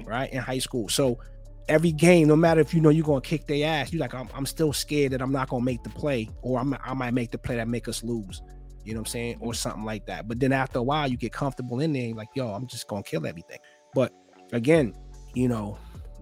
right, 0.03 0.31
in 0.31 0.39
high 0.39 0.59
school. 0.59 0.89
So 0.89 1.19
every 1.67 1.91
game, 1.91 2.27
no 2.27 2.35
matter 2.35 2.61
if 2.61 2.73
you 2.73 2.81
know 2.81 2.89
you're 2.89 3.05
gonna 3.05 3.21
kick 3.21 3.47
their 3.47 3.67
ass, 3.67 3.91
you're 3.91 3.99
like, 4.01 4.13
I'm, 4.13 4.29
I'm 4.33 4.45
still 4.45 4.73
scared 4.73 5.11
that 5.13 5.21
I'm 5.21 5.31
not 5.31 5.49
gonna 5.49 5.63
make 5.63 5.83
the 5.83 5.89
play, 5.89 6.29
or 6.41 6.59
I'm, 6.59 6.75
I 6.83 6.93
might 6.93 7.13
make 7.13 7.31
the 7.31 7.37
play 7.37 7.55
that 7.55 7.67
make 7.67 7.87
us 7.87 8.03
lose 8.03 8.41
you 8.83 8.93
know 8.93 8.99
what 8.99 9.07
I'm 9.09 9.11
saying, 9.11 9.37
or 9.39 9.53
something 9.53 9.83
like 9.83 10.05
that. 10.07 10.27
But 10.27 10.39
then 10.39 10.51
after 10.51 10.79
a 10.79 10.83
while, 10.83 11.07
you 11.07 11.17
get 11.17 11.31
comfortable 11.31 11.79
in 11.79 11.93
there, 11.93 12.13
like, 12.13 12.29
yo, 12.33 12.53
I'm 12.53 12.67
just 12.67 12.87
gonna 12.87 13.03
kill 13.03 13.25
everything. 13.25 13.59
But 13.93 14.11
again, 14.51 14.93
you 15.33 15.47
know, 15.47 15.77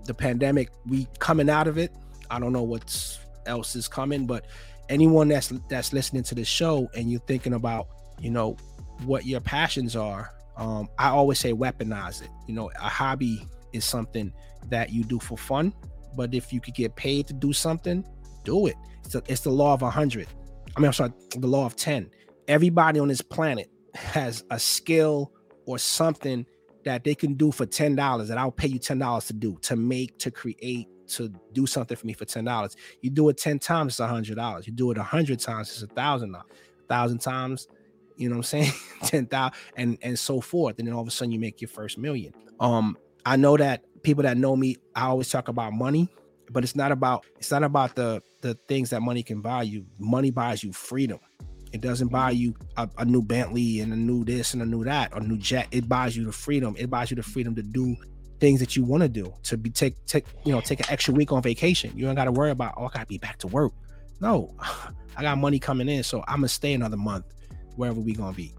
the 0.06 0.14
pandemic, 0.14 0.70
we 0.86 1.08
coming 1.20 1.50
out 1.50 1.68
of 1.68 1.78
it. 1.78 1.92
I 2.30 2.40
don't 2.40 2.54
know 2.54 2.64
what 2.64 3.18
else 3.46 3.76
is 3.76 3.88
coming, 3.88 4.26
but 4.26 4.46
anyone 4.90 5.28
that's 5.28 5.54
that's 5.70 5.94
listening 5.94 6.24
to 6.24 6.36
this 6.36 6.48
show 6.48 6.90
and 6.96 7.12
you're 7.12 7.22
thinking 7.22 7.54
about, 7.54 7.88
you 8.20 8.30
know, 8.30 8.58
what 9.06 9.26
your 9.26 9.40
passions 9.40 9.96
are, 9.96 10.32
um, 10.58 10.90
I 10.98 11.10
always 11.10 11.40
say 11.40 11.54
weaponize 11.54 12.22
it. 12.22 12.30
You 12.48 12.56
know, 12.56 12.70
a 12.76 12.90
hobby 12.90 13.48
is 13.74 13.86
something 13.86 14.34
that 14.70 14.92
you 14.92 15.04
do 15.04 15.20
for 15.20 15.38
fun, 15.38 15.74
but 16.16 16.34
if 16.34 16.52
you 16.52 16.60
could 16.62 16.76
get 16.76 16.96
paid 16.96 17.28
to 17.28 17.34
do 17.34 17.54
something, 17.54 18.06
do 18.44 18.68
it. 18.68 18.76
It's, 19.06 19.16
it's 19.28 19.42
the 19.42 19.50
law 19.52 19.74
of 19.74 19.82
a 19.82 19.90
hundred. 19.90 20.28
I 20.76 20.80
mean, 20.80 20.88
I'm 20.88 20.94
sorry, 20.94 21.12
the 21.36 21.48
law 21.48 21.66
of 21.66 21.76
ten 21.76 22.10
everybody 22.50 23.00
on 23.00 23.08
this 23.08 23.22
planet 23.22 23.70
has 23.94 24.44
a 24.50 24.60
skill 24.60 25.32
or 25.66 25.78
something 25.78 26.46
that 26.84 27.04
they 27.04 27.16
can 27.16 27.36
do 27.36 27.52
for 27.52 27.66
ten 27.66 27.96
dollars 27.96 28.28
that 28.28 28.38
I'll 28.38 28.52
pay 28.52 28.68
you 28.68 28.80
ten 28.80 28.98
dollars 28.98 29.26
to 29.26 29.34
do 29.34 29.58
to 29.62 29.76
make 29.78 30.18
to 30.20 30.32
create 30.32 30.88
to 31.08 31.32
do 31.54 31.66
something 31.66 31.96
for 31.96 32.06
me 32.06 32.14
for 32.14 32.26
ten 32.26 32.44
dollars. 32.44 32.76
You 33.02 33.12
do 33.12 33.30
it 33.30 33.38
ten 33.38 33.60
times, 33.60 33.94
it's 33.94 34.00
a 34.00 34.08
hundred 34.08 34.36
dollars. 34.36 34.68
You 34.68 34.74
do 34.74 34.92
it 34.92 34.98
a 34.98 35.04
hundred 35.04 35.40
times, 35.40 35.72
it's 35.72 35.84
a 35.84 35.88
thousand 35.88 36.34
dollars. 36.34 36.48
Thousand 36.90 37.20
times, 37.20 37.68
you 38.18 38.30
know 38.30 38.38
what 38.38 38.40
I'm 38.40 38.44
saying? 38.44 38.72
ten 39.04 39.28
thousand 39.28 39.54
and 39.78 39.98
and 40.02 40.18
so 40.18 40.42
forth. 40.42 40.80
And 40.80 40.88
then 40.88 40.96
all 40.96 41.02
of 41.02 41.08
a 41.08 41.12
sudden 41.12 41.32
you 41.32 41.40
make 41.40 41.62
your 41.62 41.70
first 41.70 41.98
million. 41.98 42.34
Um, 42.60 42.98
I 43.26 43.36
know 43.36 43.58
that 43.58 43.84
people 44.04 44.24
that 44.24 44.38
know 44.38 44.56
me, 44.56 44.78
I 44.96 45.08
always 45.08 45.30
talk 45.30 45.48
about 45.48 45.74
money, 45.74 46.10
but 46.52 46.64
it's 46.64 46.76
not 46.76 46.92
about 46.92 47.26
it's 47.38 47.52
not 47.52 47.64
about 47.64 47.96
the 47.96 48.22
the 48.42 48.56
things 48.68 48.90
that 48.92 49.02
money 49.02 49.24
can 49.24 49.42
buy 49.42 49.64
you. 49.64 49.86
Money 50.00 50.32
buys 50.32 50.64
you 50.64 50.74
freedom. 50.74 51.20
It 51.72 51.82
doesn't 51.82 52.08
buy 52.08 52.32
you 52.32 52.56
a, 52.78 52.90
a, 52.98 53.06
new 53.06 53.22
Bentley 53.22 53.80
and 53.80 53.94
a 53.94 53.96
new 53.96 54.26
this 54.26 54.54
and 54.56 54.64
a 54.64 54.66
new 54.66 54.84
that, 54.86 55.14
or 55.14 55.20
a 55.20 55.24
new 55.24 55.38
jet. 55.38 55.68
It 55.70 55.88
buys 55.88 56.18
you 56.18 56.26
the 56.26 56.32
freedom. 56.32 56.76
It 56.80 56.90
buys 56.90 57.12
you 57.12 57.16
the 57.16 57.22
freedom 57.22 57.54
to 57.56 57.62
do 57.62 57.96
things 58.40 58.60
that 58.60 58.76
you 58.76 58.84
want 58.84 59.04
to 59.04 59.10
do. 59.10 59.32
To 59.44 59.58
be 59.58 59.70
take 59.70 60.04
take 60.06 60.26
you 60.46 60.52
know 60.52 60.62
take 60.62 60.80
an 60.80 60.88
extra 60.90 61.14
week 61.14 61.32
on 61.32 61.44
vacation. 61.44 61.92
You 61.96 62.06
don't 62.06 62.16
got 62.16 62.26
to 62.26 62.32
worry 62.32 62.52
about 62.52 62.74
oh 62.78 62.86
I 62.86 62.90
got 62.90 63.00
to 63.02 63.06
be 63.06 63.18
back 63.18 63.38
to 63.40 63.48
work. 63.48 63.74
No, 64.20 64.56
I 65.18 65.22
got 65.22 65.38
money 65.38 65.60
coming 65.60 65.90
in, 65.90 66.04
so 66.04 66.24
I'm 66.28 66.38
gonna 66.38 66.48
stay 66.48 66.74
another 66.74 66.98
month 66.98 67.26
wherever 67.76 68.00
we 68.00 68.14
gonna 68.14 68.34
be. 68.36 68.54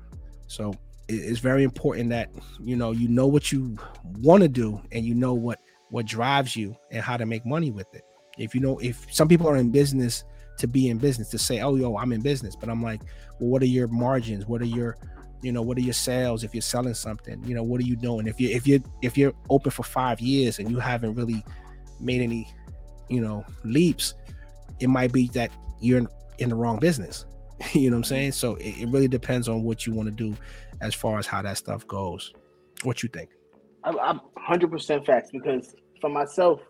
So 0.47 0.75
it's 1.13 1.41
very 1.41 1.65
important 1.65 2.11
that 2.11 2.31
you 2.61 2.77
know 2.77 2.93
you 2.93 3.09
know 3.09 3.27
what 3.27 3.53
you 3.53 3.77
want 4.19 4.43
to 4.43 4.49
do 4.49 4.81
and 4.93 5.05
you 5.05 5.15
know 5.15 5.35
what 5.35 5.59
what 5.91 6.07
drives 6.07 6.55
you 6.57 6.77
and 6.91 7.03
how 7.03 7.17
to 7.17 7.27
make 7.27 7.45
money 7.45 7.71
with 7.71 7.93
it. 7.95 8.05
If 8.39 8.55
you 8.55 8.61
know 8.61 8.79
if 8.79 9.07
some 9.13 9.29
people 9.29 9.49
are 9.49 9.57
in 9.57 9.71
business 9.71 10.25
to 10.61 10.69
be 10.69 10.91
in 10.91 10.99
business 10.99 11.31
to 11.31 11.39
say, 11.39 11.61
oh, 11.61 11.75
yo, 11.75 11.97
I'm 11.97 12.13
in 12.13 12.21
business. 12.21 12.55
But 12.55 12.69
I'm 12.69 12.83
like, 12.83 13.01
well, 13.39 13.51
what 13.51 13.63
are 13.63 13.67
your 13.67 13.89
margins? 13.89 14.47
What 14.47 14.61
are 14.61 14.67
your, 14.67 14.97
you 15.43 15.53
know, 15.53 15.63
what 15.63 15.79
are 15.79 15.81
your 15.81 15.95
sales 15.95 16.45
if 16.45 16.55
you're 16.55 16.61
selling 16.61 16.95
something? 16.95 17.43
You 17.45 17.55
know, 17.55 17.63
what 17.63 17.81
are 17.81 17.85
you 17.85 17.97
doing? 17.97 18.27
If 18.27 18.39
you 18.39 18.51
if 18.51 18.67
you 18.67 18.83
if 19.03 19.19
you're 19.19 19.33
open 19.49 19.71
for 19.71 19.83
five 19.83 20.21
years 20.21 20.59
and 20.59 20.71
you 20.71 20.79
haven't 20.79 21.15
really 21.15 21.43
made 21.99 22.21
any, 22.21 22.47
you 23.09 23.21
know, 23.21 23.45
leaps, 23.65 24.15
it 24.81 24.89
might 24.89 25.13
be 25.13 25.29
that 25.29 25.51
you're 25.81 25.99
in, 25.99 26.09
in 26.39 26.51
the 26.51 26.55
wrong 26.55 26.79
business. 26.79 27.25
you 27.73 27.91
know 27.91 27.97
what 27.97 27.99
I'm 27.99 28.03
mm-hmm. 28.03 28.09
saying? 28.09 28.33
So 28.33 28.57
it, 28.57 28.83
it 28.83 28.89
really 28.89 29.09
depends 29.09 29.49
on 29.49 29.63
what 29.63 29.87
you 29.87 29.95
want 29.95 30.09
to 30.09 30.15
do 30.15 30.37
as 30.81 30.95
far 30.95 31.19
as 31.19 31.27
how 31.27 31.43
that 31.43 31.57
stuff 31.57 31.87
goes. 31.87 32.33
What 32.83 33.03
you 33.03 33.09
think? 33.09 33.31
I, 33.85 33.91
I'm 33.91 34.21
100% 34.49 35.07
facts 35.07 35.31
because 35.33 35.75
for 36.01 36.11
myself, 36.11 36.61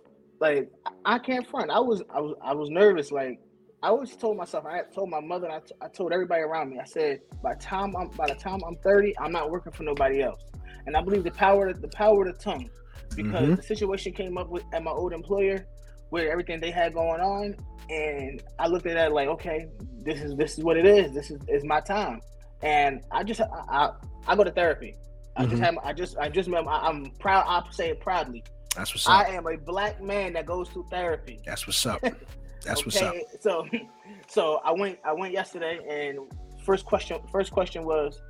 like 0.40 0.70
I 1.04 1.18
can't 1.18 1.46
front. 1.46 1.70
I 1.70 1.78
was 1.78 2.02
I 2.10 2.20
was 2.20 2.34
I 2.42 2.54
was 2.54 2.70
nervous. 2.70 3.12
Like 3.12 3.40
I 3.82 3.88
always 3.88 4.16
told 4.16 4.36
myself, 4.36 4.64
I 4.66 4.82
told 4.94 5.10
my 5.10 5.20
mother, 5.20 5.50
I, 5.50 5.60
t- 5.60 5.74
I 5.80 5.88
told 5.88 6.12
everybody 6.12 6.42
around 6.42 6.70
me. 6.70 6.78
I 6.78 6.84
said, 6.84 7.20
by 7.42 7.54
time 7.54 7.94
I'm 7.96 8.08
by 8.08 8.26
the 8.26 8.34
time 8.34 8.60
I'm 8.66 8.76
30, 8.76 9.18
I'm 9.18 9.32
not 9.32 9.50
working 9.50 9.72
for 9.72 9.82
nobody 9.82 10.22
else. 10.22 10.42
And 10.86 10.96
I 10.96 11.02
believe 11.02 11.24
the 11.24 11.30
power 11.30 11.72
the 11.72 11.88
power 11.88 12.26
of 12.26 12.36
the 12.36 12.42
tongue, 12.42 12.70
because 13.14 13.42
mm-hmm. 13.42 13.54
the 13.54 13.62
situation 13.62 14.12
came 14.12 14.38
up 14.38 14.48
with 14.48 14.64
at 14.72 14.82
my 14.82 14.90
old 14.90 15.12
employer, 15.12 15.66
with 16.10 16.26
everything 16.26 16.60
they 16.60 16.70
had 16.70 16.94
going 16.94 17.20
on, 17.20 17.56
and 17.90 18.42
I 18.58 18.66
looked 18.66 18.86
at 18.86 18.94
that 18.94 19.12
like, 19.12 19.28
okay, 19.28 19.66
this 19.98 20.22
is 20.22 20.36
this 20.36 20.56
is 20.56 20.64
what 20.64 20.76
it 20.76 20.86
is. 20.86 21.12
This 21.12 21.30
is 21.30 21.40
is 21.48 21.64
my 21.64 21.80
time, 21.80 22.20
and 22.62 23.00
I 23.10 23.22
just 23.24 23.40
I 23.40 23.46
I, 23.68 23.90
I 24.26 24.36
go 24.36 24.44
to 24.44 24.50
therapy. 24.50 24.96
I 25.36 25.42
mm-hmm. 25.42 25.50
just 25.50 25.62
have 25.62 25.78
I 25.82 25.92
just 25.92 26.18
I 26.18 26.28
just 26.28 26.48
remember 26.48 26.70
I'm 26.70 27.10
proud. 27.18 27.44
I 27.46 27.68
say 27.70 27.90
it 27.90 28.00
proudly. 28.00 28.44
That's 28.76 28.94
what's 28.94 29.06
up. 29.06 29.26
I 29.26 29.30
am 29.30 29.46
a 29.46 29.56
black 29.56 30.00
man 30.02 30.32
that 30.34 30.46
goes 30.46 30.68
to 30.70 30.84
therapy. 30.90 31.40
That's 31.44 31.66
what's 31.66 31.84
up. 31.86 32.00
That's 32.64 32.80
okay? 32.80 32.84
what's 32.84 33.02
up. 33.02 33.14
So, 33.40 33.66
so 34.28 34.60
I 34.64 34.72
went. 34.72 34.98
I 35.04 35.12
went 35.12 35.32
yesterday, 35.32 35.80
and 35.88 36.20
first 36.64 36.84
question. 36.84 37.18
First 37.32 37.52
question 37.52 37.84
was, 37.84 38.20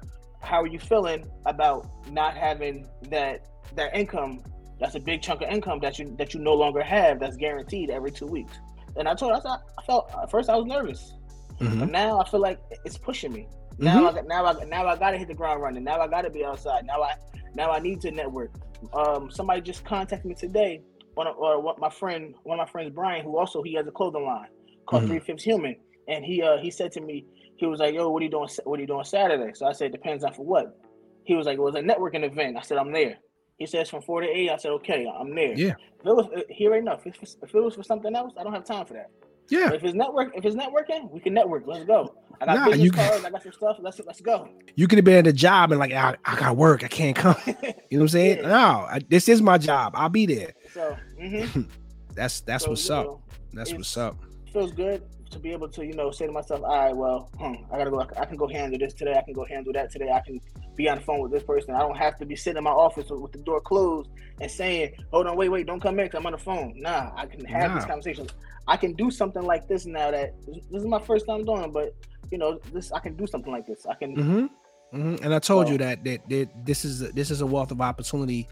how 0.41 0.63
are 0.63 0.67
you 0.67 0.79
feeling 0.79 1.29
about 1.47 1.87
not 2.11 2.37
having 2.37 2.87
that 3.11 3.47
that 3.75 3.95
income? 3.95 4.43
That's 4.79 4.95
a 4.95 5.01
big 5.01 5.21
chunk 5.21 5.43
of 5.43 5.51
income 5.51 5.79
that 5.81 5.99
you 5.99 6.15
that 6.17 6.33
you 6.33 6.41
no 6.41 6.55
longer 6.55 6.83
have. 6.83 7.21
That's 7.21 7.37
guaranteed 7.37 7.91
every 7.91 8.11
two 8.11 8.27
weeks. 8.27 8.59
And 8.97 9.09
I 9.09 9.15
told. 9.15 9.33
I, 9.33 9.41
thought, 9.41 9.63
I 9.79 9.83
felt 9.83 10.11
at 10.21 10.31
first 10.31 10.49
I 10.49 10.57
was 10.57 10.67
nervous, 10.67 11.15
mm-hmm. 11.61 11.81
but 11.81 11.91
now 11.91 12.21
I 12.21 12.29
feel 12.29 12.41
like 12.41 12.59
it's 12.85 12.97
pushing 12.97 13.33
me. 13.33 13.47
Now 13.81 14.11
mm-hmm. 14.11 14.19
I 14.19 14.21
now 14.23 14.45
I 14.45 14.65
now 14.65 14.87
I 14.87 14.97
gotta 14.97 15.17
hit 15.17 15.29
the 15.29 15.35
ground 15.35 15.63
running. 15.63 15.85
Now 15.85 16.01
I 16.01 16.07
gotta 16.07 16.31
be 16.31 16.45
outside. 16.45 16.85
Now 16.87 17.03
I 17.03 17.15
now 17.55 17.71
I 17.71 17.79
need 17.79 18.01
to 18.03 18.11
network. 18.11 18.53
Um, 18.93 19.31
somebody 19.31 19.63
just 19.63 19.85
contacted 19.85 20.27
me 20.27 20.35
today. 20.35 20.83
One 21.15 21.27
of 21.27 21.37
or 21.37 21.61
what 21.61 21.79
my 21.79 21.89
friend, 21.91 22.35
one 22.43 22.61
of 22.61 22.67
my 22.67 22.71
friends, 22.71 22.93
Brian, 22.95 23.25
who 23.25 23.39
also 23.39 23.63
he 23.63 23.75
has 23.75 23.87
a 23.87 23.91
clothing 23.91 24.25
line 24.25 24.49
called 24.87 25.05
mm-hmm. 25.05 25.13
Three 25.13 25.21
Fifths 25.21 25.45
Human, 25.45 25.77
and 26.09 26.25
he 26.25 26.43
uh 26.43 26.59
he 26.59 26.71
said 26.71 26.93
to 26.93 27.01
me, 27.01 27.25
he 27.57 27.67
was 27.67 27.81
like, 27.81 27.95
"Yo, 27.95 28.11
what 28.11 28.21
are 28.21 28.25
you 28.25 28.31
doing? 28.31 28.49
What 28.65 28.79
are 28.79 28.83
you 28.83 28.87
doing 28.87 29.05
Saturday?" 29.05 29.53
So 29.55 29.67
I 29.67 29.73
said, 29.73 29.93
"Depends 29.93 30.25
on 30.25 30.35
for 30.35 30.45
what." 30.45 30.79
He 31.25 31.35
was 31.35 31.47
like, 31.47 31.57
"It 31.57 31.63
was 31.63 31.75
a 31.75 31.81
networking 31.81 32.25
event." 32.25 32.57
I 32.59 32.63
said, 32.63 32.77
"I'm 32.77 32.93
there." 32.93 33.19
He 33.59 33.67
says 33.67 33.89
from 33.89 34.03
four 34.03 34.21
to 34.21 34.27
eight. 34.27 34.51
I 34.51 34.57
said, 34.57 34.73
"Okay, 34.73 35.07
I'm 35.07 35.35
there." 35.35 35.55
Yeah. 35.55 35.75
If 36.01 36.07
it 36.07 36.17
was 36.17 36.27
uh, 36.37 36.41
here 36.49 36.75
enough. 36.75 37.07
If, 37.07 37.17
if 37.23 37.55
it 37.55 37.61
was 37.61 37.75
for 37.75 37.83
something 37.83 38.15
else, 38.15 38.35
I 38.39 38.45
don't 38.45 38.53
have 38.53 38.65
time 38.65 38.85
for 38.87 38.95
that. 38.95 39.11
Yeah. 39.51 39.67
But 39.67 39.77
if 39.77 39.85
it's 39.85 39.95
network, 39.95 40.37
if 40.37 40.45
it's 40.45 40.57
networking, 40.57 41.11
we 41.11 41.21
can 41.21 41.35
network. 41.35 41.65
Let's 41.67 41.85
go. 41.85 42.15
I 42.41 42.47
got 42.47 42.57
nah, 42.57 42.65
business 42.67 42.85
you, 42.85 42.93
cards. 42.93 43.25
I 43.25 43.31
got 43.31 43.43
some 43.43 43.53
stuff. 43.53 43.77
Let's 43.81 44.01
let's 44.07 44.21
go. 44.21 44.49
You 44.77 44.89
could 44.89 44.99
have 44.99 45.05
been 45.05 45.19
at 45.19 45.27
a 45.27 45.33
job 45.33 45.73
and 45.73 45.79
like 45.79 45.93
I, 45.93 46.17
I 46.25 46.39
got 46.39 46.57
work. 46.57 46.85
I 46.85 46.89
can't 46.89 47.17
come. 47.17 47.37
you 47.47 47.53
know 47.53 47.63
what 47.63 48.01
I'm 48.01 48.09
saying? 48.09 48.39
yeah. 48.39 48.49
No, 48.49 48.87
I, 48.89 49.01
this 49.09 49.29
is 49.29 49.43
my 49.43 49.59
job. 49.59 49.93
I'll 49.97 50.09
be 50.09 50.27
there. 50.27 50.53
So 50.73 50.97
mm-hmm. 51.21 51.63
that's 52.15 52.41
that's 52.41 52.65
so, 52.65 52.71
what's 52.71 52.89
up. 52.89 53.07
Know, 53.07 53.23
that's 53.53 53.73
what's 53.73 53.97
up. 53.97 54.17
Feels 54.53 54.73
good 54.73 55.03
to 55.31 55.39
be 55.39 55.53
able 55.53 55.69
to 55.69 55.85
you 55.85 55.93
know 55.93 56.11
say 56.11 56.27
to 56.27 56.33
myself, 56.33 56.63
all 56.63 56.79
right, 56.79 56.97
well, 56.97 57.31
hmm, 57.39 57.55
I 57.73 57.79
gotta 57.79 57.91
go. 57.91 58.01
I 58.01 58.25
can 58.25 58.37
go 58.37 58.49
handle 58.49 58.79
this 58.79 58.95
today. 58.95 59.15
I 59.17 59.23
can 59.23 59.35
go 59.35 59.45
handle 59.45 59.73
that 59.73 59.91
today. 59.91 60.11
I 60.11 60.21
can 60.21 60.41
be 60.81 60.89
on 60.89 60.99
the 60.99 61.05
phone 61.05 61.21
with 61.21 61.31
this 61.31 61.43
person. 61.43 61.75
I 61.75 61.81
don't 61.81 61.97
have 61.97 62.17
to 62.19 62.27
be 62.27 62.37
sitting 62.37 62.57
in 62.57 62.65
my 62.65 62.71
office 62.71 63.11
with 63.11 63.33
the 63.33 63.39
door 63.39 63.61
closed 63.61 64.09
and 64.41 64.51
saying, 64.51 64.95
hold 65.13 65.27
on, 65.27 65.37
wait, 65.37 65.51
wait, 65.51 65.67
don't 65.67 65.81
come 65.81 66.01
in. 66.01 66.09
cause 66.09 66.19
I'm 66.19 66.27
on 66.27 66.33
the 66.33 66.39
phone. 66.39 66.73
Nah, 66.77 67.11
I 67.15 67.27
can 67.27 67.45
have 67.45 67.71
nah. 67.71 67.77
these 67.77 67.87
conversations. 67.87 68.31
I 68.67 68.77
can 68.77 68.95
do 68.95 69.11
something 69.11 69.43
like 69.43 69.69
this 69.69 69.85
now. 69.85 70.11
That 70.11 70.35
this 70.47 70.83
is 70.83 70.87
my 70.87 71.01
first 71.01 71.27
time 71.27 71.45
doing, 71.45 71.71
but 71.71 71.95
you 72.31 72.39
know, 72.39 72.59
this 72.73 72.93
I 72.93 73.01
can 73.01 73.15
do 73.15 73.27
something 73.27 73.53
like 73.53 73.67
this. 73.67 73.87
I 73.87 73.95
can. 73.95 74.17
Mm-hmm. 74.17 74.97
Mm-hmm. 74.97 75.25
And 75.25 75.35
I 75.35 75.39
told 75.39 75.67
so, 75.67 75.73
you 75.73 75.79
that, 75.79 76.03
that 76.05 76.29
that 76.29 76.49
this 76.65 76.85
is 76.85 77.13
this 77.13 77.31
is 77.31 77.43
a 77.43 77.47
wealth 77.47 77.71
of 77.71 77.81
opportunity, 77.81 78.49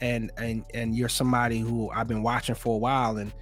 and 0.00 0.30
and 0.38 0.64
and 0.74 0.96
you're 0.96 1.08
somebody 1.08 1.58
who 1.58 1.90
I've 1.90 2.08
been 2.08 2.22
watching 2.22 2.54
for 2.54 2.74
a 2.74 2.78
while, 2.78 3.18
and 3.18 3.32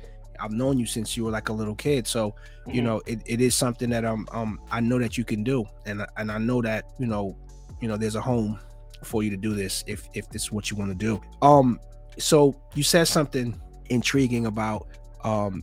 I've 0.41 0.53
known 0.53 0.79
you 0.79 0.87
since 0.87 1.17
you 1.17 1.25
were 1.25 1.31
like 1.31 1.49
a 1.49 1.53
little 1.53 1.75
kid. 1.75 2.07
So 2.07 2.31
mm-hmm. 2.31 2.71
you 2.73 2.83
know, 2.83 3.01
it, 3.07 3.21
it 3.27 3.41
is 3.41 3.55
something 3.55 3.91
that 3.91 4.05
um 4.05 4.27
um 4.33 4.61
I 4.71 4.81
know 4.81 4.99
that 4.99 5.17
you 5.17 5.25
can 5.25 5.45
do, 5.45 5.65
and 5.87 6.05
and 6.17 6.33
I 6.33 6.39
know 6.39 6.61
that 6.63 6.85
you 6.99 7.07
know 7.07 7.37
you 7.85 7.89
know 7.89 7.99
there's 7.99 8.15
a 8.15 8.21
home 8.23 8.59
for 9.03 9.23
you 9.23 9.29
to 9.29 9.37
do 9.37 9.53
this 9.53 9.85
if 9.87 10.09
if 10.15 10.27
this 10.31 10.45
is 10.45 10.51
what 10.51 10.71
you 10.71 10.77
want 10.79 10.91
to 10.91 10.95
do. 10.95 11.21
Um, 11.43 11.79
so 12.19 12.59
you 12.75 12.83
said 12.83 13.05
something 13.09 13.61
intriguing 13.91 14.47
about 14.47 14.87
um 15.23 15.63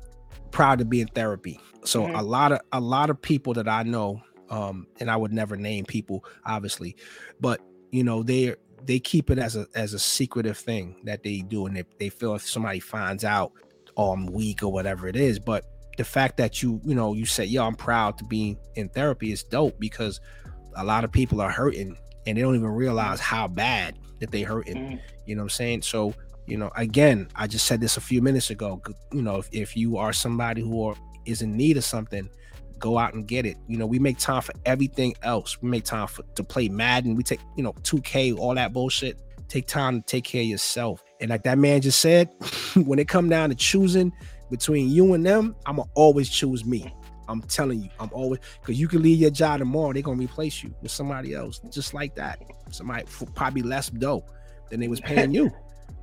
proud 0.52 0.78
to 0.78 0.86
be 0.86 1.02
in 1.02 1.08
therapy. 1.08 1.60
So 1.84 2.04
mm-hmm. 2.04 2.16
a 2.16 2.22
lot 2.22 2.52
of 2.52 2.60
a 2.74 2.80
lot 2.80 3.10
of 3.10 3.20
people 3.20 3.56
that 3.56 3.68
I 3.68 3.82
know, 3.82 4.22
um, 4.52 4.86
and 5.00 5.10
I 5.10 5.18
would 5.18 5.34
never 5.34 5.58
name 5.58 5.84
people, 5.84 6.24
obviously, 6.46 6.96
but 7.40 7.60
you 7.90 8.04
know, 8.04 8.22
they 8.22 8.54
they 8.86 9.00
keep 9.00 9.32
it 9.32 9.40
as 9.40 9.56
a 9.56 9.66
as 9.74 9.96
a 9.96 10.00
secretive 10.00 10.60
thing 10.60 10.98
that 11.06 11.24
they 11.24 11.40
do, 11.40 11.66
and 11.66 11.76
they, 11.76 11.86
they 11.98 12.10
feel 12.10 12.36
if 12.36 12.48
somebody 12.48 12.80
finds 12.80 13.24
out, 13.24 13.52
oh, 13.98 14.12
I'm 14.12 14.28
weak 14.28 14.62
or 14.62 14.72
whatever 14.72 15.08
it 15.08 15.16
is. 15.16 15.40
But 15.40 15.66
the 15.98 16.04
fact 16.04 16.38
that 16.38 16.62
you 16.62 16.80
you 16.86 16.94
know 16.94 17.16
you 17.16 17.26
say, 17.26 17.46
yo, 17.46 17.66
I'm 17.66 17.74
proud 17.74 18.20
to 18.20 18.26
be 18.26 18.60
in 18.76 18.90
therapy 18.90 19.32
is 19.32 19.42
dope 19.42 19.80
because 19.80 20.22
a 20.76 20.84
lot 20.84 21.04
of 21.04 21.12
people 21.12 21.42
are 21.42 21.50
hurting 21.50 21.98
and 22.26 22.38
they 22.38 22.42
don't 22.42 22.56
even 22.56 22.70
realize 22.70 23.20
how 23.20 23.48
bad 23.48 23.98
that 24.20 24.32
they 24.32 24.42
hurting. 24.44 24.76
Mm-hmm. 24.76 24.96
You 25.26 25.36
know 25.36 25.42
what 25.42 25.46
I'm 25.46 25.50
saying? 25.50 25.82
So 25.84 26.14
you 26.48 26.58
know 26.58 26.72
again 26.76 27.28
i 27.36 27.48
just 27.48 27.66
said 27.66 27.80
this 27.80 27.98
a 27.98 28.02
few 28.02 28.22
minutes 28.22 28.50
ago 28.50 28.82
you 29.12 29.22
know 29.22 29.38
if, 29.38 29.50
if 29.52 29.78
you 29.78 29.98
are 29.98 30.12
somebody 30.12 30.62
who 30.62 30.84
are, 30.84 30.96
is 31.26 31.42
in 31.42 31.56
need 31.56 31.78
of 31.78 31.84
something 31.84 32.30
go 32.80 32.98
out 32.98 33.14
and 33.14 33.28
get 33.28 33.46
it 33.46 33.58
you 33.68 33.78
know 33.78 33.86
we 33.86 34.00
make 34.00 34.18
time 34.18 34.42
for 34.42 34.54
everything 34.66 35.14
else 35.22 35.62
we 35.62 35.70
make 35.70 35.84
time 35.84 36.08
for 36.08 36.24
to 36.36 36.44
play 36.44 36.68
madden 36.68 37.16
we 37.16 37.24
take 37.24 37.40
you 37.56 37.64
know 37.64 37.74
2k 37.84 38.38
all 38.38 38.56
that 38.56 38.74
bullshit 38.74 39.18
take 39.48 39.68
time 39.68 40.02
to 40.02 40.08
take 40.08 40.24
care 40.24 40.42
of 40.42 40.48
yourself 40.48 41.04
and 41.20 41.30
like 41.30 41.44
that 41.44 41.58
man 41.58 41.80
just 41.80 42.00
said 42.02 42.28
when 42.86 42.98
it 42.98 43.08
come 43.08 43.30
down 43.30 43.50
to 43.50 43.56
choosing 43.56 44.12
between 44.50 44.90
you 44.90 45.14
and 45.14 45.26
them 45.26 45.56
i'ma 45.68 45.84
always 45.94 46.28
choose 46.28 46.66
me 46.66 46.92
i'm 47.32 47.42
telling 47.44 47.82
you 47.82 47.90
i'm 48.00 48.10
always 48.12 48.40
because 48.62 48.80
you 48.80 48.88
can 48.88 49.02
leave 49.02 49.20
your 49.20 49.30
job 49.30 49.60
tomorrow 49.60 49.94
they're 49.94 50.02
gonna 50.02 50.18
replace 50.18 50.64
you 50.64 50.74
with 50.82 50.92
somebody 50.92 51.34
else 51.34 51.60
just 51.70 51.94
like 51.94 52.16
that 52.16 52.40
somebody 52.70 53.06
probably 53.36 53.62
less 53.62 53.90
dope 53.90 54.30
than 54.70 54.80
they 54.80 54.88
was 54.88 55.00
paying 55.02 55.34
you 55.34 55.52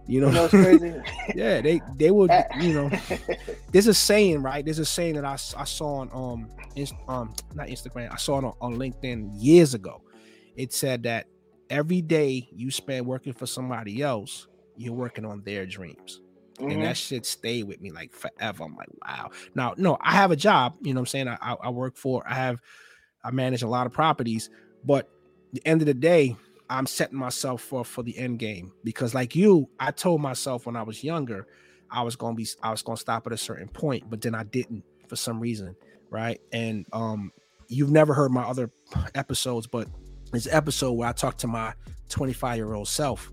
you 0.09 0.23
know, 0.23 0.29
you 0.29 0.33
know 0.33 0.49
crazy? 0.49 0.95
yeah, 1.35 1.61
they 1.61 1.83
they 1.97 2.11
would. 2.11 2.31
You 2.59 2.73
know, 2.73 2.91
there's 3.73 3.89
a 3.89 3.95
saying, 3.95 4.43
right? 4.43 4.65
There's 4.65 4.79
a 4.79 4.85
saying 4.85 5.17
that 5.17 5.25
I, 5.27 5.35
I 5.35 5.65
saw 5.65 5.99
on 5.99 6.11
um 6.15 6.51
inst, 6.77 6.95
um 7.09 7.35
not 7.55 7.69
Instagram. 7.69 8.11
I 8.11 8.17
saw 8.17 8.39
it 8.39 8.45
on, 8.45 8.55
on 8.63 8.77
LinkedIn 8.77 9.29
years 9.35 9.75
ago. 9.75 10.01
It 10.57 10.73
said 10.73 11.03
that 11.03 11.27
every 11.69 12.01
day 12.01 12.49
you 12.51 12.71
spend 12.71 13.07
working 13.07 13.35
for 13.35 13.45
somebody 13.45 14.03
else, 14.03 14.49
you're 14.77 14.95
working 14.95 15.27
on 15.27 15.43
their 15.43 15.67
dreams. 15.67 16.23
Mm-hmm. 16.59 16.71
And 16.71 16.85
that 16.85 16.97
shit 16.97 17.25
stayed 17.25 17.65
with 17.65 17.81
me 17.81 17.91
like 17.91 18.13
forever. 18.13 18.65
I'm 18.65 18.77
like, 18.77 18.89
wow. 19.07 19.31
Now, 19.55 19.75
no, 19.77 19.97
I 20.01 20.13
have 20.13 20.31
a 20.31 20.37
job. 20.37 20.77
You 20.83 20.95
know 20.95 21.01
what 21.01 21.03
I'm 21.03 21.07
saying? 21.07 21.29
I, 21.29 21.57
I 21.63 21.71
work 21.71 21.97
for. 21.97 22.23
I 22.27 22.35
have. 22.35 22.61
I 23.25 23.31
manage 23.33 23.63
a 23.63 23.69
lot 23.69 23.87
of 23.87 23.93
properties, 23.93 24.49
but 24.85 25.11
the 25.53 25.61
end 25.67 25.83
of 25.83 25.87
the 25.87 25.95
day, 25.95 26.37
I'm 26.71 26.87
setting 26.87 27.19
myself 27.19 27.63
for 27.63 27.85
for 27.85 28.03
the 28.03 28.17
end 28.17 28.39
game 28.39 28.73
because, 28.85 29.15
like 29.15 29.35
you, 29.35 29.69
I 29.81 29.91
told 29.91 30.21
myself 30.21 30.67
when 30.67 30.77
I 30.77 30.83
was 30.83 31.03
younger, 31.03 31.47
I 31.91 32.03
was 32.03 32.17
gonna 32.17 32.37
be, 32.37 32.47
I 32.63 32.71
was 32.71 32.83
gonna 32.83 32.97
stop 32.97 33.27
at 33.27 33.33
a 33.33 33.37
certain 33.37 33.69
point, 33.69 34.09
but 34.09 34.21
then 34.21 34.35
I 34.35 34.45
didn't 34.45 34.85
for 35.09 35.17
some 35.17 35.41
reason, 35.41 35.75
right? 36.11 36.41
And 36.53 36.87
um, 36.93 37.33
you've 37.69 37.91
never 37.91 38.15
heard 38.15 38.31
my 38.31 38.43
other 38.43 38.71
episodes, 39.15 39.67
but 39.67 39.89
this 40.33 40.47
episode 40.51 40.93
where 40.93 41.09
I 41.09 41.13
talk 41.13 41.39
to 41.39 41.47
my 41.47 41.75
25 42.09 42.57
year 42.57 42.75
old 42.75 42.89
self. 42.89 43.33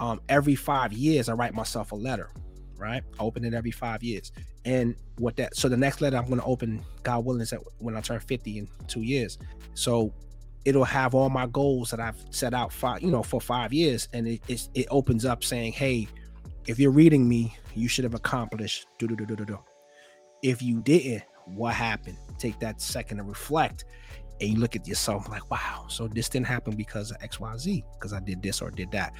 Um, 0.00 0.20
every 0.28 0.56
five 0.56 0.92
years, 0.92 1.28
I 1.28 1.34
write 1.34 1.54
myself 1.54 1.92
a 1.92 1.94
letter, 1.94 2.30
right? 2.78 3.02
I 3.18 3.22
open 3.22 3.44
it 3.44 3.54
every 3.54 3.70
five 3.70 4.02
years, 4.02 4.32
and 4.64 4.94
what 5.18 5.36
that 5.36 5.56
so 5.56 5.68
the 5.68 5.76
next 5.76 6.00
letter 6.00 6.16
I'm 6.16 6.26
going 6.26 6.40
to 6.40 6.46
open, 6.46 6.84
God 7.02 7.24
willing, 7.24 7.40
is 7.40 7.54
when 7.78 7.96
I 7.96 8.00
turn 8.00 8.20
50 8.20 8.58
in 8.58 8.68
two 8.88 9.02
years. 9.02 9.38
So 9.74 10.12
it'll 10.64 10.84
have 10.84 11.14
all 11.14 11.28
my 11.28 11.46
goals 11.46 11.90
that 11.90 12.00
I've 12.00 12.16
set 12.30 12.54
out 12.54 12.72
five, 12.72 13.02
you 13.02 13.10
know, 13.10 13.22
for 13.22 13.40
five 13.40 13.72
years, 13.72 14.08
and 14.12 14.26
it 14.26 14.68
it 14.74 14.86
opens 14.90 15.24
up 15.24 15.44
saying, 15.44 15.72
"Hey, 15.72 16.08
if 16.66 16.78
you're 16.78 16.90
reading 16.90 17.28
me, 17.28 17.56
you 17.74 17.88
should 17.88 18.04
have 18.04 18.14
accomplished." 18.14 18.86
Do 18.98 19.06
do 19.06 19.16
do 19.16 19.26
do 19.26 19.44
do. 19.44 19.58
If 20.42 20.62
you 20.62 20.80
didn't, 20.80 21.24
what 21.46 21.74
happened? 21.74 22.18
Take 22.38 22.58
that 22.60 22.80
second 22.80 23.18
to 23.18 23.24
reflect, 23.24 23.84
and 24.40 24.50
you 24.50 24.56
look 24.56 24.76
at 24.76 24.86
yourself 24.88 25.28
like, 25.28 25.50
"Wow, 25.50 25.86
so 25.88 26.08
this 26.08 26.28
didn't 26.28 26.46
happen 26.46 26.76
because 26.76 27.10
of 27.10 27.18
X, 27.22 27.38
Y, 27.40 27.56
Z, 27.56 27.84
because 27.94 28.12
I 28.12 28.20
did 28.20 28.42
this 28.42 28.62
or 28.62 28.70
did 28.70 28.90
that." 28.92 29.12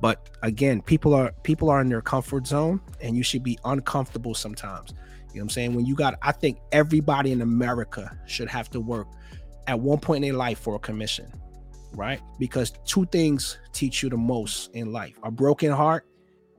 But 0.00 0.30
again, 0.42 0.82
people 0.82 1.14
are 1.14 1.32
people 1.42 1.70
are 1.70 1.80
in 1.80 1.88
their 1.88 2.02
comfort 2.02 2.46
zone, 2.46 2.80
and 3.00 3.16
you 3.16 3.22
should 3.22 3.42
be 3.42 3.58
uncomfortable 3.64 4.34
sometimes. 4.34 4.90
You 4.90 5.40
know 5.40 5.40
what 5.40 5.42
I'm 5.42 5.50
saying? 5.50 5.74
When 5.74 5.86
you 5.86 5.94
got, 5.94 6.14
I 6.22 6.32
think 6.32 6.58
everybody 6.72 7.32
in 7.32 7.42
America 7.42 8.18
should 8.26 8.48
have 8.48 8.70
to 8.70 8.80
work 8.80 9.06
at 9.66 9.78
one 9.78 9.98
point 9.98 10.24
in 10.24 10.30
their 10.30 10.38
life 10.38 10.58
for 10.58 10.76
a 10.76 10.78
commission, 10.78 11.30
right? 11.92 12.20
Because 12.38 12.72
two 12.84 13.04
things 13.06 13.58
teach 13.72 14.02
you 14.02 14.08
the 14.08 14.16
most 14.16 14.70
in 14.74 14.92
life 14.92 15.18
a 15.22 15.30
broken 15.30 15.72
heart 15.72 16.06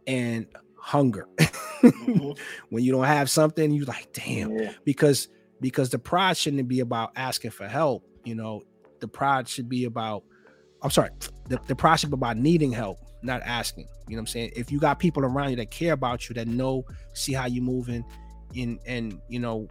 and 0.05 0.47
hunger. 0.79 1.27
mm-hmm. 1.37 2.31
When 2.69 2.83
you 2.83 2.91
don't 2.91 3.05
have 3.05 3.29
something, 3.29 3.71
you're 3.71 3.85
like, 3.85 4.11
damn, 4.13 4.57
yeah. 4.57 4.73
because 4.83 5.29
because 5.59 5.89
the 5.89 5.99
pride 5.99 6.37
shouldn't 6.37 6.67
be 6.67 6.81
about 6.81 7.11
asking 7.15 7.51
for 7.51 7.67
help, 7.67 8.03
you 8.23 8.35
know, 8.35 8.61
the 8.99 9.07
pride 9.07 9.47
should 9.47 9.69
be 9.69 9.85
about 9.85 10.23
I'm 10.81 10.91
sorry, 10.91 11.09
the, 11.49 11.59
the 11.67 11.75
pride 11.75 11.97
should 11.97 12.11
be 12.11 12.15
about 12.15 12.37
needing 12.37 12.71
help, 12.71 12.99
not 13.27 13.41
asking. 13.43 13.87
You 14.07 14.15
know 14.15 14.21
what 14.21 14.21
I'm 14.21 14.27
saying? 14.27 14.51
If 14.55 14.71
you 14.71 14.79
got 14.79 14.99
people 14.99 15.23
around 15.23 15.51
you 15.51 15.55
that 15.57 15.69
care 15.69 15.93
about 15.93 16.27
you, 16.27 16.35
that 16.35 16.47
know, 16.47 16.85
see 17.13 17.33
how 17.33 17.45
you're 17.45 17.63
moving, 17.63 18.03
and 18.55 18.79
and 18.85 19.21
you 19.27 19.39
know, 19.39 19.67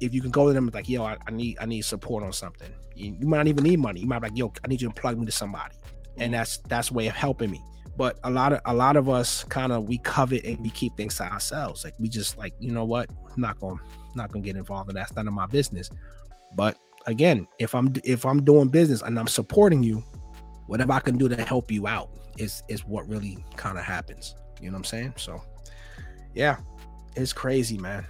if 0.00 0.12
you 0.12 0.20
can 0.20 0.30
go 0.30 0.48
to 0.48 0.52
them 0.52 0.70
like, 0.72 0.88
yo, 0.88 1.04
I, 1.04 1.16
I 1.26 1.30
need 1.30 1.58
I 1.60 1.66
need 1.66 1.82
support 1.82 2.24
on 2.24 2.32
something. 2.32 2.70
You, 2.94 3.16
you, 3.20 3.26
might 3.26 3.38
not 3.38 3.48
even 3.48 3.64
need 3.64 3.78
money. 3.78 4.00
You 4.00 4.06
might 4.06 4.20
be 4.20 4.28
like, 4.28 4.38
yo, 4.38 4.52
I 4.64 4.68
need 4.68 4.80
you 4.80 4.88
to 4.88 4.94
plug 4.94 5.18
me 5.18 5.26
to 5.26 5.32
somebody, 5.32 5.74
and 6.16 6.24
mm-hmm. 6.24 6.32
that's 6.32 6.58
that's 6.68 6.90
way 6.90 7.06
of 7.06 7.14
helping 7.14 7.50
me. 7.50 7.62
But 7.96 8.18
a 8.24 8.30
lot 8.30 8.52
of 8.52 8.60
a 8.66 8.74
lot 8.74 8.96
of 8.96 9.08
us 9.08 9.44
kind 9.44 9.72
of 9.72 9.88
we 9.88 9.98
covet 9.98 10.44
and 10.44 10.58
we 10.60 10.70
keep 10.70 10.96
things 10.96 11.16
to 11.16 11.24
ourselves. 11.24 11.84
Like 11.84 11.94
we 11.98 12.08
just 12.08 12.36
like, 12.36 12.54
you 12.58 12.72
know 12.72 12.84
what? 12.84 13.08
I'm 13.34 13.40
not 13.40 13.58
gonna 13.60 13.80
not 14.14 14.32
gonna 14.32 14.44
get 14.44 14.56
involved 14.56 14.90
in 14.90 14.94
that. 14.96 15.08
That's 15.08 15.16
none 15.16 15.28
of 15.28 15.34
my 15.34 15.46
business. 15.46 15.90
But 16.54 16.76
again, 17.06 17.46
if 17.58 17.74
I'm 17.74 17.92
if 18.04 18.26
I'm 18.26 18.44
doing 18.44 18.68
business 18.68 19.02
and 19.02 19.18
I'm 19.18 19.28
supporting 19.28 19.82
you, 19.82 20.04
whatever 20.66 20.92
I 20.92 21.00
can 21.00 21.16
do 21.16 21.28
to 21.28 21.42
help 21.42 21.70
you 21.70 21.86
out 21.86 22.10
is 22.38 22.62
is 22.68 22.84
what 22.84 23.08
really 23.08 23.38
kind 23.56 23.78
of 23.78 23.84
happens. 23.84 24.34
You 24.60 24.66
know 24.66 24.74
what 24.74 24.78
I'm 24.78 24.84
saying? 24.84 25.14
So 25.16 25.42
yeah, 26.34 26.58
it's 27.14 27.32
crazy, 27.32 27.78
man. 27.78 28.06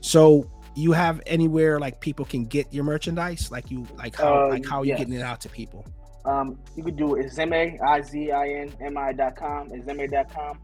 So 0.00 0.50
you 0.74 0.92
have 0.92 1.20
anywhere 1.26 1.80
like 1.80 2.00
people 2.00 2.24
can 2.24 2.44
get 2.44 2.72
your 2.72 2.84
merchandise? 2.84 3.50
Like 3.50 3.70
you 3.70 3.86
like 3.96 4.16
how 4.16 4.46
uh, 4.46 4.48
like 4.48 4.66
how 4.66 4.80
are 4.80 4.84
yes. 4.84 4.98
you 4.98 5.04
getting 5.04 5.20
it 5.20 5.24
out 5.24 5.40
to 5.42 5.48
people? 5.48 5.86
Um, 6.24 6.58
you 6.76 6.84
could 6.84 6.96
do 6.96 7.14
it 7.14 7.32
I-Z-I-N-M-I 7.38 9.12
dot 9.14 9.36
com. 9.36 10.58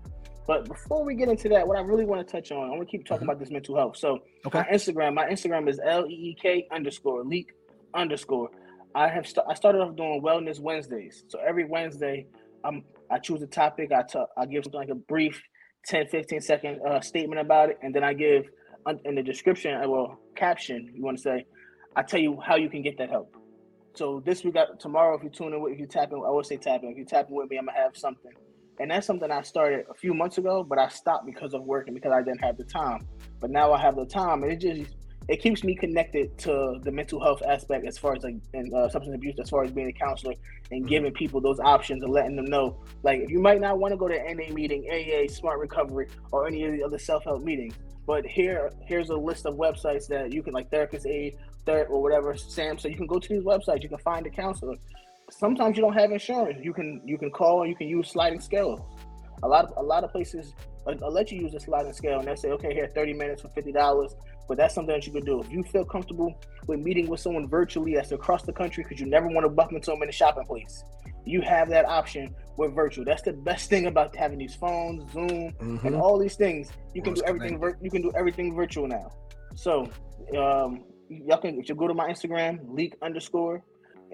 But 0.46 0.68
before 0.68 1.04
we 1.04 1.14
get 1.14 1.28
into 1.28 1.48
that, 1.48 1.66
what 1.66 1.78
I 1.78 1.80
really 1.80 2.04
want 2.04 2.26
to 2.26 2.30
touch 2.30 2.52
on, 2.52 2.64
I 2.64 2.68
want 2.68 2.82
to 2.82 2.86
keep 2.86 3.06
talking 3.06 3.22
mm-hmm. 3.22 3.30
about 3.30 3.40
this 3.40 3.50
mental 3.50 3.76
health. 3.76 3.96
So 3.96 4.18
okay. 4.46 4.58
my 4.58 4.64
Instagram, 4.66 5.14
my 5.14 5.26
Instagram 5.26 5.68
is 5.68 5.80
L-E-E-K 5.82 6.68
underscore 6.70 7.24
leak 7.24 7.52
underscore. 7.94 8.50
I 8.95 9.09
have 9.09 9.26
st- 9.26 9.47
I 9.49 9.55
started 9.55 9.80
off 9.80 9.97
doing 9.97 10.22
wellness 10.22 10.61
Wednesdays. 10.61 11.24
So 11.28 11.38
every 11.47 11.64
Wednesday, 11.64 12.26
I'm 12.64 12.84
I 13.11 13.18
choose 13.18 13.42
a 13.42 13.47
topic. 13.47 13.90
I 13.92 14.03
talk, 14.03 14.28
I 14.36 14.47
give 14.47 14.64
something 14.64 14.80
like 14.80 14.88
a 14.88 14.95
brief 14.95 15.42
10, 15.86 16.09
15 16.09 16.40
second 16.40 16.80
uh, 16.86 17.01
statement 17.01 17.40
about 17.40 17.70
it, 17.70 17.78
and 17.82 17.95
then 17.95 18.05
I 18.05 18.14
give 18.14 18.45
in 19.05 19.14
the 19.14 19.22
description, 19.22 19.82
uh, 19.82 19.88
well, 19.88 20.18
caption. 20.36 20.90
You 20.95 21.03
want 21.03 21.16
to 21.16 21.22
say, 21.22 21.47
I 21.97 22.03
tell 22.03 22.20
you 22.20 22.38
how 22.40 22.57
you 22.57 22.68
can 22.68 22.82
get 22.82 22.99
that 22.99 23.11
help. 23.11 23.34
So 23.95 24.22
this 24.24 24.45
week, 24.45 24.55
got 24.55 24.80
tomorrow, 24.80 25.16
if 25.16 25.22
you 25.22 25.30
tune 25.30 25.55
in, 25.55 25.64
if 25.72 25.78
you 25.78 25.86
tap 25.86 26.12
in, 26.12 26.18
I 26.18 26.30
would 26.30 26.47
say 26.47 26.57
tap 26.57 26.82
in. 26.82 26.90
If 26.90 26.99
you 26.99 27.05
tap 27.05 27.28
in 27.28 27.34
with 27.34 27.51
me, 27.51 27.59
I'm 27.59 27.66
gonna 27.66 27.78
have 27.78 27.97
something, 27.97 28.32
and 28.80 28.90
that's 28.90 29.07
something 29.07 29.30
I 29.30 29.42
started 29.42 29.86
a 29.90 29.95
few 29.95 30.14
months 30.14 30.38
ago, 30.38 30.64
but 30.64 30.78
I 30.78 30.88
stopped 30.88 31.26
because 31.26 31.55
of 31.55 31.62
work 31.62 31.86
and 31.86 31.95
because 31.95 32.12
I 32.12 32.22
didn't 32.22 32.42
have 32.42 32.57
the 32.57 32.64
time. 32.64 33.07
But 33.40 33.51
now 33.51 33.72
I 33.72 33.80
have 33.80 33.97
the 33.97 34.07
time, 34.07 34.42
and 34.42 34.53
it 34.53 34.61
just 34.61 34.95
it 35.29 35.41
keeps 35.41 35.64
me 35.64 35.75
connected 35.75 36.37
to 36.39 36.79
the 36.83 36.91
mental 36.91 37.20
health 37.20 37.43
aspect 37.49 37.87
as 37.87 37.97
far 37.97 38.14
as 38.14 38.22
like 38.22 38.37
and 38.53 38.72
uh, 38.75 38.89
substance 38.89 39.14
abuse 39.14 39.35
as 39.41 39.49
far 39.49 39.64
as 39.64 39.70
being 39.70 39.89
a 39.89 39.93
counselor 39.93 40.35
and 40.70 40.83
mm-hmm. 40.83 40.89
giving 40.89 41.12
people 41.12 41.41
those 41.41 41.61
options 41.61 42.03
and 42.03 42.12
letting 42.12 42.37
them 42.37 42.45
know 42.45 42.83
like 43.03 43.20
if 43.20 43.31
you 43.31 43.41
might 43.41 43.61
not 43.61 43.79
want 43.79 43.93
to 43.93 43.97
go 43.97 44.09
to 44.09 44.14
NA 44.14 44.53
meeting, 44.53 44.87
AA, 44.91 45.31
Smart 45.33 45.59
Recovery, 45.59 46.09
or 46.31 46.47
any 46.47 46.64
of 46.64 46.72
the 46.72 46.83
other 46.83 46.99
self 46.99 47.25
help 47.25 47.43
meetings, 47.43 47.75
but 48.07 48.27
here 48.27 48.70
here's 48.87 49.11
a 49.11 49.16
list 49.16 49.47
of 49.47 49.55
websites 49.55 50.07
that 50.09 50.33
you 50.33 50.43
can 50.43 50.53
like 50.53 50.70
Therapist 50.70 51.07
Aid, 51.07 51.37
Ther- 51.64 51.87
or 51.89 52.03
whatever 52.03 52.37
Sam. 52.37 52.79
So 52.79 52.89
you 52.89 52.97
can 52.97 53.07
go 53.07 53.18
to 53.18 53.29
these 53.29 53.43
websites, 53.43 53.83
you 53.83 53.89
can 53.89 53.99
find 53.99 54.27
a 54.27 54.31
counselor. 54.31 54.77
Sometimes 55.31 55.77
you 55.77 55.83
don't 55.83 55.95
have 55.95 56.11
insurance. 56.11 56.59
You 56.62 56.75
can 56.75 57.01
you 57.05 57.16
can 57.16 57.31
call 57.31 57.62
and 57.62 57.70
you 57.70 57.77
can 57.77 57.89
use 57.89 58.11
sliding 58.11 58.41
scales. 58.41 58.81
A 59.43 59.49
lot 59.49 59.64
of 59.64 59.72
a 59.79 59.83
lot 59.83 60.05
of 60.05 60.12
places 60.12 60.55
I'll 60.87 61.12
let 61.12 61.33
you 61.33 61.41
use 61.41 61.55
a 61.55 61.61
sliding 61.61 61.93
scale 61.93 62.18
and 62.18 62.29
they 62.29 62.37
say, 62.37 62.51
okay, 62.51 62.75
here, 62.75 62.87
30 62.87 63.14
minutes 63.14 63.43
for 63.43 63.49
$50. 63.49 64.14
But 64.49 64.59
that's 64.59 64.74
something 64.74 64.95
that 64.95 65.07
you 65.07 65.12
can 65.12 65.24
do. 65.24 65.40
If 65.40 65.51
you 65.51 65.62
feel 65.64 65.84
comfortable 65.84 66.34
with 66.66 66.80
meeting 66.80 67.09
with 67.09 67.20
someone 67.20 67.49
virtually 67.49 67.95
that's 67.95 68.12
across 68.12 68.42
the 68.42 68.53
country 68.53 68.84
because 68.84 69.01
you 69.01 69.07
never 69.07 69.26
want 69.26 69.45
to 69.45 69.49
bump 69.49 69.72
into 69.72 69.90
them 69.90 70.03
in 70.03 70.09
a 70.09 70.12
shopping 70.12 70.45
place, 70.45 70.84
you 71.24 71.40
have 71.40 71.68
that 71.70 71.86
option 71.86 72.34
with 72.57 72.74
virtual. 72.74 73.05
That's 73.05 73.22
the 73.22 73.32
best 73.32 73.70
thing 73.70 73.86
about 73.86 74.14
having 74.14 74.38
these 74.38 74.55
phones, 74.55 75.11
Zoom, 75.12 75.28
mm-hmm. 75.28 75.86
and 75.86 75.97
all 75.97 76.18
these 76.18 76.36
things. 76.36 76.70
You 76.95 77.03
can 77.03 77.14
do 77.14 77.22
everything. 77.26 77.59
Vir- 77.59 77.78
you 77.80 77.90
can 77.90 78.03
do 78.03 78.12
everything 78.14 78.55
virtual 78.55 78.86
now. 78.86 79.11
So, 79.55 79.88
um, 80.36 80.84
y'all 81.09 81.38
can 81.38 81.59
if 81.59 81.68
you 81.68 81.74
go 81.74 81.88
to 81.88 81.95
my 81.95 82.09
Instagram, 82.11 82.61
leak 82.68 82.95
underscore. 83.03 83.62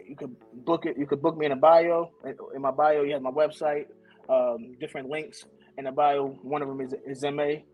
You 0.07 0.17
could 0.17 0.35
book 0.65 0.87
it. 0.87 0.97
You 0.97 1.07
could 1.07 1.21
book 1.21 1.37
me 1.37 1.47
in 1.47 1.53
a 1.53 1.57
bio. 1.57 2.13
In 2.55 2.63
my 2.63 2.71
bio, 2.71 3.03
you 3.03 3.13
have 3.13 3.23
my 3.23 3.31
website, 3.31 3.87
um, 4.29 4.77
different 4.81 5.09
links 5.09 5.45
in 5.77 5.85
the 5.85 5.93
bio. 5.93 6.29
One 6.43 6.63
of 6.63 6.69
them 6.69 6.81
is 6.81 6.95
Izime, 7.09 7.65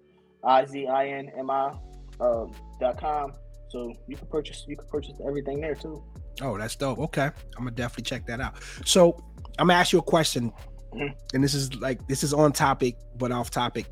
I 0.42 0.64
Z 0.64 0.86
I 0.86 1.09
N 1.09 1.30
M 1.38 1.50
I 1.50 1.72
uh, 2.20 2.46
dot 2.80 2.98
com. 2.98 3.32
So 3.68 3.92
you 4.06 4.16
can 4.16 4.26
purchase 4.28 4.64
you 4.68 4.76
can 4.76 4.86
purchase 4.88 5.14
everything 5.26 5.60
there 5.60 5.74
too. 5.74 6.02
Oh, 6.40 6.56
that's 6.58 6.76
dope. 6.76 6.98
Okay, 6.98 7.24
I'm 7.24 7.64
gonna 7.64 7.70
definitely 7.72 8.04
check 8.04 8.26
that 8.26 8.40
out. 8.40 8.54
So 8.84 9.24
I'm 9.58 9.68
gonna 9.68 9.78
ask 9.78 9.92
you 9.92 9.98
a 9.98 10.02
question, 10.02 10.52
mm-hmm. 10.92 11.12
and 11.34 11.42
this 11.42 11.54
is 11.54 11.74
like 11.76 12.06
this 12.08 12.22
is 12.22 12.32
on 12.32 12.52
topic 12.52 12.96
but 13.16 13.32
off 13.32 13.50
topic. 13.50 13.86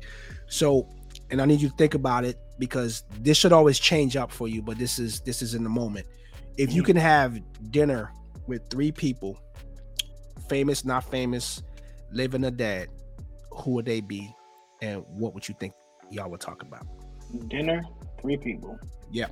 So, 0.47 0.87
and 1.31 1.41
I 1.41 1.45
need 1.45 1.61
you 1.61 1.69
to 1.69 1.75
think 1.75 1.93
about 1.93 2.23
it 2.23 2.37
because 2.59 3.03
this 3.21 3.37
should 3.37 3.51
always 3.51 3.79
change 3.79 4.15
up 4.15 4.31
for 4.31 4.47
you. 4.47 4.61
But 4.61 4.77
this 4.77 4.99
is 4.99 5.21
this 5.21 5.41
is 5.41 5.55
in 5.55 5.63
the 5.63 5.69
moment. 5.69 6.05
If 6.57 6.69
mm-hmm. 6.69 6.75
you 6.77 6.83
can 6.83 6.95
have 6.95 7.39
dinner 7.71 8.11
with 8.47 8.69
three 8.69 8.91
people, 8.91 9.39
famous, 10.47 10.85
not 10.85 11.03
famous, 11.03 11.63
living 12.11 12.45
or 12.45 12.51
dead, 12.51 12.89
who 13.51 13.71
would 13.71 13.85
they 13.85 14.01
be, 14.01 14.33
and 14.81 15.03
what 15.09 15.33
would 15.33 15.49
you 15.49 15.55
think 15.59 15.73
y'all 16.11 16.29
would 16.29 16.41
talk 16.41 16.61
about? 16.61 16.87
Dinner, 17.47 17.83
three 18.25 18.37
people. 18.37 18.79
Yeah. 19.11 19.27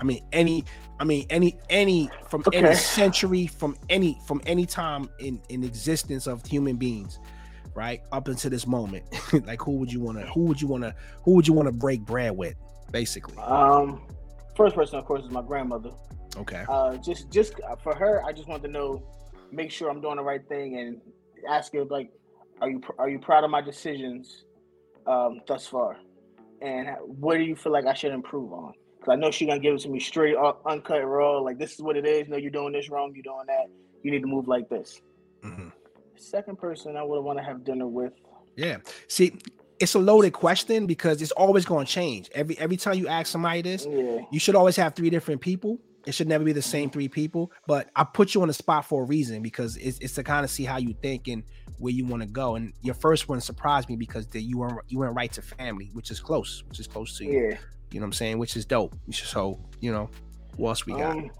I 0.00 0.04
mean 0.04 0.24
any 0.32 0.64
I 0.98 1.04
mean 1.04 1.26
any 1.28 1.58
any 1.68 2.10
from 2.28 2.42
okay. 2.46 2.58
any 2.58 2.74
century 2.74 3.46
from 3.46 3.76
any 3.88 4.18
from 4.26 4.40
any 4.46 4.64
time 4.64 5.10
in 5.18 5.40
in 5.48 5.64
existence 5.64 6.26
of 6.26 6.44
human 6.46 6.76
beings 6.76 7.18
right 7.74 8.00
up 8.10 8.28
until 8.28 8.50
this 8.50 8.66
moment 8.66 9.04
like 9.46 9.60
who 9.60 9.72
would 9.72 9.92
you 9.92 10.00
want 10.00 10.18
to 10.18 10.26
who 10.26 10.44
would 10.44 10.60
you 10.60 10.68
want 10.68 10.82
to 10.82 10.94
who 11.24 11.34
would 11.34 11.46
you 11.46 11.54
want 11.54 11.66
to 11.66 11.72
break 11.72 12.00
bread 12.00 12.36
with 12.36 12.54
basically 12.90 13.36
um 13.38 14.02
first 14.56 14.74
person 14.74 14.98
of 14.98 15.04
course 15.04 15.22
is 15.22 15.30
my 15.30 15.40
grandmother 15.40 15.90
okay 16.36 16.64
uh 16.68 16.96
just 16.96 17.30
just 17.30 17.54
for 17.82 17.94
her 17.94 18.22
i 18.24 18.32
just 18.32 18.48
want 18.48 18.62
to 18.62 18.68
know 18.68 19.02
make 19.52 19.70
sure 19.70 19.88
i'm 19.88 20.02
doing 20.02 20.16
the 20.16 20.22
right 20.22 20.46
thing 20.48 20.78
and 20.78 21.00
ask 21.48 21.72
her 21.72 21.84
like 21.86 22.10
are 22.60 22.68
you 22.68 22.80
are 22.98 23.08
you 23.08 23.18
proud 23.18 23.42
of 23.44 23.50
my 23.50 23.60
decisions 23.60 24.44
um, 25.06 25.40
thus 25.46 25.66
far? 25.66 25.96
And 26.62 26.88
what 27.00 27.36
do 27.36 27.42
you 27.42 27.56
feel 27.56 27.72
like 27.72 27.86
I 27.86 27.94
should 27.94 28.12
improve 28.12 28.52
on? 28.52 28.72
Because 28.98 29.12
I 29.12 29.16
know 29.16 29.30
she's 29.30 29.48
gonna 29.48 29.60
give 29.60 29.74
it 29.74 29.80
to 29.80 29.88
me 29.88 29.98
straight, 29.98 30.36
up 30.36 30.62
uncut, 30.64 31.04
raw. 31.04 31.38
Like 31.38 31.58
this 31.58 31.72
is 31.72 31.80
what 31.80 31.96
it 31.96 32.06
is. 32.06 32.28
No, 32.28 32.36
you're 32.36 32.50
doing 32.50 32.72
this 32.72 32.88
wrong. 32.88 33.12
You're 33.14 33.24
doing 33.24 33.46
that. 33.48 33.66
You 34.02 34.10
need 34.10 34.22
to 34.22 34.28
move 34.28 34.46
like 34.46 34.68
this. 34.68 35.00
Mm-hmm. 35.44 35.68
Second 36.16 36.58
person 36.58 36.96
I 36.96 37.02
would 37.02 37.20
want 37.20 37.38
to 37.38 37.44
have 37.44 37.64
dinner 37.64 37.88
with. 37.88 38.12
Yeah. 38.56 38.78
See, 39.08 39.34
it's 39.80 39.94
a 39.94 39.98
loaded 39.98 40.32
question 40.32 40.86
because 40.86 41.20
it's 41.20 41.32
always 41.32 41.64
going 41.64 41.86
to 41.86 41.92
change. 41.92 42.30
Every 42.34 42.56
every 42.58 42.76
time 42.76 42.94
you 42.94 43.08
ask 43.08 43.26
somebody 43.26 43.62
this, 43.62 43.86
yeah. 43.90 44.20
you 44.30 44.38
should 44.38 44.54
always 44.54 44.76
have 44.76 44.94
three 44.94 45.10
different 45.10 45.40
people. 45.40 45.80
It 46.06 46.14
should 46.14 46.28
never 46.28 46.44
be 46.44 46.52
the 46.52 46.62
same 46.62 46.90
three 46.90 47.08
people. 47.08 47.50
But 47.66 47.90
I 47.96 48.04
put 48.04 48.34
you 48.34 48.42
on 48.42 48.48
the 48.48 48.54
spot 48.54 48.84
for 48.84 49.02
a 49.02 49.04
reason 49.06 49.42
because 49.42 49.76
it's, 49.76 49.98
it's 49.98 50.14
to 50.14 50.22
kind 50.22 50.44
of 50.44 50.50
see 50.50 50.64
how 50.64 50.78
you 50.78 50.94
think 51.00 51.28
and 51.28 51.44
where 51.82 51.92
you 51.92 52.06
want 52.06 52.22
to 52.22 52.28
go. 52.28 52.54
And 52.54 52.72
your 52.80 52.94
first 52.94 53.28
one 53.28 53.40
surprised 53.40 53.88
me 53.88 53.96
because 53.96 54.28
the, 54.28 54.40
you 54.40 54.58
went 54.58 54.74
you 54.86 55.00
went 55.00 55.14
right 55.14 55.32
to 55.32 55.42
family, 55.42 55.90
which 55.92 56.12
is 56.12 56.20
close, 56.20 56.62
which 56.68 56.78
is 56.78 56.86
close 56.86 57.18
to 57.18 57.24
you. 57.24 57.32
Yeah. 57.32 57.58
You 57.90 58.00
know 58.00 58.04
what 58.04 58.08
I'm 58.08 58.12
saying? 58.12 58.38
Which 58.38 58.56
is 58.56 58.64
dope. 58.64 58.94
So 59.10 59.58
you 59.80 59.90
know, 59.90 60.08
what 60.56 60.70
else 60.70 60.86
we 60.86 60.92
got? 60.92 61.16
Um, 61.16 61.30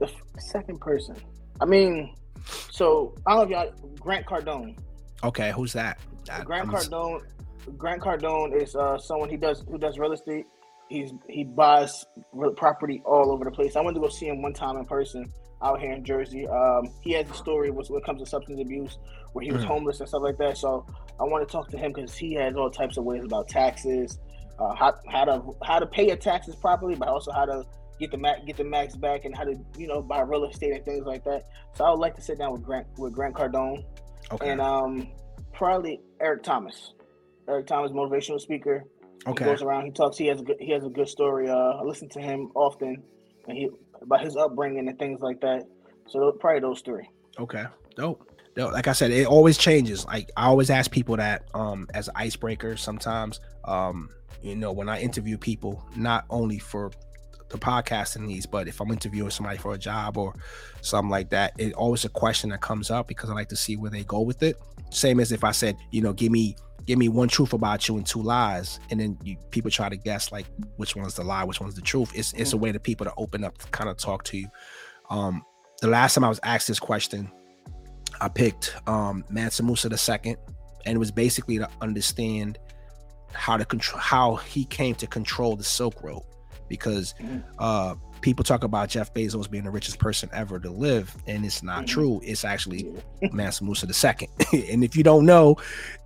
the 0.00 0.10
second 0.38 0.80
person. 0.80 1.16
I 1.60 1.64
mean, 1.64 2.14
so 2.70 3.14
I 3.24 3.36
don't 3.36 3.50
know 3.50 3.62
y'all 3.62 3.72
Grant 4.00 4.26
Cardone. 4.26 4.76
Okay, 5.22 5.52
who's 5.52 5.72
that? 5.74 6.00
Grant 6.44 6.66
I'm 6.66 6.74
Cardone. 6.74 7.22
Grant 7.78 8.02
Cardone 8.02 8.60
is 8.60 8.74
uh, 8.74 8.98
someone 8.98 9.30
he 9.30 9.36
does 9.36 9.64
who 9.70 9.78
does 9.78 9.96
real 9.96 10.12
estate. 10.12 10.46
He's 10.88 11.12
he 11.28 11.44
buys 11.44 12.04
property 12.56 13.00
all 13.04 13.30
over 13.30 13.44
the 13.44 13.52
place. 13.52 13.76
I 13.76 13.80
went 13.80 13.94
to 13.94 14.00
go 14.00 14.08
see 14.08 14.26
him 14.26 14.42
one 14.42 14.54
time 14.54 14.76
in 14.76 14.84
person 14.86 15.32
out 15.62 15.80
here 15.80 15.92
in 15.92 16.04
Jersey. 16.04 16.46
Um, 16.46 16.92
he 17.00 17.12
has 17.12 17.30
a 17.30 17.34
story 17.34 17.70
when 17.70 17.84
it 17.84 18.04
comes 18.04 18.20
to 18.20 18.26
substance 18.26 18.60
abuse, 18.60 18.98
where 19.32 19.44
he 19.44 19.52
was 19.52 19.62
mm. 19.62 19.68
homeless 19.68 20.00
and 20.00 20.08
stuff 20.08 20.22
like 20.22 20.38
that. 20.38 20.58
So 20.58 20.86
I 21.20 21.24
want 21.24 21.46
to 21.46 21.52
talk 21.52 21.68
to 21.70 21.78
him 21.78 21.92
because 21.92 22.14
he 22.14 22.34
has 22.34 22.54
all 22.56 22.70
types 22.70 22.96
of 22.96 23.04
ways 23.04 23.24
about 23.24 23.48
taxes, 23.48 24.18
uh, 24.58 24.74
how 24.74 24.94
how 25.08 25.24
to 25.24 25.42
how 25.62 25.78
to 25.78 25.86
pay 25.86 26.06
your 26.06 26.16
taxes 26.16 26.54
properly, 26.56 26.94
but 26.94 27.08
also 27.08 27.32
how 27.32 27.44
to 27.44 27.64
get 27.98 28.10
the 28.10 28.18
max 28.18 28.40
get 28.46 28.56
the 28.56 28.64
max 28.64 28.96
back 28.96 29.24
and 29.24 29.36
how 29.36 29.44
to 29.44 29.54
you 29.78 29.86
know 29.86 30.02
buy 30.02 30.20
real 30.20 30.44
estate 30.44 30.72
and 30.72 30.84
things 30.84 31.06
like 31.06 31.24
that. 31.24 31.44
So 31.74 31.84
I 31.84 31.90
would 31.90 32.00
like 32.00 32.14
to 32.16 32.22
sit 32.22 32.38
down 32.38 32.52
with 32.52 32.62
Grant 32.62 32.86
with 32.98 33.12
Grant 33.12 33.34
Cardone, 33.34 33.84
okay. 34.32 34.50
and 34.50 34.60
um, 34.60 35.08
probably 35.52 36.00
Eric 36.20 36.42
Thomas. 36.42 36.92
Eric 37.48 37.66
Thomas, 37.66 37.90
motivational 37.90 38.40
speaker. 38.40 38.84
Okay. 39.26 39.44
He 39.44 39.50
goes 39.50 39.62
around. 39.62 39.84
He 39.84 39.90
talks. 39.92 40.16
He 40.16 40.26
has 40.26 40.40
a 40.40 40.44
good. 40.44 40.56
He 40.60 40.72
has 40.72 40.84
a 40.84 40.88
good 40.88 41.08
story. 41.08 41.48
Uh, 41.48 41.54
I 41.54 41.82
listen 41.82 42.08
to 42.10 42.20
him 42.20 42.50
often, 42.54 43.02
and 43.46 43.56
he 43.56 43.68
about 44.02 44.22
his 44.22 44.36
upbringing 44.36 44.88
and 44.88 44.98
things 44.98 45.20
like 45.20 45.40
that. 45.40 45.66
So 46.08 46.32
probably 46.32 46.60
those 46.60 46.80
three. 46.80 47.08
Okay. 47.38 47.64
Dope. 47.96 48.28
Dope. 48.54 48.72
Like 48.72 48.88
I 48.88 48.92
said, 48.92 49.10
it 49.10 49.26
always 49.26 49.56
changes. 49.56 50.04
Like 50.04 50.30
I 50.36 50.46
always 50.46 50.70
ask 50.70 50.90
people 50.90 51.16
that 51.16 51.44
um 51.54 51.88
as 51.94 52.08
icebreakers 52.16 52.78
sometimes. 52.80 53.40
Um, 53.64 54.10
you 54.42 54.56
know, 54.56 54.72
when 54.72 54.88
I 54.88 55.00
interview 55.00 55.38
people, 55.38 55.84
not 55.96 56.24
only 56.28 56.58
for 56.58 56.90
the 57.48 57.58
podcasting 57.58 58.22
needs, 58.22 58.46
but 58.46 58.66
if 58.66 58.80
I'm 58.80 58.90
interviewing 58.90 59.30
somebody 59.30 59.58
for 59.58 59.74
a 59.74 59.78
job 59.78 60.16
or 60.16 60.34
something 60.80 61.10
like 61.10 61.30
that, 61.30 61.52
it 61.58 61.74
always 61.74 62.04
a 62.04 62.08
question 62.08 62.50
that 62.50 62.60
comes 62.60 62.90
up 62.90 63.06
because 63.06 63.30
I 63.30 63.34
like 63.34 63.50
to 63.50 63.56
see 63.56 63.76
where 63.76 63.90
they 63.90 64.02
go 64.02 64.20
with 64.22 64.42
it. 64.42 64.56
Same 64.90 65.20
as 65.20 65.30
if 65.30 65.44
I 65.44 65.52
said, 65.52 65.76
you 65.90 66.02
know, 66.02 66.12
give 66.12 66.32
me 66.32 66.56
give 66.86 66.98
me 66.98 67.08
one 67.08 67.28
truth 67.28 67.52
about 67.52 67.88
you 67.88 67.96
and 67.96 68.06
two 68.06 68.22
lies, 68.22 68.80
and 68.90 69.00
then 69.00 69.18
you, 69.22 69.36
people 69.50 69.70
try 69.70 69.88
to 69.88 69.96
guess 69.96 70.32
like 70.32 70.46
which 70.76 70.96
one's 70.96 71.14
the 71.14 71.24
lie, 71.24 71.44
which 71.44 71.60
one's 71.60 71.74
the 71.74 71.82
truth. 71.82 72.12
It's 72.14 72.32
it's 72.34 72.52
a 72.52 72.56
way 72.56 72.72
to 72.72 72.80
people 72.80 73.06
to 73.06 73.12
open 73.16 73.44
up 73.44 73.58
to 73.58 73.66
kind 73.68 73.88
of 73.88 73.96
talk 73.96 74.24
to 74.24 74.38
you. 74.38 74.48
Um, 75.10 75.44
the 75.80 75.88
last 75.88 76.14
time 76.14 76.24
I 76.24 76.28
was 76.28 76.40
asked 76.42 76.68
this 76.68 76.78
question, 76.78 77.30
I 78.20 78.28
picked 78.28 78.74
um, 78.86 79.24
Mansa 79.30 79.62
Musa 79.62 79.88
II, 79.88 80.36
and 80.86 80.94
it 80.94 80.98
was 80.98 81.10
basically 81.10 81.58
to 81.58 81.68
understand 81.80 82.58
how 83.32 83.56
to 83.56 83.64
control 83.64 84.00
how 84.00 84.36
he 84.36 84.64
came 84.66 84.94
to 84.96 85.06
control 85.06 85.56
the 85.56 85.64
Silk 85.64 86.02
Road 86.02 86.22
because 86.68 87.14
mm-hmm. 87.20 87.40
uh, 87.58 87.94
people 88.22 88.44
talk 88.44 88.64
about 88.64 88.88
Jeff 88.88 89.12
Bezos 89.12 89.50
being 89.50 89.64
the 89.64 89.70
richest 89.70 89.98
person 89.98 90.30
ever 90.32 90.58
to 90.60 90.70
live, 90.70 91.14
and 91.26 91.44
it's 91.44 91.62
not 91.62 91.78
mm-hmm. 91.78 91.86
true. 91.86 92.20
It's 92.24 92.44
actually 92.44 92.92
Mansa 93.32 93.64
Musa 93.64 93.86
II. 93.86 94.28
and 94.72 94.82
if 94.82 94.96
you 94.96 95.02
don't 95.02 95.26
know, 95.26 95.56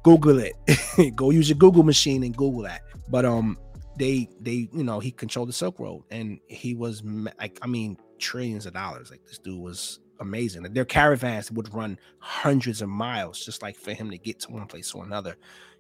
Google 0.03 0.41
it. 0.41 0.55
Go 1.17 1.31
use 1.31 1.49
your 1.49 1.59
Google 1.59 1.85
machine 1.85 2.25
and 2.25 2.37
Google 2.37 2.63
that. 2.63 2.83
But 3.09 3.25
um, 3.25 3.57
they 3.99 4.29
they 4.41 4.69
you 4.73 4.85
know 4.85 4.99
he 4.99 5.13
controlled 5.13 5.49
the 5.49 5.53
Silk 5.53 5.79
Road, 5.79 6.05
and 6.11 6.41
he 6.49 6.75
was 6.75 7.03
like 7.39 7.59
I 7.63 7.67
mean 7.67 7.97
trillions 8.19 8.67
of 8.67 8.75
dollars. 8.75 9.11
Like 9.11 9.25
this 9.25 9.39
dude 9.39 9.61
was 9.61 10.01
amazing. 10.21 10.63
Like, 10.63 10.75
Their 10.75 10.85
caravans 10.85 11.51
would 11.53 11.73
run 11.75 11.99
hundreds 12.19 12.83
of 12.83 12.89
miles 12.89 13.45
just 13.45 13.63
like 13.63 13.77
for 13.77 13.93
him 13.93 14.11
to 14.11 14.19
get 14.19 14.41
to 14.41 14.53
one 14.53 14.67
place 14.67 14.95
or 14.95 15.05
another, 15.05 15.37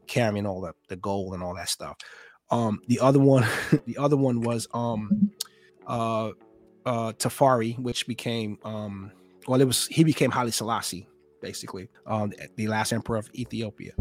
carrying 0.06 0.46
all 0.46 0.60
the, 0.60 0.74
the 0.88 0.96
gold 0.96 1.34
and 1.34 1.42
all 1.42 1.54
that 1.54 1.68
stuff. 1.68 1.96
Um, 2.50 2.80
the 2.86 3.00
other 3.00 3.18
one, 3.18 3.46
the 3.86 3.96
other 3.98 4.16
one 4.16 4.40
was 4.40 4.68
um, 4.72 5.30
uh, 5.86 6.30
uh, 6.84 7.12
Tafari, 7.12 7.78
which 7.78 8.06
became 8.06 8.58
um, 8.64 9.10
well, 9.46 9.60
it 9.60 9.64
was 9.64 9.86
he 9.86 10.04
became 10.04 10.30
Haile 10.30 10.50
Selassie, 10.52 11.08
basically, 11.40 11.88
um, 12.06 12.32
the 12.56 12.68
last 12.68 12.92
emperor 12.92 13.16
of 13.16 13.30
Ethiopia. 13.34 13.92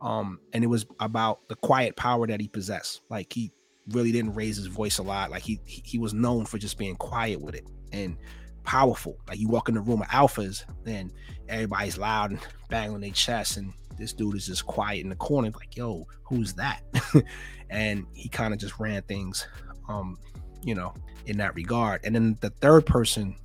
Um, 0.00 0.40
and 0.52 0.64
it 0.64 0.66
was 0.66 0.84
about 0.98 1.48
the 1.48 1.54
quiet 1.56 1.96
power 1.96 2.26
that 2.26 2.40
he 2.40 2.48
possessed. 2.48 3.02
Like 3.08 3.32
he 3.32 3.52
really 3.88 4.12
didn't 4.12 4.34
raise 4.34 4.56
his 4.56 4.66
voice 4.66 4.98
a 4.98 5.02
lot. 5.02 5.30
Like 5.30 5.42
he 5.42 5.60
he 5.64 5.98
was 5.98 6.12
known 6.12 6.44
for 6.44 6.58
just 6.58 6.78
being 6.78 6.96
quiet 6.96 7.40
with 7.40 7.54
it 7.54 7.66
and 7.92 8.16
powerful. 8.64 9.18
Like 9.28 9.38
you 9.38 9.48
walk 9.48 9.68
in 9.68 9.74
the 9.74 9.80
room 9.80 10.02
of 10.02 10.08
alphas, 10.08 10.64
and 10.86 11.12
everybody's 11.48 11.98
loud 11.98 12.30
and 12.32 12.40
banging 12.70 13.00
their 13.00 13.10
chest, 13.10 13.56
and 13.56 13.72
this 13.98 14.12
dude 14.12 14.36
is 14.36 14.46
just 14.46 14.66
quiet 14.66 15.02
in 15.02 15.08
the 15.08 15.16
corner, 15.16 15.50
like, 15.50 15.76
yo, 15.76 16.06
who's 16.24 16.54
that? 16.54 16.82
and 17.70 18.06
he 18.14 18.28
kind 18.28 18.52
of 18.52 18.60
just 18.60 18.78
ran 18.78 19.02
things, 19.02 19.46
um, 19.88 20.18
you 20.62 20.74
know, 20.74 20.94
in 21.26 21.36
that 21.38 21.54
regard. 21.54 22.00
And 22.04 22.14
then 22.14 22.36
the 22.40 22.50
third 22.50 22.86
person 22.86 23.36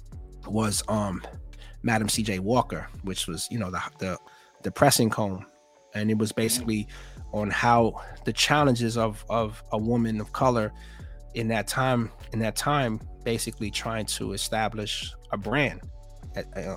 was 0.47 0.83
um 0.87 1.21
Madam 1.83 2.09
C.J. 2.09 2.39
Walker, 2.39 2.87
which 3.03 3.27
was, 3.27 3.47
you 3.51 3.59
know, 3.59 3.71
the 3.71 3.81
the 3.99 4.17
the 4.63 4.71
pressing 4.71 5.09
comb. 5.09 5.45
And 5.93 6.11
it 6.11 6.17
was 6.17 6.31
basically 6.31 6.87
on 7.33 7.49
how 7.49 8.01
the 8.25 8.33
challenges 8.33 8.97
of 8.97 9.23
of 9.29 9.63
a 9.71 9.77
woman 9.77 10.19
of 10.21 10.31
color 10.33 10.71
in 11.33 11.47
that 11.49 11.67
time 11.67 12.11
in 12.33 12.39
that 12.39 12.55
time 12.55 12.99
basically 13.23 13.69
trying 13.69 14.05
to 14.05 14.33
establish 14.33 15.13
a 15.31 15.37
brand 15.37 15.81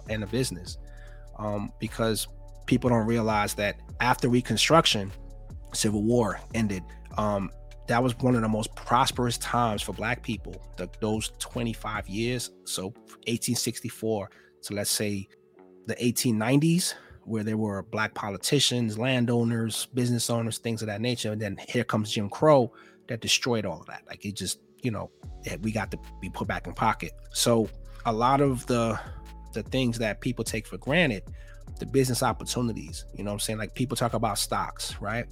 and 0.08 0.24
a 0.24 0.26
business 0.26 0.78
um, 1.38 1.72
because 1.78 2.26
people 2.66 2.90
don't 2.90 3.06
realize 3.06 3.54
that 3.54 3.76
after 4.00 4.28
Reconstruction, 4.28 5.10
Civil 5.74 6.02
War 6.02 6.40
ended. 6.54 6.82
Um, 7.18 7.50
that 7.90 8.00
was 8.00 8.16
one 8.20 8.36
of 8.36 8.42
the 8.42 8.48
most 8.48 8.72
prosperous 8.76 9.36
times 9.38 9.82
for 9.82 9.92
Black 9.92 10.22
people. 10.22 10.62
The, 10.76 10.88
those 11.00 11.32
25 11.40 12.08
years, 12.08 12.52
so 12.62 12.84
1864 13.26 14.30
to 14.62 14.74
let's 14.74 14.90
say 14.90 15.26
the 15.86 15.96
1890s, 15.96 16.94
where 17.24 17.42
there 17.42 17.56
were 17.56 17.82
Black 17.82 18.14
politicians, 18.14 18.96
landowners, 18.96 19.86
business 19.92 20.30
owners, 20.30 20.58
things 20.58 20.82
of 20.82 20.86
that 20.86 21.00
nature. 21.00 21.32
And 21.32 21.42
then 21.42 21.58
here 21.68 21.82
comes 21.82 22.12
Jim 22.12 22.30
Crow 22.30 22.72
that 23.08 23.22
destroyed 23.22 23.66
all 23.66 23.80
of 23.80 23.86
that. 23.86 24.02
Like 24.06 24.24
it 24.24 24.36
just, 24.36 24.60
you 24.84 24.92
know, 24.92 25.10
we 25.62 25.72
got 25.72 25.90
to 25.90 25.98
be 26.20 26.30
put 26.30 26.46
back 26.46 26.68
in 26.68 26.74
pocket. 26.74 27.10
So 27.32 27.68
a 28.06 28.12
lot 28.12 28.40
of 28.40 28.64
the 28.68 29.00
the 29.52 29.64
things 29.64 29.98
that 29.98 30.20
people 30.20 30.44
take 30.44 30.64
for 30.64 30.78
granted 30.78 31.24
the 31.80 31.86
business 31.86 32.22
opportunities. 32.22 33.04
You 33.16 33.24
know 33.24 33.30
what 33.30 33.34
I'm 33.34 33.40
saying? 33.40 33.58
Like 33.58 33.74
people 33.74 33.96
talk 33.96 34.14
about 34.14 34.38
stocks, 34.38 34.94
right? 35.00 35.26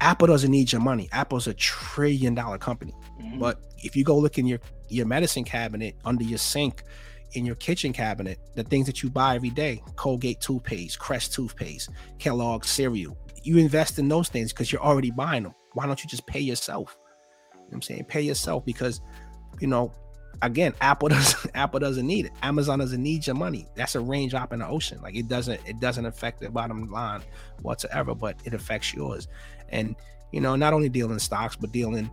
Apple 0.00 0.26
doesn't 0.26 0.50
need 0.50 0.72
your 0.72 0.80
money. 0.80 1.08
Apple's 1.12 1.46
a 1.46 1.54
trillion 1.54 2.34
dollar 2.34 2.58
company. 2.58 2.94
Mm-hmm. 3.20 3.38
But 3.38 3.60
if 3.78 3.94
you 3.96 4.04
go 4.04 4.16
look 4.18 4.38
in 4.38 4.46
your 4.46 4.60
your 4.88 5.06
medicine 5.06 5.44
cabinet 5.44 5.96
under 6.04 6.24
your 6.24 6.38
sink 6.38 6.82
in 7.32 7.46
your 7.46 7.54
kitchen 7.56 7.92
cabinet, 7.92 8.38
the 8.54 8.64
things 8.64 8.86
that 8.86 9.02
you 9.02 9.10
buy 9.10 9.36
every 9.36 9.50
day, 9.50 9.82
Colgate 9.96 10.40
toothpaste, 10.40 10.98
Crest 10.98 11.32
toothpaste, 11.32 11.90
Kellogg 12.18 12.64
cereal, 12.64 13.16
you 13.42 13.58
invest 13.58 13.98
in 13.98 14.08
those 14.08 14.28
things 14.28 14.52
because 14.52 14.72
you're 14.72 14.82
already 14.82 15.10
buying 15.10 15.44
them. 15.44 15.54
Why 15.74 15.86
don't 15.86 16.02
you 16.02 16.10
just 16.10 16.26
pay 16.26 16.40
yourself? 16.40 16.96
You 17.54 17.60
know 17.60 17.66
I'm 17.74 17.82
saying? 17.82 18.04
Pay 18.06 18.22
yourself 18.22 18.64
because, 18.64 19.00
you 19.60 19.68
know, 19.68 19.92
again, 20.42 20.74
Apple 20.80 21.08
doesn't 21.10 21.50
Apple 21.54 21.80
doesn't 21.80 22.06
need 22.06 22.26
it. 22.26 22.32
Amazon 22.42 22.78
doesn't 22.78 23.02
need 23.02 23.26
your 23.26 23.36
money. 23.36 23.66
That's 23.74 23.94
a 23.94 24.00
raindrop 24.00 24.52
in 24.52 24.60
the 24.60 24.68
ocean. 24.68 25.00
Like 25.02 25.16
it 25.16 25.28
doesn't 25.28 25.60
it 25.66 25.80
doesn't 25.80 26.06
affect 26.06 26.40
the 26.40 26.50
bottom 26.50 26.90
line 26.90 27.22
whatsoever, 27.62 28.14
but 28.14 28.36
it 28.44 28.54
affects 28.54 28.94
yours. 28.94 29.28
And 29.70 29.96
you 30.32 30.40
know, 30.40 30.56
not 30.56 30.72
only 30.72 30.88
dealing 30.88 31.18
stocks, 31.18 31.56
but 31.56 31.72
dealing 31.72 32.10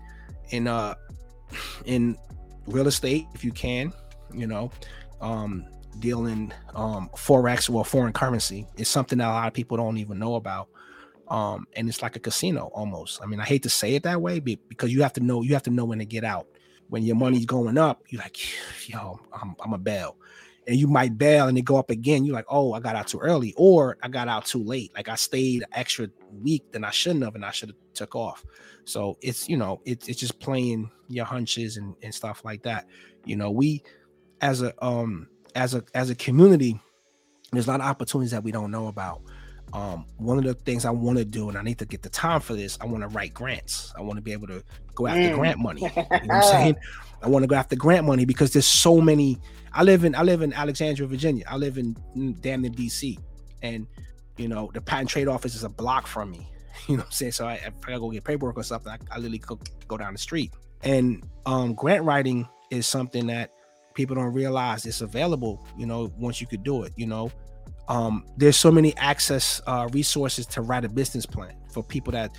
in 0.50 0.68
uh 0.68 0.96
in 1.86 2.18
real 2.68 2.88
estate 2.88 3.26
if 3.34 3.44
you 3.44 3.52
can, 3.52 3.94
you 4.34 4.48
know, 4.48 4.72
um 5.22 5.66
dealing 6.00 6.54
um 6.76 7.10
forex 7.16 7.74
or 7.74 7.84
foreign 7.84 8.14
currency 8.14 8.68
is 8.78 8.88
something 8.88 9.18
that 9.18 9.28
a 9.28 9.32
lot 9.32 9.48
of 9.48 9.54
people 9.54 9.78
don't 9.78 9.98
even 9.98 10.20
know 10.20 10.36
about 10.36 10.70
um 11.30 11.66
and 11.76 11.90
it's 11.90 12.04
like 12.04 12.16
a 12.16 12.20
casino 12.20 12.70
almost 12.74 13.20
i 13.24 13.26
mean 13.26 13.40
i 13.40 13.44
hate 13.44 13.64
to 13.64 13.70
say 13.70 13.96
it 13.96 14.04
that 14.04 14.22
way 14.22 14.40
because 14.40 14.94
you 14.94 15.02
have 15.02 15.12
to 15.12 15.22
know 15.22 15.42
you 15.42 15.54
have 15.54 15.64
to 15.64 15.72
know 15.72 15.86
when 15.86 15.98
to 15.98 16.06
get 16.06 16.24
out 16.24 16.48
when 16.90 17.04
your 17.04 17.16
money's 17.16 17.46
going 17.46 17.78
up, 17.78 18.04
you're 18.10 18.22
like, 18.22 18.38
yo, 18.88 19.20
I'm, 19.34 19.56
I'm 19.64 19.74
a 19.74 19.78
bail. 19.78 20.18
And 20.68 20.76
you 20.76 20.88
might 20.88 21.18
bail 21.18 21.48
and 21.48 21.58
it 21.58 21.62
go 21.62 21.78
up 21.78 21.90
again. 21.90 22.26
You're 22.26 22.36
like, 22.36 22.46
oh, 22.50 22.74
I 22.74 22.82
got 22.82 22.96
out 22.96 23.08
too 23.08 23.20
early, 23.20 23.54
or 23.56 23.98
I 24.04 24.10
got 24.10 24.28
out 24.28 24.46
too 24.46 24.62
late. 24.62 24.92
Like 24.94 25.08
I 25.08 25.16
stayed 25.16 25.64
extra 25.72 26.10
week 26.42 26.74
than 26.74 26.84
I 26.84 26.92
shouldn't 26.92 27.24
have, 27.24 27.36
and 27.36 27.46
I 27.46 27.52
should 27.52 27.70
have 27.70 27.78
took 27.94 28.16
off. 28.16 28.44
So 28.84 29.18
it's 29.22 29.48
you 29.48 29.56
know, 29.56 29.80
it's 29.86 30.10
it's 30.10 30.20
just 30.20 30.42
playing 30.42 30.92
your 31.08 31.24
hunches 31.24 31.78
and, 31.78 31.96
and 32.04 32.14
stuff 32.14 32.44
like 32.44 32.64
that. 32.64 32.86
You 33.24 33.38
know, 33.38 33.50
we 33.50 33.82
as 34.42 34.62
a 34.62 34.74
um 34.86 35.30
as 35.56 35.74
a 35.74 35.86
as 35.94 36.10
a 36.10 36.16
community, 36.16 36.78
there's 37.54 37.68
a 37.68 37.72
lot 37.72 37.80
of 37.80 37.86
opportunities 37.86 38.32
that 38.32 38.44
we 38.44 38.52
don't 38.52 38.70
know 38.70 38.88
about 38.88 39.22
um, 39.74 40.06
one 40.18 40.38
of 40.38 40.44
the 40.44 40.54
things 40.54 40.86
I 40.86 40.92
want 40.92 41.18
to 41.18 41.26
do, 41.26 41.50
and 41.50 41.58
I 41.58 41.62
need 41.62 41.80
to 41.80 41.86
get 41.86 42.02
the 42.02 42.10
time 42.10 42.40
for 42.40 42.54
this, 42.54 42.78
I 42.82 42.86
want 42.86 43.04
to 43.04 43.10
write 43.10 43.34
grants. 43.34 43.94
I 43.98 44.02
want 44.02 44.18
to 44.18 44.22
be 44.22 44.32
able 44.32 44.48
to 44.48 44.64
go 44.96 45.08
after 45.08 45.22
mm. 45.22 45.36
grant 45.36 45.60
money. 45.60 45.82
You 45.96 45.96
know 45.96 46.06
what 46.10 46.32
I'm 46.32 46.44
saying? 46.44 46.76
I 47.22 47.28
want 47.28 47.44
to 47.44 47.48
go 47.48 47.56
after 47.56 47.76
grant 47.76 48.06
money 48.06 48.26
because 48.26 48.54
there's 48.54 48.66
so 48.66 49.02
many. 49.02 49.40
I 49.74 49.84
live 49.84 50.04
in 50.04 50.16
I 50.16 50.24
live 50.24 50.42
in 50.42 50.54
Alexandria, 50.54 51.08
Virginia. 51.08 51.46
I 51.48 51.58
live 51.58 51.78
in 51.78 51.96
mm, 52.16 52.40
damn 52.42 52.62
near 52.62 52.72
DC, 52.72 53.18
and 53.62 53.88
you 54.38 54.48
know 54.48 54.72
the 54.74 54.82
patent 54.82 55.10
trade 55.10 55.28
office 55.28 55.56
is 55.56 55.64
a 55.64 55.70
block 55.70 56.08
from 56.08 56.32
me. 56.32 56.48
You 56.88 56.96
know 56.96 57.02
what 57.02 57.08
I'm 57.08 57.12
saying? 57.12 57.32
So 57.34 57.48
I, 57.48 57.56
if 57.56 57.74
I 57.84 57.88
gotta 57.88 58.00
go 58.00 58.12
get 58.12 58.24
paperwork 58.24 58.56
or 58.56 58.64
something, 58.64 58.92
I, 58.92 58.98
I 59.12 59.18
literally 59.18 59.40
go, 59.40 59.60
go 59.88 59.98
down 59.98 60.14
the 60.14 60.20
street. 60.20 60.54
And 60.84 61.24
um, 61.46 61.74
grant 61.74 62.06
writing 62.06 62.48
is 62.70 62.86
something 62.86 63.28
that 63.28 63.52
people 63.96 64.16
don't 64.16 64.32
realize 64.32 64.86
it's 64.86 65.02
available. 65.02 65.66
You 65.76 65.88
know, 65.88 66.14
once 66.18 66.40
you 66.40 66.46
could 66.46 66.64
do 66.64 66.84
it. 66.84 66.94
You 66.96 67.08
know, 67.08 67.32
um, 67.88 68.26
there's 68.36 68.58
so 68.58 68.72
many 68.72 68.96
access 68.98 69.62
uh, 69.68 69.88
resources 69.92 70.46
to 70.48 70.62
write 70.62 70.86
a 70.86 70.90
business 70.90 71.26
plan 71.26 71.54
for 71.72 71.84
people 71.84 72.12
that 72.14 72.36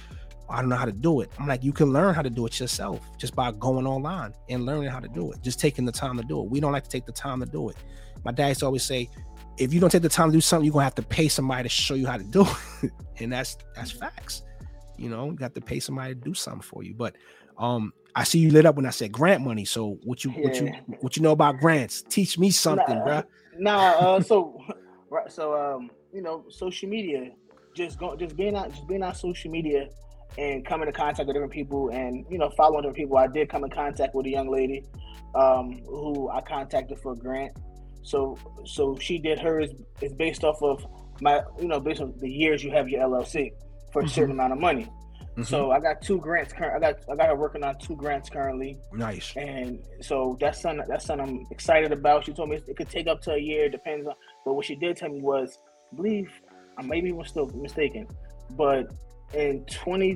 I 0.51 0.61
don't 0.61 0.71
know 0.71 0.77
how 0.77 0.87
to 0.87 0.93
do 0.93 1.21
it. 1.21 1.31
I'm 1.39 1.47
like, 1.47 1.63
you 1.63 1.73
can 1.73 1.93
learn 1.93 2.15
how 2.15 2.23
to 2.23 2.31
do 2.31 2.47
it 2.47 2.59
yourself 2.59 3.01
just 3.19 3.35
by 3.35 3.53
going 3.53 3.87
online 3.87 4.33
and 4.49 4.65
learning 4.65 4.89
how 4.89 5.01
to 5.01 5.09
do 5.09 5.31
it, 5.33 5.43
just 5.43 5.61
taking 5.61 5.85
the 5.85 5.93
time 5.93 6.17
to 6.17 6.23
do 6.23 6.43
it. 6.43 6.51
We 6.51 6.61
don't 6.61 6.73
like 6.73 6.85
to 6.85 6.91
take 6.91 7.07
the 7.07 7.13
time 7.13 7.41
to 7.41 7.47
do 7.47 7.69
it. 7.69 7.77
My 8.25 8.33
dad 8.33 8.49
used 8.49 8.61
to 8.61 8.67
always 8.67 8.83
say, 8.83 9.09
if 9.59 9.75
you 9.75 9.81
don't 9.81 9.91
take 9.91 10.03
the 10.03 10.09
time 10.09 10.31
to 10.31 10.37
do 10.37 10.41
something, 10.41 10.65
you're 10.65 10.73
gonna 10.73 10.85
have 10.85 10.95
to 10.97 11.03
pay 11.03 11.29
somebody 11.29 11.65
to 11.65 11.69
show 11.69 11.95
you 11.95 12.07
how 12.07 12.17
to 12.17 12.25
do 12.25 12.47
it. 12.83 12.93
and 13.21 13.33
that's 13.33 13.57
that's 13.75 13.91
facts. 13.91 14.43
You 14.97 15.11
know, 15.11 15.27
you 15.31 15.37
got 15.37 15.55
to 15.55 15.61
pay 15.61 15.81
somebody 15.81 16.15
to 16.15 16.21
do 16.21 16.35
something 16.35 16.63
for 16.63 16.83
you. 16.83 16.95
But 16.95 17.17
um, 17.59 17.93
I 18.15 18.25
see 18.25 18.39
you 18.39 18.51
lit 18.51 18.67
up 18.67 18.77
when 18.77 18.87
I 18.87 18.91
said 18.91 19.13
grant 19.13 19.43
money. 19.43 19.65
So 19.65 19.99
what 20.05 20.25
you 20.25 20.33
yeah. 20.37 20.43
what 20.45 20.61
you 20.61 20.73
what 21.01 21.17
you 21.17 21.23
know 21.23 21.33
about 21.33 21.59
grants? 21.59 22.03
Teach 22.03 22.39
me 22.39 22.51
something, 22.51 22.99
nah, 22.99 23.05
bro. 23.05 23.23
Nah, 23.59 23.91
uh, 23.93 24.21
so 24.21 24.63
Right. 25.11 25.31
So 25.31 25.55
um, 25.55 25.91
you 26.13 26.23
know, 26.23 26.45
social 26.49 26.89
media, 26.89 27.33
just 27.75 27.99
go, 27.99 28.17
just 28.17 28.37
being 28.37 28.57
out, 28.57 28.71
just 28.71 28.87
being 28.87 29.03
on 29.03 29.15
social 29.15 29.51
media, 29.51 29.89
and 30.37 30.65
coming 30.67 30.89
in 30.89 30.95
contact 30.95 31.27
with 31.27 31.35
different 31.35 31.53
people, 31.53 31.91
and 31.91 32.27
you 32.31 32.39
know, 32.39 32.51
following 32.57 32.83
different 32.83 32.97
people. 32.97 33.17
I 33.17 33.27
did 33.27 33.49
come 33.49 33.65
in 33.65 33.71
contact 33.71 34.15
with 34.15 34.27
a 34.27 34.31
young 34.31 34.51
lady, 34.51 34.85
um, 35.35 35.81
who 35.87 36.29
I 36.29 36.41
contacted 36.41 36.99
for 36.99 37.13
a 37.13 37.17
grant. 37.17 37.53
So 38.03 38.39
so 38.65 38.97
she 38.99 39.19
did 39.19 39.39
hers 39.39 39.71
is 40.01 40.13
based 40.13 40.45
off 40.45 40.63
of 40.63 40.85
my, 41.21 41.43
you 41.61 41.69
know, 41.69 41.81
based 41.81 42.01
on 42.01 42.15
the 42.19 42.31
years 42.31 42.63
you 42.63 42.71
have 42.71 42.89
your 42.89 43.03
LLC 43.03 43.53
for 43.93 44.01
a 44.01 44.05
mm-hmm. 44.05 44.15
certain 44.15 44.33
amount 44.33 44.53
of 44.53 44.59
money. 44.59 44.89
Mm-hmm. 45.39 45.43
So 45.45 45.71
I 45.71 45.79
got 45.79 46.03
two 46.03 46.19
grants. 46.19 46.53
Current, 46.53 46.75
I 46.77 46.81
got 46.81 47.01
I 47.11 47.15
got 47.15 47.29
her 47.29 47.37
working 47.37 47.63
on 47.63 47.79
two 47.79 47.95
grants 47.95 48.29
currently. 48.29 48.77
Nice. 48.93 49.35
And 49.37 49.81
so 50.01 50.37
that's 50.41 50.61
something 50.61 50.85
that's 50.89 51.05
something 51.07 51.29
I'm 51.29 51.47
excited 51.51 51.93
about. 51.93 52.25
She 52.25 52.33
told 52.33 52.49
me 52.49 52.61
it 52.67 52.77
could 52.77 52.91
take 52.91 53.07
up 53.07 53.23
to 53.23 53.33
a 53.33 53.39
year, 53.39 53.69
depends 53.69 54.07
on. 54.09 54.15
But 54.49 54.55
what 54.55 54.65
she 54.65 54.77
did 54.77 54.97
tell 54.97 55.11
me 55.11 55.21
was, 55.21 55.59
I 55.93 55.97
believe 55.97 56.33
I 56.79 56.83
maybe 56.83 57.13
was 57.13 57.29
still 57.29 57.49
mistaken, 57.49 58.09
but 58.53 58.87
in 59.35 59.67
20, 59.67 60.15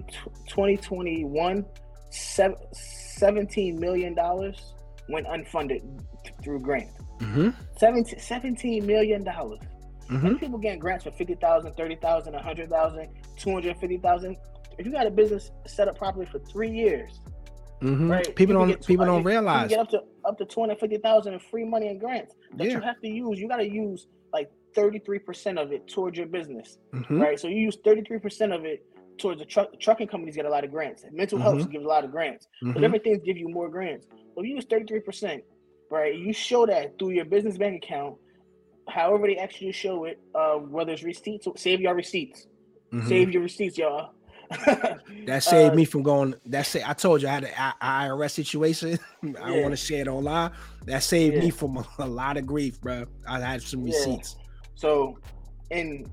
2021, 0.48 1.66
17 2.10 3.78
million 3.78 4.14
dollars 4.14 4.72
went 5.10 5.26
unfunded 5.26 5.82
through 6.42 6.60
grant. 6.60 6.88
Mm-hmm. 7.18 7.50
17, 7.76 8.18
17 8.18 8.86
million 8.86 9.22
dollars. 9.22 9.60
Mm-hmm. 10.08 10.36
People 10.36 10.58
getting 10.58 10.78
grants 10.78 11.04
for 11.04 11.10
50,000, 11.10 11.74
30,000, 11.74 12.32
100,000, 12.32 13.08
250,000. 13.36 14.36
If 14.78 14.86
you 14.86 14.92
got 14.92 15.06
a 15.06 15.10
business 15.10 15.50
set 15.66 15.88
up 15.88 15.98
properly 15.98 16.24
for 16.24 16.38
3 16.38 16.70
years, 16.70 17.20
mm-hmm. 17.82 18.10
right? 18.10 18.34
People 18.34 18.54
don't 18.54 18.86
people 18.86 19.04
don't 19.04 19.24
realize. 19.24 19.70
You 19.70 19.76
get 19.76 19.80
up 19.80 19.90
to 19.90 20.00
up 20.24 20.38
to 20.38 20.46
250,000 20.46 21.34
in 21.34 21.38
free 21.38 21.66
money 21.66 21.88
and 21.88 22.00
grants 22.00 22.34
that 22.56 22.66
Yeah. 22.66 22.76
you 22.76 22.80
have 22.80 22.98
to 23.02 23.08
use. 23.08 23.38
You 23.38 23.46
got 23.46 23.58
to 23.58 23.68
use 23.68 24.06
like 24.32 24.50
33% 24.76 25.60
of 25.60 25.72
it 25.72 25.86
towards 25.86 26.16
your 26.16 26.26
business, 26.26 26.78
Mhm. 26.92 27.20
right? 27.20 27.38
So 27.38 27.48
you 27.48 27.56
use 27.60 27.76
33% 27.84 28.52
of 28.52 28.64
it 28.64 28.84
towards 29.18 29.40
the 29.40 29.44
truck 29.46 29.78
trucking 29.78 30.08
companies 30.08 30.34
get 30.36 30.46
a 30.46 30.48
lot 30.48 30.64
of 30.64 30.70
grants. 30.70 31.04
Mental 31.12 31.38
health 31.38 31.58
Mhm. 31.58 31.70
gives 31.70 31.84
a 31.84 31.88
lot 31.88 32.04
of 32.04 32.10
grants. 32.10 32.48
But 32.62 32.76
Mhm. 32.76 32.80
different 32.80 33.04
things 33.04 33.22
give 33.22 33.36
you 33.36 33.48
more 33.48 33.68
grants. 33.68 34.06
So 34.34 34.42
you 34.42 34.56
use 34.56 34.64
33%, 34.64 35.44
right? 35.90 36.14
You 36.14 36.32
show 36.32 36.64
that 36.66 36.98
through 36.98 37.10
your 37.10 37.26
business 37.26 37.58
bank 37.58 37.84
account, 37.84 38.16
however 38.88 39.26
they 39.26 39.36
actually 39.36 39.72
show 39.72 40.04
it, 40.04 40.18
uh, 40.34 40.56
whether 40.56 40.92
it's 40.92 41.02
receipts, 41.02 41.46
save 41.56 41.80
your 41.80 41.94
receipts. 41.94 42.46
Mhm. 42.92 43.04
Save 43.06 43.30
your 43.32 43.42
receipts, 43.42 43.76
y'all. 43.78 44.12
That 45.26 45.42
saved 45.44 45.72
Uh, 45.72 45.76
me 45.76 45.84
from 45.84 46.02
going. 46.02 46.34
That 46.46 46.66
say 46.66 46.82
I 46.84 46.94
told 46.94 47.22
you 47.22 47.28
I 47.28 47.32
had 47.32 47.44
an 47.44 47.72
IRS 47.80 48.32
situation. 48.32 48.98
I 49.22 49.26
don't 49.26 49.52
Yeah. 49.56 49.62
want 49.62 49.72
to 49.72 49.76
share 49.76 50.00
it 50.02 50.08
online. 50.08 50.50
That 50.86 51.02
saved 51.02 51.36
me 51.36 51.50
from 51.50 51.76
a, 51.76 51.86
a 52.00 52.06
lot 52.06 52.36
of 52.36 52.44
grief, 52.46 52.80
bro. 52.80 53.04
I 53.28 53.38
had 53.40 53.62
some 53.62 53.80
Yeah. 53.86 53.94
receipts. 53.94 54.36
So, 54.74 55.18
and 55.70 56.10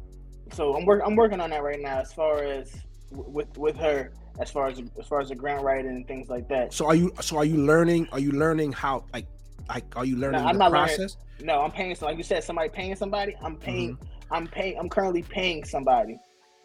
so 0.52 0.76
I'm 0.76 0.86
working. 0.86 1.06
I'm 1.08 1.16
working 1.16 1.40
on 1.40 1.50
that 1.50 1.64
right 1.64 1.80
now. 1.82 2.00
As 2.00 2.14
far 2.14 2.44
as 2.44 2.72
w- 3.12 3.30
with 3.32 3.58
with 3.58 3.76
her, 3.78 4.12
as 4.40 4.52
far 4.52 4.68
as 4.68 4.82
as 5.00 5.08
far 5.08 5.22
as 5.22 5.30
the 5.30 5.36
grant 5.36 5.64
writing 5.64 5.90
and 5.92 6.08
things 6.08 6.30
like 6.30 6.48
that. 6.50 6.72
So 6.74 6.86
are 6.86 6.96
you? 6.96 7.12
So 7.22 7.38
are 7.38 7.46
you 7.46 7.58
learning? 7.58 8.08
Are 8.12 8.20
you 8.20 8.32
learning 8.32 8.72
how? 8.74 9.06
Like, 9.14 9.26
like 9.70 9.86
are 9.98 10.06
you 10.06 10.18
learning 10.18 10.42
I'm 10.42 10.54
the 10.54 10.60
not 10.60 10.72
learning- 10.72 10.96
process? 10.98 11.18
No, 11.42 11.62
I'm 11.62 11.72
paying. 11.72 11.96
So 11.96 12.06
like 12.06 12.18
you 12.18 12.24
said, 12.24 12.44
somebody 12.44 12.70
paying 12.70 12.96
somebody. 12.96 13.36
I'm 13.42 13.56
paying. 13.56 13.98
I'm 14.32 14.46
paying. 14.48 14.78
I'm 14.78 14.90
currently 14.90 15.24
paying 15.24 15.64
somebody 15.64 16.20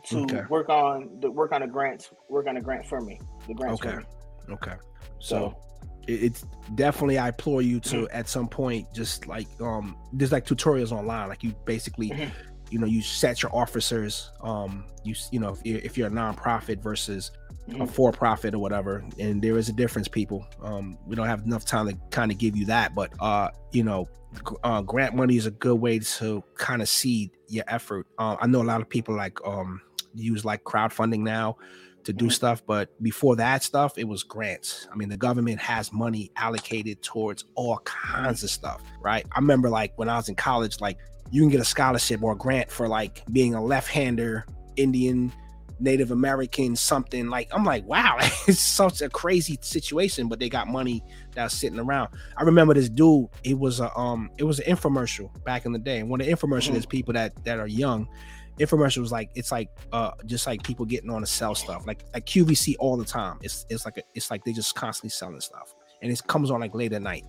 to 0.05 0.16
Mm-hmm. 0.16 0.36
Okay. 0.36 0.46
work 0.48 0.68
on 0.68 1.18
the 1.20 1.30
work 1.30 1.52
on 1.52 1.61
the 1.62 1.66
grants. 1.66 2.11
Work 2.28 2.46
on 2.46 2.55
the 2.57 2.61
grant 2.61 2.86
for 2.86 3.00
me. 3.00 3.20
The 3.48 3.55
grant. 3.55 3.74
Okay. 3.84 3.96
Okay. 4.50 4.74
So 5.18 5.55
So 5.55 5.57
it's 6.07 6.44
definitely 6.74 7.18
I 7.18 7.28
implore 7.28 7.62
you 7.62 7.80
to 7.80 7.96
Mm-hmm. 7.96 8.16
at 8.16 8.28
some 8.28 8.46
point 8.48 8.86
just 8.94 9.26
like 9.26 9.46
um 9.61 9.96
there's 10.12 10.32
like 10.32 10.44
tutorials 10.46 10.92
online 10.92 11.28
like 11.28 11.42
you 11.42 11.55
basically 11.64 12.11
Mhm. 12.11 12.30
you 12.70 12.78
know 12.78 12.86
you 12.86 13.00
set 13.00 13.42
your 13.42 13.55
officers 13.57 14.30
um 14.42 14.84
you 15.02 15.14
you 15.32 15.40
know 15.40 15.50
if 15.55 15.64
you're, 15.64 15.78
if 15.78 15.96
you're 15.96 16.09
a 16.09 16.11
nonprofit 16.11 16.82
versus 16.82 17.30
a 17.68 17.72
Mhm. 17.72 17.88
for 17.88 18.12
profit 18.12 18.55
or 18.55 18.59
whatever 18.59 19.02
and 19.18 19.40
there 19.40 19.57
is 19.57 19.70
a 19.70 19.72
difference 19.72 20.07
people 20.07 20.46
um 20.62 20.98
we 21.07 21.16
don't 21.16 21.26
have 21.26 21.42
enough 21.46 21.64
time 21.64 21.88
to 21.88 21.96
kind 22.11 22.30
of 22.30 22.36
give 22.36 22.55
you 22.55 22.66
that 22.66 22.94
but 22.94 23.11
uh 23.20 23.48
you 23.72 23.82
know 23.82 24.07
gr- 24.42 24.57
uh, 24.62 24.82
grant 24.82 25.14
money 25.14 25.38
is 25.38 25.46
a 25.46 25.50
good 25.52 25.76
way 25.80 25.98
to 25.98 26.44
kind 26.59 26.82
of 26.82 26.88
see 26.90 27.30
your 27.48 27.64
effort 27.68 28.07
uh, 28.18 28.36
i 28.42 28.46
know 28.46 28.61
a 28.61 28.68
lot 28.72 28.82
of 28.82 28.88
people 28.90 29.16
like 29.16 29.38
um 29.46 29.80
use 30.14 30.44
like 30.44 30.62
crowdfunding 30.64 31.20
now 31.20 31.56
to 32.04 32.12
do 32.12 32.26
Mhm. 32.26 32.32
stuff 32.32 32.62
but 32.66 32.90
before 33.02 33.34
that 33.36 33.62
stuff 33.62 33.96
it 33.96 34.04
was 34.06 34.22
grants 34.22 34.86
i 34.92 34.94
mean 34.96 35.08
the 35.08 35.16
government 35.16 35.58
has 35.58 35.90
money 35.92 36.30
allocated 36.36 37.02
towards 37.02 37.44
all 37.54 37.78
kinds 37.84 38.42
of 38.44 38.50
stuff 38.50 38.82
right 39.00 39.24
i 39.32 39.38
remember 39.38 39.70
like 39.70 39.92
when 39.96 40.08
i 40.10 40.16
was 40.16 40.28
in 40.28 40.34
college 40.34 40.80
like 40.80 40.98
you 41.30 41.40
can 41.40 41.48
get 41.48 41.60
a 41.60 41.64
scholarship 41.64 42.22
or 42.22 42.32
a 42.32 42.36
grant 42.36 42.70
for 42.70 42.86
like 42.88 43.22
being 43.32 43.54
a 43.54 43.64
left-hander 43.64 44.44
indian 44.76 45.32
native 45.80 46.10
american 46.12 46.76
something 46.76 47.28
like 47.30 47.48
i'm 47.52 47.64
like 47.64 47.84
wow 47.86 48.16
it's 48.46 48.60
such 48.60 49.00
a 49.00 49.08
crazy 49.08 49.58
situation 49.62 50.28
but 50.28 50.38
they 50.38 50.48
got 50.50 50.68
money 50.68 51.02
that's 51.34 51.54
sitting 51.54 51.80
around 51.80 52.08
i 52.36 52.42
remember 52.42 52.74
this 52.74 52.88
dude 52.90 53.26
it 53.44 53.58
was 53.58 53.80
a 53.80 53.96
um 53.98 54.30
it 54.38 54.44
was 54.44 54.60
an 54.60 54.76
infomercial 54.76 55.30
back 55.44 55.64
in 55.64 55.72
the 55.72 55.78
day 55.78 55.98
and 56.00 56.08
when 56.10 56.20
the 56.20 56.26
infomercial 56.26 56.72
Mhm. 56.72 56.76
is 56.76 56.86
people 56.86 57.14
that 57.14 57.32
that 57.44 57.58
are 57.58 57.66
young 57.66 58.06
infomercial 58.59 58.98
was 58.98 59.12
like 59.12 59.30
it's 59.34 59.50
like 59.50 59.68
uh 59.92 60.12
just 60.26 60.46
like 60.46 60.62
people 60.62 60.84
getting 60.84 61.11
on 61.11 61.20
to 61.20 61.26
sell 61.26 61.55
stuff. 61.55 61.86
Like 61.86 62.05
like 62.12 62.26
qvc 62.26 62.76
all 62.78 62.96
the 62.96 63.05
time. 63.05 63.38
It's 63.42 63.66
it's 63.68 63.84
like 63.84 63.98
a, 63.98 64.02
it's 64.14 64.30
like 64.30 64.44
they 64.44 64.52
just 64.52 64.74
constantly 64.74 65.11
selling 65.11 65.40
stuff. 65.40 65.74
And 66.02 66.12
it 66.12 66.20
comes 66.26 66.50
on 66.50 66.61
like 66.61 66.74
late 66.74 66.92
at 66.92 67.02
night. 67.02 67.24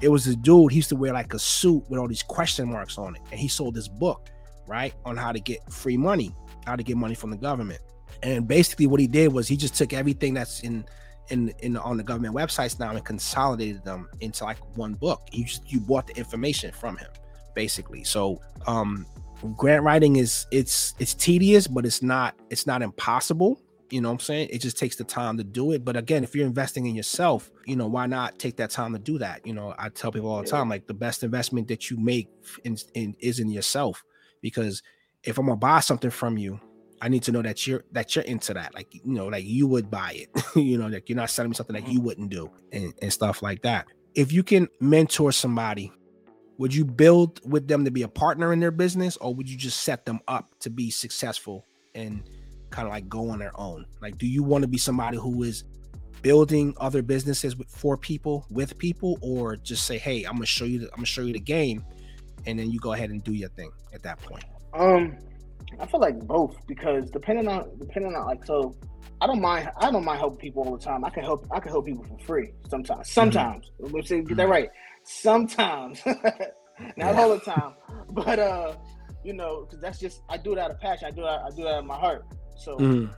It 0.00 0.08
was 0.08 0.26
a 0.26 0.34
dude 0.36 0.72
he 0.72 0.76
used 0.76 0.88
to 0.88 0.96
wear 0.96 1.12
like 1.12 1.34
a 1.34 1.38
suit 1.38 1.84
with 1.88 2.00
all 2.00 2.08
these 2.08 2.22
question 2.22 2.70
marks 2.70 2.98
on 2.98 3.16
it. 3.16 3.22
And 3.30 3.38
he 3.38 3.48
sold 3.48 3.74
this 3.74 3.88
book 3.88 4.28
right 4.66 4.94
on 5.04 5.16
how 5.16 5.30
to 5.30 5.40
get 5.40 5.60
free 5.70 5.96
money 5.96 6.34
how 6.66 6.76
to 6.76 6.82
get 6.82 6.96
money 6.96 7.14
from 7.14 7.30
the 7.30 7.36
government. 7.36 7.80
And 8.22 8.46
basically 8.48 8.86
what 8.86 9.00
he 9.00 9.06
did 9.06 9.32
was 9.32 9.46
he 9.48 9.56
just 9.56 9.74
took 9.74 9.92
everything 9.92 10.34
that's 10.34 10.60
in 10.60 10.84
in 11.30 11.52
in 11.60 11.76
on 11.76 11.96
the 11.96 12.02
government 12.02 12.34
websites 12.34 12.78
now 12.78 12.90
and 12.90 13.04
consolidated 13.04 13.84
them 13.84 14.08
into 14.20 14.44
like 14.44 14.58
one 14.76 14.94
book. 14.94 15.22
You 15.32 15.44
just 15.44 15.70
you 15.70 15.80
bought 15.80 16.06
the 16.06 16.16
information 16.16 16.72
from 16.72 16.96
him 16.96 17.08
basically. 17.54 18.04
So 18.04 18.40
um 18.66 19.06
grant 19.56 19.82
writing 19.82 20.16
is 20.16 20.46
it's 20.50 20.94
it's 20.98 21.14
tedious 21.14 21.66
but 21.66 21.84
it's 21.84 22.02
not 22.02 22.34
it's 22.50 22.66
not 22.66 22.82
impossible. 22.82 23.60
You 23.90 24.00
know 24.00 24.08
what 24.08 24.14
i'm 24.14 24.20
saying? 24.20 24.48
It 24.50 24.58
just 24.58 24.78
takes 24.78 24.96
the 24.96 25.04
time 25.04 25.36
to 25.36 25.44
do 25.44 25.72
it. 25.72 25.84
But 25.84 25.96
again 25.96 26.24
if 26.24 26.34
you're 26.34 26.46
investing 26.46 26.86
in 26.86 26.94
yourself 26.94 27.50
you 27.66 27.76
know 27.76 27.86
why 27.86 28.06
not 28.06 28.38
take 28.38 28.56
that 28.56 28.70
time 28.70 28.92
to 28.92 28.98
do 28.98 29.18
that? 29.18 29.46
You 29.46 29.54
know 29.54 29.74
i 29.78 29.88
tell 29.88 30.12
people 30.12 30.30
all 30.30 30.42
the 30.42 30.48
time 30.48 30.68
like 30.68 30.86
the 30.86 30.94
best 30.94 31.22
investment 31.22 31.68
that 31.68 31.90
you 31.90 31.96
make 31.96 32.28
in, 32.64 32.76
in 32.94 33.14
is 33.20 33.40
in 33.40 33.48
yourself. 33.48 34.02
Because 34.40 34.82
if 35.22 35.38
i'm 35.38 35.46
gonna 35.46 35.56
buy 35.56 35.80
something 35.80 36.10
from 36.10 36.38
you 36.38 36.60
i 37.02 37.08
need 37.08 37.22
to 37.22 37.32
know 37.32 37.42
that 37.42 37.66
you're 37.66 37.84
that 37.92 38.16
you're 38.16 38.24
into 38.24 38.54
that. 38.54 38.74
Like 38.74 38.94
you 38.94 39.00
know 39.04 39.26
like 39.26 39.44
you 39.44 39.66
would 39.66 39.90
buy 39.90 40.12
it. 40.14 40.42
You 40.56 40.78
know 40.78 40.86
like 40.86 41.08
you're 41.08 41.16
not 41.16 41.30
selling 41.30 41.50
me 41.50 41.54
something 41.56 41.74
that 41.74 41.82
mm-hmm. 41.82 41.92
you 41.92 42.00
wouldn't 42.00 42.30
do 42.30 42.50
and, 42.72 42.94
and 43.02 43.12
stuff 43.12 43.42
like 43.42 43.62
that. 43.62 43.86
If 44.14 44.32
you 44.32 44.42
can 44.42 44.68
mentor 44.80 45.32
somebody 45.32 45.92
would 46.58 46.74
you 46.74 46.84
build 46.84 47.40
with 47.50 47.66
them 47.68 47.84
to 47.84 47.90
be 47.90 48.02
a 48.02 48.08
partner 48.08 48.52
in 48.52 48.60
their 48.60 48.70
business 48.70 49.16
or 49.18 49.34
would 49.34 49.48
you 49.48 49.56
just 49.56 49.80
set 49.82 50.04
them 50.06 50.20
up 50.28 50.48
to 50.60 50.70
be 50.70 50.90
successful 50.90 51.64
and 51.94 52.22
kind 52.70 52.86
of 52.86 52.92
like 52.92 53.08
go 53.08 53.28
on 53.30 53.38
their 53.38 53.58
own 53.60 53.86
like 54.00 54.18
do 54.18 54.26
you 54.26 54.42
want 54.42 54.62
to 54.62 54.68
be 54.68 54.78
somebody 54.78 55.16
who 55.16 55.42
is 55.42 55.64
building 56.22 56.74
other 56.80 57.02
businesses 57.02 57.56
with 57.56 57.68
for 57.68 57.96
people 57.96 58.46
with 58.50 58.76
people 58.78 59.18
or 59.20 59.56
just 59.56 59.86
say 59.86 59.98
hey 59.98 60.24
i'm 60.24 60.34
gonna 60.34 60.46
show 60.46 60.64
you 60.64 60.78
the, 60.80 60.86
i'm 60.86 60.96
gonna 60.96 61.06
show 61.06 61.22
you 61.22 61.32
the 61.32 61.38
game 61.40 61.84
and 62.46 62.58
then 62.58 62.70
you 62.70 62.78
go 62.80 62.92
ahead 62.92 63.10
and 63.10 63.22
do 63.24 63.32
your 63.32 63.48
thing 63.50 63.70
at 63.92 64.02
that 64.02 64.18
point 64.20 64.44
Um, 64.74 65.16
I 65.80 65.86
feel 65.86 66.00
like 66.00 66.18
both 66.26 66.56
because 66.66 67.10
depending 67.10 67.48
on 67.48 67.68
depending 67.78 68.14
on 68.14 68.26
like 68.26 68.44
so, 68.44 68.74
I 69.20 69.26
don't 69.26 69.40
mind 69.40 69.70
I 69.78 69.90
don't 69.90 70.04
mind 70.04 70.18
helping 70.20 70.38
people 70.38 70.62
all 70.64 70.76
the 70.76 70.84
time. 70.84 71.04
I 71.04 71.10
can 71.10 71.24
help 71.24 71.46
I 71.50 71.58
can 71.60 71.70
help 71.70 71.86
people 71.86 72.04
for 72.04 72.18
free 72.24 72.50
sometimes. 72.68 73.10
Sometimes 73.10 73.70
let's 73.78 74.08
say 74.08 74.20
get 74.22 74.36
that 74.36 74.46
Mhm. 74.46 74.50
right. 74.50 74.70
Sometimes, 75.04 76.00
not 76.96 77.14
all 77.14 77.28
the 77.30 77.38
time, 77.40 77.74
but 78.10 78.38
uh, 78.38 78.74
you 79.22 79.32
know, 79.34 79.64
because 79.64 79.80
that's 79.80 79.98
just 79.98 80.22
I 80.28 80.36
do 80.38 80.52
it 80.52 80.58
out 80.58 80.70
of 80.70 80.80
passion. 80.80 81.06
I 81.06 81.10
do 81.10 81.22
it 81.22 81.28
I 81.28 81.50
do 81.54 81.62
it 81.66 81.68
out 81.68 81.78
of 81.80 81.84
my 81.84 81.96
heart. 81.96 82.24
So 82.56 82.78
Mhm. 82.78 83.10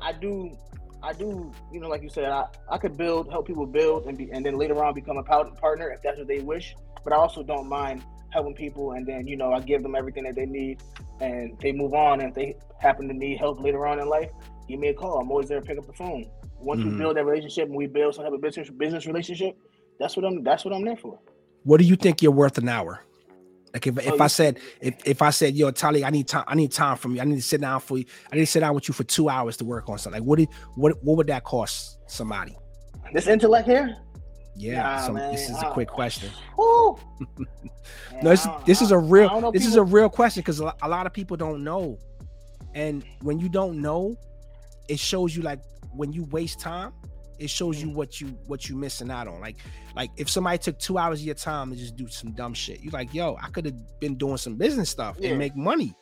I 0.00 0.12
do. 0.12 0.56
I 1.02 1.12
do, 1.12 1.52
you 1.70 1.80
know, 1.80 1.88
like 1.88 2.02
you 2.02 2.08
said, 2.08 2.24
I, 2.30 2.46
I 2.70 2.78
could 2.78 2.96
build, 2.96 3.30
help 3.30 3.46
people 3.46 3.66
build, 3.66 4.06
and 4.06 4.16
be, 4.16 4.30
and 4.32 4.44
then 4.44 4.56
later 4.56 4.82
on 4.82 4.94
become 4.94 5.18
a 5.18 5.22
partner 5.22 5.90
if 5.90 6.00
that's 6.00 6.16
what 6.18 6.26
they 6.28 6.38
wish. 6.40 6.74
But 7.04 7.12
I 7.12 7.16
also 7.16 7.42
don't 7.42 7.68
mind 7.68 8.02
helping 8.30 8.54
people, 8.54 8.92
and 8.92 9.06
then 9.06 9.26
you 9.26 9.36
know 9.36 9.52
I 9.52 9.60
give 9.60 9.82
them 9.82 9.94
everything 9.94 10.24
that 10.24 10.34
they 10.34 10.46
need, 10.46 10.82
and 11.20 11.58
they 11.60 11.72
move 11.72 11.92
on. 11.92 12.20
And 12.20 12.30
if 12.30 12.34
they 12.34 12.56
happen 12.80 13.06
to 13.08 13.12
need 13.14 13.36
help 13.36 13.60
later 13.60 13.86
on 13.86 14.00
in 14.00 14.08
life, 14.08 14.30
give 14.66 14.80
me 14.80 14.88
a 14.88 14.94
call. 14.94 15.20
I'm 15.20 15.30
always 15.30 15.48
there 15.48 15.60
to 15.60 15.66
pick 15.66 15.76
up 15.78 15.86
the 15.86 15.92
phone. 15.92 16.24
Once 16.58 16.80
Mhm. 16.80 16.92
we 16.92 16.96
build 16.96 17.16
that 17.18 17.26
relationship 17.26 17.66
and 17.68 17.76
we 17.76 17.86
build 17.86 18.14
some 18.14 18.24
type 18.24 18.32
of 18.32 18.40
business 18.40 18.70
business 18.70 19.06
relationship, 19.06 19.58
that's 20.00 20.16
what 20.16 20.24
I'm 20.24 20.42
that's 20.42 20.64
what 20.64 20.72
I'm 20.72 20.86
there 20.86 20.96
for. 20.96 21.18
What 21.64 21.78
do 21.78 21.84
you 21.84 21.96
think 21.96 22.22
you're 22.22 22.32
worth 22.32 22.58
an 22.58 22.68
hour? 22.68 23.00
Like 23.72 23.88
if, 23.88 23.98
if 23.98 24.12
Oh, 24.12 24.22
i 24.22 24.28
said 24.28 24.60
if, 24.80 24.94
if 25.04 25.20
i 25.20 25.30
said 25.30 25.56
yo 25.56 25.72
tali 25.72 26.04
i 26.04 26.10
need 26.10 26.28
time 26.28 26.44
i 26.46 26.54
need 26.54 26.70
time 26.70 26.96
from 26.96 27.16
you 27.16 27.20
i 27.20 27.24
need 27.24 27.34
to 27.34 27.42
sit 27.42 27.60
down 27.60 27.80
for 27.80 27.98
you. 27.98 28.04
I 28.32 28.36
need 28.36 28.42
to 28.42 28.46
sit 28.46 28.60
down 28.60 28.72
with 28.72 28.86
you 28.86 28.94
for 28.94 29.02
two 29.02 29.28
hours 29.28 29.56
to 29.56 29.64
work 29.64 29.88
on 29.88 29.98
something. 29.98 30.20
Like 30.22 30.28
what 30.28 30.38
did 30.38 30.48
what 30.76 31.02
what 31.02 31.16
would 31.16 31.26
that 31.26 31.42
cost 31.42 31.98
somebody? 32.06 32.56
This 33.12 33.26
intellect 33.26 33.66
here, 33.66 33.96
yeah 34.54 34.80
Nah, 34.80 35.06
so 35.06 35.12
man, 35.14 35.32
this 35.32 35.50
is 35.50 35.60
a 35.60 35.70
quick 35.72 35.88
question. 35.88 36.30
No 36.56 38.30
this, 38.30 38.46
this 38.64 38.80
is 38.80 38.92
a 38.92 38.98
real 38.98 39.50
this 39.50 39.66
is 39.66 39.74
a 39.74 39.82
real 39.82 40.08
question 40.08 40.42
because 40.42 40.60
a 40.60 40.88
lot 40.88 41.06
of 41.06 41.12
people 41.12 41.36
don't 41.36 41.64
know. 41.64 41.98
And 42.76 43.04
when 43.22 43.40
you 43.40 43.48
don't 43.48 43.82
know 43.82 44.16
it 44.88 45.00
shows 45.00 45.34
you 45.34 45.42
like 45.42 45.58
when 45.92 46.12
you 46.12 46.24
waste 46.26 46.60
time 46.60 46.92
it 47.38 47.50
shows 47.50 47.76
Mm-hmm. 47.78 47.88
you 47.90 47.94
what 47.96 48.20
you 48.20 48.26
what 48.46 48.68
you 48.68 48.76
missing 48.76 49.10
out 49.10 49.26
on 49.28 49.40
like 49.40 49.56
like 49.96 50.10
if 50.16 50.28
somebody 50.30 50.58
took 50.58 50.78
two 50.78 50.98
hours 50.98 51.20
of 51.20 51.26
your 51.26 51.34
time 51.34 51.70
to 51.70 51.76
just 51.76 51.96
do 51.96 52.06
some 52.08 52.32
dumb 52.32 52.54
shit 52.54 52.80
you're 52.80 52.92
like 52.92 53.12
yo 53.14 53.36
i 53.42 53.48
could 53.48 53.64
have 53.66 53.74
been 54.00 54.16
doing 54.16 54.36
some 54.36 54.56
business 54.56 54.90
stuff 54.90 55.16
Yeah. 55.18 55.30
and 55.30 55.38
make 55.38 55.56
money 55.56 55.94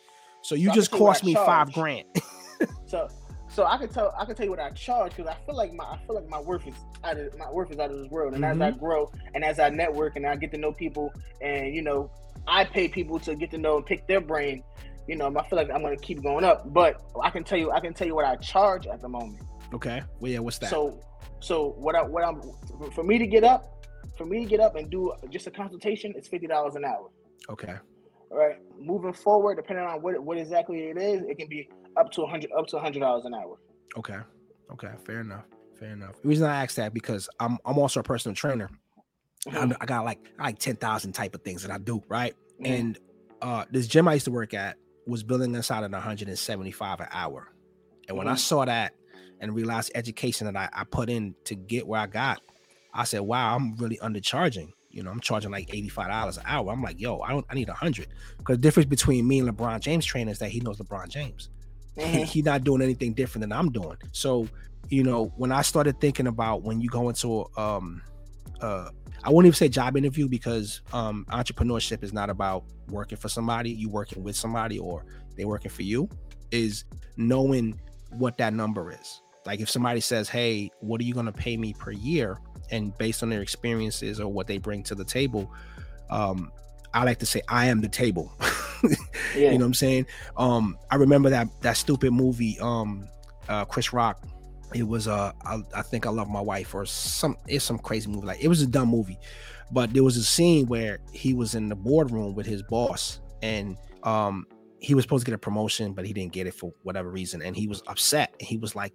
so 0.43 0.55
you 0.55 0.69
So 0.69 0.75
just 0.75 0.91
can 0.91 0.99
tell 0.99 0.99
you 0.99 1.05
what 1.07 1.13
cost 1.15 1.25
me 1.25 1.35
five 1.35 1.73
grand 1.73 2.07
So, 2.87 3.09
so 3.49 3.65
I 3.65 3.77
can 3.77 3.89
tell 3.89 4.15
I 4.19 4.25
can 4.25 4.35
tell 4.37 4.45
you 4.45 4.51
what 4.51 4.61
I 4.61 4.71
charge 4.71 5.17
because 5.17 5.27
I 5.31 5.37
feel 5.47 5.57
like 5.57 5.73
my 5.75 5.85
I 5.85 5.99
feel 6.07 6.15
like 6.15 6.29
my 6.29 6.41
worth 6.41 6.67
is 6.67 6.75
out 7.03 7.19
of 7.19 7.37
my 7.37 7.51
worth 7.51 7.71
is 7.73 7.79
out 7.79 7.91
of 7.91 7.99
this 7.99 8.09
world. 8.09 8.35
And 8.35 8.45
mm-hmm. 8.45 8.63
as 8.63 8.75
I 8.75 8.79
grow 8.79 9.11
and 9.35 9.45
as 9.45 9.59
I 9.59 9.69
network 9.69 10.15
and 10.17 10.25
I 10.27 10.37
get 10.37 10.53
to 10.53 10.59
know 10.59 10.73
people 10.73 11.13
and 11.41 11.75
you 11.75 11.83
know 11.83 12.11
I 12.47 12.65
pay 12.65 12.89
people 12.89 13.19
to 13.21 13.35
get 13.35 13.51
to 13.51 13.59
know 13.59 13.77
and 13.79 13.87
pick 13.87 14.07
their 14.07 14.21
brain. 14.21 14.63
You 15.09 15.17
know, 15.17 15.27
I 15.37 15.49
feel 15.49 15.57
like 15.57 15.71
I'm 15.71 15.83
gonna 15.83 15.97
keep 15.97 16.23
going 16.23 16.45
up. 16.45 16.73
But 16.73 17.03
I 17.21 17.31
can 17.31 17.43
tell 17.45 17.59
you 17.59 17.73
I 17.73 17.81
can 17.81 17.93
tell 17.95 18.07
you 18.07 18.15
what 18.15 18.25
I 18.25 18.37
charge 18.37 18.87
at 18.87 19.01
the 19.01 19.09
moment. 19.09 19.43
Okay. 19.75 20.03
Well, 20.21 20.31
yeah. 20.31 20.39
What's 20.39 20.59
that? 20.59 20.71
So 20.71 21.01
so 21.43 21.75
what 21.77 21.95
I 21.95 22.03
what 22.03 22.25
I'm 22.25 22.41
for 22.93 23.03
me 23.03 23.19
to 23.19 23.27
get 23.27 23.45
up 23.45 23.85
for 24.17 24.25
me 24.25 24.41
to 24.41 24.47
get 24.47 24.61
up 24.61 24.77
and 24.77 24.91
do 24.91 25.13
just 25.31 25.47
a 25.47 25.51
consultation, 25.51 26.13
it's 26.17 26.29
fifty 26.29 26.47
dollars 26.47 26.77
an 26.77 26.85
hour. 26.85 27.11
Okay. 27.51 27.75
All 28.31 28.39
right. 28.39 28.59
Moving 28.79 29.13
forward, 29.13 29.57
depending 29.57 29.85
on 29.85 30.01
what 30.03 30.23
what 30.23 30.39
exactly 30.39 30.85
it 30.85 30.97
is, 30.97 31.23
it 31.23 31.37
can 31.39 31.49
be 31.49 31.69
up 31.97 32.11
to 32.13 32.23
a 32.23 32.27
hundred 32.27 32.51
up 32.57 32.67
to 32.69 32.77
a 32.77 32.81
hundred 32.81 33.01
dollars 33.01 33.25
an 33.25 33.35
hour. 33.35 33.59
Okay. 33.99 34.19
Okay. 34.73 34.91
Fair 35.05 35.21
enough. 35.21 35.45
Fair 35.79 35.91
enough. 35.91 36.21
The 36.23 36.29
reason 36.29 36.47
I 36.47 36.63
ask 36.63 36.77
that 36.77 36.95
because 36.95 37.29
I'm 37.41 37.59
I'm 37.65 37.79
also 37.79 38.01
a 38.01 38.05
personal 38.05 38.35
trainer. 38.35 38.71
Mm-hmm. 39.47 39.73
I 39.81 39.87
got 39.87 40.05
like 40.05 40.21
like 40.39 40.61
ten 40.61 40.77
thousand 40.77 41.13
type 41.13 41.35
of 41.35 41.43
things 41.43 41.63
that 41.63 41.73
I 41.73 41.79
do 41.79 42.01
right, 42.09 42.35
mm-hmm. 42.63 42.73
and 42.73 42.99
uh 43.41 43.65
this 43.73 43.89
gym 43.89 44.07
I 44.07 44.15
used 44.15 44.27
to 44.27 44.31
work 44.31 44.55
at 44.55 44.77
was 45.05 45.25
billing 45.25 45.57
us 45.57 45.73
out 45.73 45.83
at 45.83 45.91
175 45.91 47.01
an 47.01 47.09
hour, 47.11 47.49
and 48.07 48.17
when 48.17 48.29
mm-hmm. 48.29 48.35
I 48.35 48.37
saw 48.37 48.65
that 48.65 48.95
and 49.43 49.55
realized 49.55 49.91
education 49.95 50.47
that 50.47 50.57
I, 50.57 50.81
I 50.81 50.85
put 50.85 51.11
in 51.11 51.35
to 51.45 51.55
get 51.55 51.87
where 51.87 52.01
I 52.01 52.07
got, 52.07 52.41
I 52.95 53.05
said, 53.05 53.21
"Wow, 53.21 53.55
I'm 53.55 53.77
really 53.77 53.99
undercharging." 53.99 54.73
You 54.93 55.03
know, 55.03 55.11
I'm 55.11 55.21
charging 55.21 55.51
like 55.51 55.69
$85 55.69 56.37
an 56.37 56.43
hour. 56.47 56.71
I'm 56.71 56.83
like, 56.83 57.01
yo, 57.01 57.21
I 57.21 57.31
don't 57.31 57.47
I 57.51 57.55
need 57.55 57.69
a 57.71 57.75
hundred. 57.75 58.09
Because 58.39 58.57
the 58.57 58.61
difference 58.61 58.89
between 58.89 59.27
me 59.27 59.41
and 59.41 59.49
LeBron 59.49 59.81
James 59.81 60.05
training 60.05 60.29
is 60.29 60.39
that 60.39 60.51
he 60.51 60.61
knows 60.61 60.79
LeBron 60.79 61.09
James. 61.09 61.49
Mm-hmm. 61.97 62.25
He's 62.25 62.45
not 62.45 62.63
doing 62.63 62.83
anything 62.83 63.15
different 63.15 63.43
than 63.43 63.53
I'm 63.53 63.71
doing. 63.71 63.97
So, 64.13 64.47
you 64.91 65.03
know, 65.03 65.33
when 65.37 65.51
I 65.51 65.63
started 65.63 65.99
thinking 66.01 66.27
about 66.27 66.63
when 66.63 66.81
you 66.81 66.91
go 66.91 67.09
into 67.09 67.47
um 67.57 68.03
uh 68.61 68.91
I 69.25 69.31
won't 69.31 69.47
even 69.47 69.55
say 69.55 69.69
job 69.69 69.97
interview 69.97 70.29
because 70.29 70.83
um 70.93 71.25
entrepreneurship 71.31 72.03
is 72.03 72.13
not 72.13 72.29
about 72.29 72.65
working 72.89 73.17
for 73.17 73.31
somebody, 73.31 73.71
you 73.71 73.89
working 73.89 74.23
with 74.23 74.37
somebody 74.37 74.79
or 74.79 75.07
they 75.37 75.47
working 75.47 75.71
for 75.71 75.83
you, 75.83 76.07
is 76.51 76.85
knowing 77.17 77.81
what 78.11 78.37
that 78.37 78.53
number 78.53 78.93
is. 78.93 79.22
Like 79.47 79.61
if 79.61 79.69
somebody 79.71 80.01
says, 80.01 80.29
Hey, 80.29 80.71
what 80.81 81.01
are 81.01 81.05
you 81.05 81.15
gonna 81.15 81.33
pay 81.33 81.57
me 81.57 81.73
per 81.73 81.91
year? 81.91 82.39
and 82.73 82.97
based 82.99 83.23
on 83.23 83.29
their 83.29 83.43
experiences 83.43 84.19
or 84.19 84.27
what 84.27 84.47
they 84.47 84.59
bring 84.59 84.83
to 84.83 84.95
the 84.95 85.05
table 85.05 85.53
um 86.11 86.51
i 86.95 87.05
like 87.05 87.19
to 87.19 87.27
say 87.27 87.41
i 87.49 87.67
am 87.67 87.81
the 87.81 87.89
table. 87.89 88.33
Yeah. 89.37 89.53
you 89.53 89.59
know 89.59 89.59
what 89.59 89.67
i'm 89.67 89.75
saying? 89.75 90.07
Um 90.37 90.77
i 90.91 90.97
remember 90.97 91.31
that 91.31 91.47
that 91.61 91.77
stupid 91.77 92.13
movie 92.13 92.59
um 92.59 93.09
uh 93.49 93.65
chris 93.65 93.93
rock. 93.93 94.21
It 94.75 94.83
was 94.83 95.07
uh 95.07 95.31
I, 95.45 95.63
I, 95.73 95.83
think 95.83 96.05
i 96.05 96.11
love 96.11 96.29
my 96.29 96.41
wife 96.41 96.75
or 96.75 96.85
some 96.85 97.37
it's 97.47 97.65
some 97.65 97.79
crazy 97.79 98.11
movie 98.11 98.27
like 98.27 98.43
it 98.43 98.49
was 98.49 98.61
a 98.61 98.67
dumb 98.67 98.89
movie. 98.89 99.19
But 99.71 99.95
there 99.95 100.03
was 100.03 100.17
a 100.17 100.25
scene 100.25 100.67
where 100.67 100.99
he 101.13 101.33
was 101.33 101.55
in 101.55 101.69
the 101.69 101.77
boardroom 101.77 102.35
with 102.35 102.45
his 102.45 102.63
boss 102.65 103.21
and 103.43 103.77
um 104.03 104.47
he 104.81 104.95
was 104.97 105.05
supposed 105.05 105.25
to 105.25 105.31
get 105.31 105.37
a 105.37 105.39
promotion 105.39 105.93
but 105.93 106.05
he 106.05 106.13
didn't 106.13 106.33
get 106.33 106.49
it 106.49 106.55
for 106.55 106.75
whatever 106.83 107.09
reason 107.09 107.41
and 107.41 107.55
he 107.55 107.69
was 107.69 107.85
upset. 107.87 108.35
And 108.41 108.49
he 108.49 108.57
was 108.57 108.75
like 108.75 108.93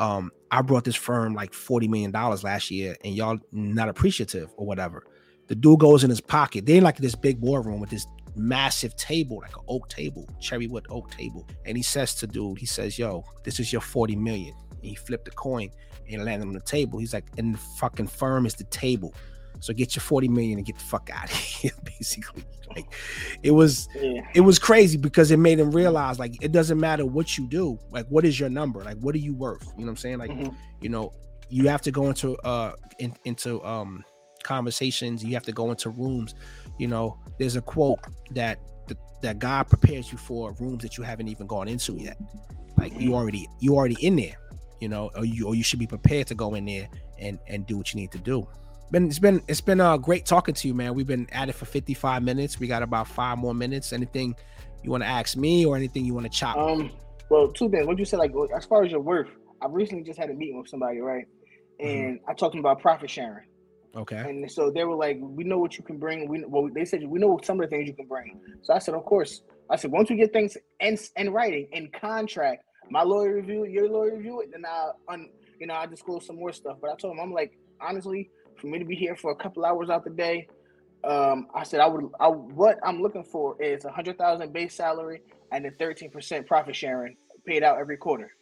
um, 0.00 0.32
I 0.50 0.62
brought 0.62 0.84
this 0.84 0.96
firm 0.96 1.34
like 1.34 1.52
$40 1.52 1.88
million 1.88 2.10
last 2.10 2.70
year 2.70 2.96
and 3.04 3.14
y'all 3.14 3.38
not 3.52 3.88
appreciative 3.88 4.50
or 4.56 4.66
whatever. 4.66 5.04
The 5.48 5.54
dude 5.54 5.78
goes 5.78 6.02
in 6.02 6.10
his 6.10 6.20
pocket. 6.20 6.64
They're 6.64 6.80
like 6.80 6.96
this 6.96 7.14
big 7.14 7.40
boardroom 7.40 7.80
with 7.80 7.90
this 7.90 8.06
massive 8.34 8.96
table, 8.96 9.40
like 9.42 9.54
an 9.56 9.62
oak 9.68 9.88
table, 9.88 10.26
cherry 10.40 10.66
wood 10.66 10.86
oak 10.88 11.10
table. 11.10 11.46
And 11.66 11.76
he 11.76 11.82
says 11.82 12.14
to 12.16 12.26
dude, 12.26 12.58
he 12.58 12.66
says, 12.66 12.98
Yo, 12.98 13.24
this 13.44 13.60
is 13.60 13.72
your 13.72 13.82
40 13.82 14.16
million. 14.16 14.54
And 14.70 14.84
he 14.84 14.94
flipped 14.94 15.26
the 15.26 15.32
coin 15.32 15.68
and 16.10 16.24
landed 16.24 16.48
on 16.48 16.54
the 16.54 16.60
table. 16.60 16.98
He's 16.98 17.12
like, 17.12 17.26
and 17.36 17.54
the 17.54 17.58
fucking 17.58 18.06
firm 18.06 18.46
is 18.46 18.54
the 18.54 18.64
table. 18.64 19.14
So 19.60 19.74
get 19.74 19.94
your 19.94 20.00
40 20.00 20.28
million 20.28 20.58
and 20.58 20.66
get 20.66 20.78
the 20.78 20.84
fuck 20.84 21.10
out 21.12 21.26
of 21.26 21.30
here, 21.36 21.72
basically. 21.84 22.44
Like 22.76 22.94
it 23.42 23.50
was 23.50 23.88
yeah. 23.96 24.22
it 24.34 24.42
was 24.42 24.58
crazy 24.58 24.96
because 24.96 25.32
it 25.32 25.38
made 25.38 25.58
him 25.58 25.72
realize 25.72 26.20
like 26.20 26.42
it 26.42 26.52
doesn't 26.52 26.78
matter 26.78 27.04
what 27.04 27.36
you 27.36 27.48
do, 27.48 27.78
like 27.90 28.06
what 28.06 28.24
is 28.24 28.38
your 28.38 28.48
number? 28.48 28.84
Like 28.84 28.96
what 28.98 29.14
are 29.14 29.18
you 29.18 29.34
worth? 29.34 29.66
You 29.76 29.80
know 29.80 29.86
what 29.86 29.90
I'm 29.90 29.96
saying? 29.96 30.18
Like, 30.18 30.30
mm-hmm. 30.30 30.54
you 30.80 30.88
know, 30.88 31.12
you 31.48 31.68
have 31.68 31.82
to 31.82 31.90
go 31.90 32.06
into 32.06 32.36
uh 32.38 32.74
in, 33.00 33.12
into 33.24 33.62
um 33.64 34.04
conversations, 34.44 35.24
you 35.24 35.34
have 35.34 35.42
to 35.44 35.52
go 35.52 35.70
into 35.70 35.90
rooms. 35.90 36.34
You 36.78 36.86
know, 36.86 37.18
there's 37.38 37.56
a 37.56 37.60
quote 37.60 37.98
that 38.30 38.58
that 39.22 39.38
God 39.38 39.68
prepares 39.68 40.10
you 40.12 40.16
for 40.16 40.52
rooms 40.60 40.82
that 40.82 40.96
you 40.96 41.04
haven't 41.04 41.28
even 41.28 41.46
gone 41.46 41.68
into 41.68 41.94
yet. 41.94 42.16
Like 42.78 42.92
you 42.92 42.98
mm-hmm. 42.98 43.14
already 43.14 43.48
you 43.58 43.74
already 43.74 43.96
in 44.00 44.14
there, 44.14 44.36
you 44.80 44.88
know, 44.88 45.10
or 45.16 45.24
you 45.24 45.48
or 45.48 45.56
you 45.56 45.64
should 45.64 45.80
be 45.80 45.88
prepared 45.88 46.28
to 46.28 46.36
go 46.36 46.54
in 46.54 46.66
there 46.66 46.88
and 47.18 47.40
and 47.48 47.66
do 47.66 47.76
what 47.76 47.92
you 47.92 48.00
need 48.00 48.12
to 48.12 48.18
do 48.18 48.46
been 48.90 49.06
it's 49.06 49.18
been 49.18 49.42
it's 49.48 49.60
been 49.60 49.80
uh 49.80 49.96
great 49.96 50.26
talking 50.26 50.54
to 50.54 50.68
you, 50.68 50.74
man. 50.74 50.94
We've 50.94 51.06
been 51.06 51.28
at 51.32 51.48
it 51.48 51.54
for 51.54 51.64
55 51.64 52.22
minutes. 52.22 52.58
We 52.58 52.66
got 52.66 52.82
about 52.82 53.08
five 53.08 53.38
more 53.38 53.54
minutes. 53.54 53.92
Anything 53.92 54.34
you 54.82 54.90
want 54.90 55.02
to 55.02 55.08
ask 55.08 55.36
me 55.36 55.64
or 55.64 55.76
anything 55.76 56.04
you 56.04 56.14
want 56.14 56.30
to 56.30 56.36
chop? 56.36 56.56
Um, 56.56 56.90
well, 57.28 57.48
two 57.48 57.68
things. 57.68 57.86
What 57.86 57.98
you 57.98 58.04
said, 58.04 58.18
like 58.18 58.32
as 58.56 58.64
far 58.64 58.84
as 58.84 58.90
your 58.90 59.00
worth, 59.00 59.28
I 59.62 59.66
recently 59.68 60.04
just 60.04 60.18
had 60.18 60.30
a 60.30 60.34
meeting 60.34 60.58
with 60.58 60.68
somebody, 60.68 61.00
right? 61.00 61.26
Mm-hmm. 61.80 61.86
And 61.88 62.18
mm-hmm. 62.18 62.30
I 62.30 62.34
talked 62.34 62.52
to 62.52 62.58
them 62.58 62.60
about 62.60 62.80
profit 62.80 63.10
sharing. 63.10 63.46
Okay. 63.96 64.16
And 64.16 64.50
so 64.50 64.70
they 64.70 64.84
were 64.84 64.94
like, 64.94 65.18
"We 65.20 65.44
know 65.44 65.58
what 65.58 65.76
you 65.76 65.82
can 65.82 65.98
bring. 65.98 66.28
We 66.28 66.44
well, 66.46 66.68
they 66.72 66.84
said 66.84 67.04
we 67.06 67.18
know 67.18 67.40
some 67.42 67.60
of 67.60 67.68
the 67.68 67.76
things 67.76 67.88
you 67.88 67.94
can 67.94 68.06
bring." 68.06 68.40
So 68.62 68.72
I 68.72 68.78
said, 68.78 68.94
"Of 68.94 69.04
course." 69.04 69.42
I 69.68 69.76
said, 69.76 69.90
"Once 69.90 70.10
we 70.10 70.16
get 70.16 70.32
things 70.32 70.56
in, 70.80 70.96
in 71.16 71.30
writing 71.30 71.68
in 71.72 71.90
contract, 71.90 72.62
my 72.90 73.02
lawyer 73.02 73.34
review 73.34 73.64
it, 73.64 73.70
your 73.70 73.88
lawyer 73.88 74.16
review 74.16 74.40
it, 74.42 74.50
then 74.52 74.64
I, 74.64 74.90
un, 75.08 75.28
you 75.58 75.66
know, 75.66 75.74
I 75.74 75.86
disclose 75.86 76.26
some 76.26 76.36
more 76.36 76.52
stuff." 76.52 76.78
But 76.80 76.90
I 76.90 76.96
told 76.96 77.14
him, 77.14 77.20
I'm 77.20 77.32
like, 77.32 77.58
honestly, 77.80 78.30
for 78.60 78.66
me 78.66 78.78
to 78.78 78.84
be 78.84 78.94
here 78.94 79.16
for 79.16 79.30
a 79.30 79.36
couple 79.36 79.64
hours 79.64 79.90
out 79.90 80.04
the 80.04 80.10
day, 80.10 80.46
um, 81.04 81.48
I 81.54 81.64
said 81.64 81.80
I 81.80 81.86
would. 81.86 82.10
I, 82.20 82.28
what 82.28 82.78
I'm 82.84 83.00
looking 83.00 83.24
for 83.24 83.60
is 83.62 83.84
a 83.84 83.90
hundred 83.90 84.18
thousand 84.18 84.52
base 84.52 84.74
salary 84.74 85.22
and 85.50 85.64
a 85.64 85.70
thirteen 85.70 86.10
percent 86.10 86.46
profit 86.46 86.76
sharing 86.76 87.16
paid 87.46 87.62
out 87.62 87.78
every 87.78 87.96
quarter. 87.96 88.34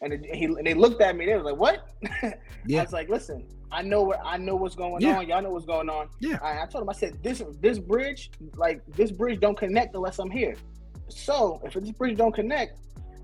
And, 0.00 0.12
it, 0.12 0.24
he, 0.34 0.44
and 0.44 0.66
they 0.66 0.74
looked 0.74 1.00
at 1.00 1.16
me. 1.16 1.26
They 1.26 1.34
was 1.34 1.44
like, 1.44 1.56
"What?" 1.56 1.88
yeah. 2.66 2.80
I 2.80 2.82
was 2.84 2.92
like, 2.92 3.08
"Listen, 3.08 3.46
I 3.72 3.82
know 3.82 4.02
what 4.02 4.20
I 4.24 4.36
know 4.36 4.54
what's 4.54 4.74
going 4.76 5.00
yeah. 5.00 5.18
on. 5.18 5.26
Y'all 5.26 5.42
know 5.42 5.50
what's 5.50 5.66
going 5.66 5.88
on." 5.88 6.08
Yeah. 6.20 6.38
I, 6.42 6.62
I 6.62 6.66
told 6.66 6.82
him. 6.82 6.90
I 6.90 6.92
said, 6.92 7.20
"This 7.22 7.42
this 7.60 7.78
bridge, 7.78 8.30
like 8.56 8.82
this 8.86 9.10
bridge, 9.10 9.40
don't 9.40 9.58
connect 9.58 9.94
unless 9.94 10.18
I'm 10.18 10.30
here. 10.30 10.54
So 11.08 11.60
if 11.64 11.74
this 11.74 11.90
bridge 11.90 12.16
don't 12.16 12.34
connect, 12.34 12.78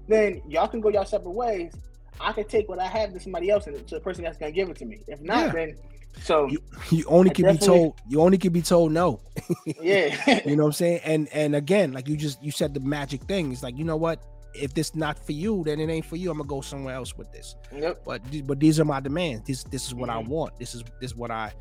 then 0.09 0.43
y'all 0.49 0.69
can 0.69 0.81
go 0.81 0.89
y'all 0.89 1.05
separate 1.05 1.33
ways. 1.33 1.73
I 2.19 2.33
can 2.33 2.45
take 2.45 2.69
what 2.69 2.81
I 2.81 2.87
have 2.87 3.13
to 3.13 3.21
somebody 3.21 3.51
else 3.51 3.67
and 3.67 3.87
to 3.87 3.95
the 3.95 4.01
person 4.01 4.25
that's 4.25 4.37
gonna 4.37 4.53
give 4.53 4.69
it 4.69 4.77
to 4.79 4.85
me. 4.85 5.03
If 5.07 5.21
not, 5.21 5.47
yeah. 5.47 5.53
then 5.53 5.77
so 6.23 6.49
you, 6.49 6.63
you 6.91 7.05
only 7.07 7.31
can 7.31 7.53
be 7.53 7.59
told 7.59 7.95
you 8.09 8.21
only 8.21 8.39
can 8.39 8.53
be 8.53 8.63
told 8.63 8.93
no. 8.93 9.21
yeah. 9.81 10.41
you 10.47 10.57
know 10.57 10.65
what 10.65 10.69
I'm 10.69 10.73
saying? 10.73 11.01
And 11.05 11.29
and 11.33 11.57
again, 11.57 11.93
like 11.93 12.09
you 12.09 12.17
just 12.17 12.43
you 12.43 12.51
said 12.51 12.75
the 12.75 12.81
magic 12.81 13.23
thing. 13.25 13.53
It's 13.53 13.63
like, 13.63 13.77
you 13.79 13.85
know 13.85 13.97
what? 13.97 14.23
If 14.53 14.75
this 14.75 14.95
not 14.95 15.19
for 15.19 15.33
you, 15.33 15.63
then 15.65 15.79
it 15.81 15.89
ain't 15.89 16.05
for 16.05 16.17
you. 16.17 16.31
I'm 16.31 16.39
gonna 16.39 16.49
go 16.49 16.61
somewhere 16.61 16.95
else 16.95 17.17
with 17.17 17.31
this. 17.33 17.55
Yep. 17.73 18.03
But 18.05 18.23
but 18.47 18.61
these 18.61 18.81
are 18.81 18.85
my 18.85 19.01
demands. 19.01 19.47
This 19.47 19.65
this 19.65 19.87
is 19.87 19.95
what 19.95 20.11
mm-hmm. 20.11 20.27
I 20.27 20.31
want. 20.31 20.59
This 20.59 20.75
is 20.75 20.85
this 21.01 21.13
is 21.13 21.17
what 21.17 21.31
I 21.31 21.53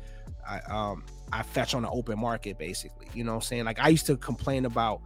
I 0.46 0.60
um 0.60 1.04
I 1.32 1.42
fetch 1.42 1.74
on 1.74 1.82
the 1.82 1.90
open 1.90 2.18
market 2.18 2.58
basically. 2.58 3.08
You 3.14 3.24
know 3.24 3.32
what 3.32 3.36
I'm 3.36 3.42
saying? 3.42 3.64
Like 3.64 3.78
I 3.78 3.88
used 3.88 4.06
to 4.06 4.16
complain 4.16 4.66
about 4.66 5.00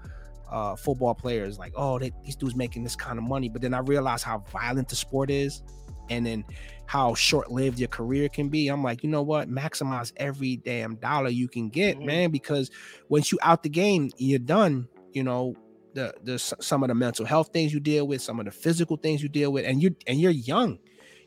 uh 0.51 0.77
football 0.77 1.15
players 1.15 1.59
like, 1.59 1.73
oh, 1.77 1.99
they, 1.99 2.13
these 2.25 2.37
dudes 2.37 2.57
making 2.57 2.83
this 2.83 2.97
kind 2.97 3.19
of 3.19 3.25
money, 3.25 3.49
but 3.49 3.61
then 3.63 3.75
I 3.75 3.79
realized 3.81 4.25
how 4.25 4.39
violent 4.51 4.89
the 4.89 4.97
sport 4.97 5.31
is 5.31 5.63
and 6.11 6.27
then 6.27 6.45
how 6.87 7.15
short-lived 7.15 7.79
your 7.79 7.89
career 7.89 8.29
can 8.29 8.49
be 8.49 8.69
i'm 8.69 8.83
like 8.83 9.03
you 9.03 9.09
know 9.09 9.23
what? 9.23 9.49
Maximize 9.49 10.13
every 10.17 10.57
damn 10.57 10.97
dollar 10.97 11.31
you 11.31 11.49
can 11.49 11.69
get 11.69 11.97
mm-hmm. 11.97 12.07
man 12.07 12.31
because 12.31 12.71
once 13.09 13.33
you 13.33 13.39
out 13.43 13.63
the 13.63 13.69
game 13.69 14.11
you're 14.19 14.39
done 14.39 14.87
you 15.13 15.23
know 15.23 15.55
the 15.95 16.13
the 16.25 16.39
some 16.39 16.83
of 16.83 16.89
the 16.89 16.95
mental 16.95 17.25
health 17.25 17.51
things 17.53 17.73
you 17.73 17.81
deal 17.81 18.07
with 18.07 18.21
some 18.21 18.39
of 18.39 18.45
the 18.45 18.51
physical 18.51 18.97
things 18.97 19.23
you 19.23 19.29
deal 19.29 19.53
with 19.53 19.65
and 19.65 19.83
you 19.83 19.95
and 20.07 20.21
you're 20.21 20.31
young. 20.31 20.79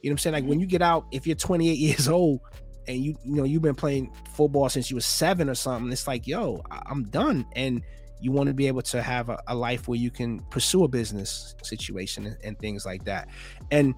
You 0.01 0.09
know 0.09 0.11
what 0.11 0.11
i'm 0.11 0.17
saying? 0.19 0.34
Like 0.34 0.43
mm-hmm. 0.43 0.49
when 0.49 0.59
you 0.59 0.67
get 0.67 0.82
out 0.82 1.05
if 1.11 1.25
you're 1.25 1.36
28 1.36 1.71
years 1.78 2.07
old 2.07 2.41
and 2.88 2.97
you 2.97 3.15
you 3.23 3.36
know 3.36 3.43
you've 3.43 3.61
been 3.61 3.75
playing 3.75 4.13
football 4.34 4.69
since 4.69 4.91
you 4.91 4.97
were 4.97 5.01
seven 5.01 5.49
or 5.49 5.55
something 5.55 5.91
it's 5.91 6.07
like 6.07 6.28
yo 6.28 6.61
i'm 6.86 7.03
done. 7.05 7.45
And 7.55 7.82
you 8.19 8.32
want 8.32 8.47
to 8.47 8.53
be 8.53 8.67
able 8.67 8.82
to 8.82 9.01
have 9.01 9.30
a, 9.30 9.39
a 9.47 9.55
life 9.55 9.88
where 9.88 9.97
you 9.97 10.09
can 10.09 10.39
pursue 10.49 10.84
a 10.84 10.88
business 10.88 11.55
situation 11.61 12.25
and, 12.25 12.38
and 12.43 12.59
things 12.59 12.84
like 12.86 13.05
that. 13.05 13.30
And 13.69 13.93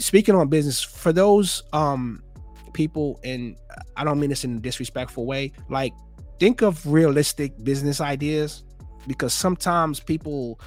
speaking 0.00 0.34
on 0.34 0.48
business 0.48 0.82
for 0.82 1.12
those 1.12 1.62
um 1.72 2.22
people 2.72 3.20
and 3.24 3.56
i 3.96 4.04
don't 4.04 4.18
mean 4.18 4.30
this 4.30 4.44
in 4.44 4.56
a 4.56 4.60
disrespectful 4.60 5.26
way 5.26 5.52
like 5.68 5.92
think 6.38 6.62
of 6.62 6.84
realistic 6.86 7.52
business 7.64 8.00
ideas 8.00 8.64
because 9.06 9.32
sometimes 9.32 10.00
people 10.00 10.60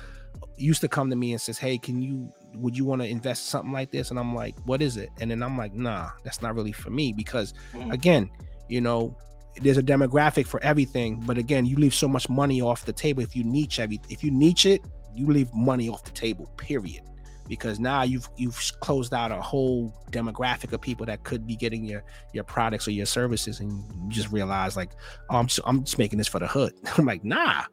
used 0.57 0.81
to 0.81 0.87
come 0.87 1.09
to 1.09 1.15
me 1.15 1.31
and 1.31 1.41
says 1.41 1.57
hey 1.57 1.77
can 1.77 2.01
you 2.01 2.31
would 2.55 2.77
you 2.77 2.85
want 2.85 3.01
to 3.01 3.07
invest 3.07 3.47
something 3.47 3.71
like 3.71 3.91
this? 3.91 4.11
And 4.11 4.19
i'm 4.19 4.35
like 4.35 4.55
what 4.65 4.81
is 4.81 4.97
it? 4.97 5.09
And 5.19 5.31
then 5.31 5.41
i'm 5.43 5.57
like 5.57 5.73
nah 5.73 6.09
that's 6.23 6.41
not 6.41 6.55
really 6.55 6.71
for 6.71 6.89
me 6.89 7.13
because 7.13 7.53
mm. 7.73 7.91
again 7.91 8.29
you 8.69 8.81
know 8.81 9.17
there's 9.61 9.77
a 9.77 9.83
demographic 9.83 10.47
for 10.47 10.61
everything 10.63 11.21
but 11.25 11.37
again 11.37 11.65
you 11.65 11.75
leave 11.77 11.93
so 11.93 12.07
much 12.07 12.27
money 12.29 12.61
off 12.61 12.85
the 12.85 12.93
table 12.93 13.21
if 13.21 13.35
you 13.35 13.43
niche 13.43 13.79
every 13.79 13.99
if 14.09 14.23
you 14.23 14.31
niche 14.31 14.65
it 14.65 14.81
you 15.15 15.27
leave 15.27 15.53
money 15.53 15.89
off 15.89 16.03
the 16.03 16.11
table 16.11 16.47
period 16.57 17.03
because 17.47 17.79
now 17.79 18.03
you've 18.03 18.29
you've 18.37 18.57
closed 18.79 19.13
out 19.13 19.31
a 19.31 19.41
whole 19.41 19.93
demographic 20.11 20.71
of 20.71 20.81
people 20.81 21.05
that 21.05 21.23
could 21.23 21.45
be 21.45 21.55
getting 21.55 21.83
your 21.83 22.03
your 22.33 22.43
products 22.43 22.87
or 22.87 22.91
your 22.91 23.05
services, 23.05 23.59
and 23.59 23.71
you 23.71 24.09
just 24.09 24.31
realize 24.31 24.75
like, 24.77 24.91
oh, 25.29 25.37
I'm 25.37 25.47
just, 25.47 25.59
I'm 25.65 25.83
just 25.83 25.97
making 25.97 26.17
this 26.17 26.27
for 26.27 26.39
the 26.39 26.47
hood. 26.47 26.73
I'm 26.97 27.05
like, 27.05 27.23
nah, 27.23 27.63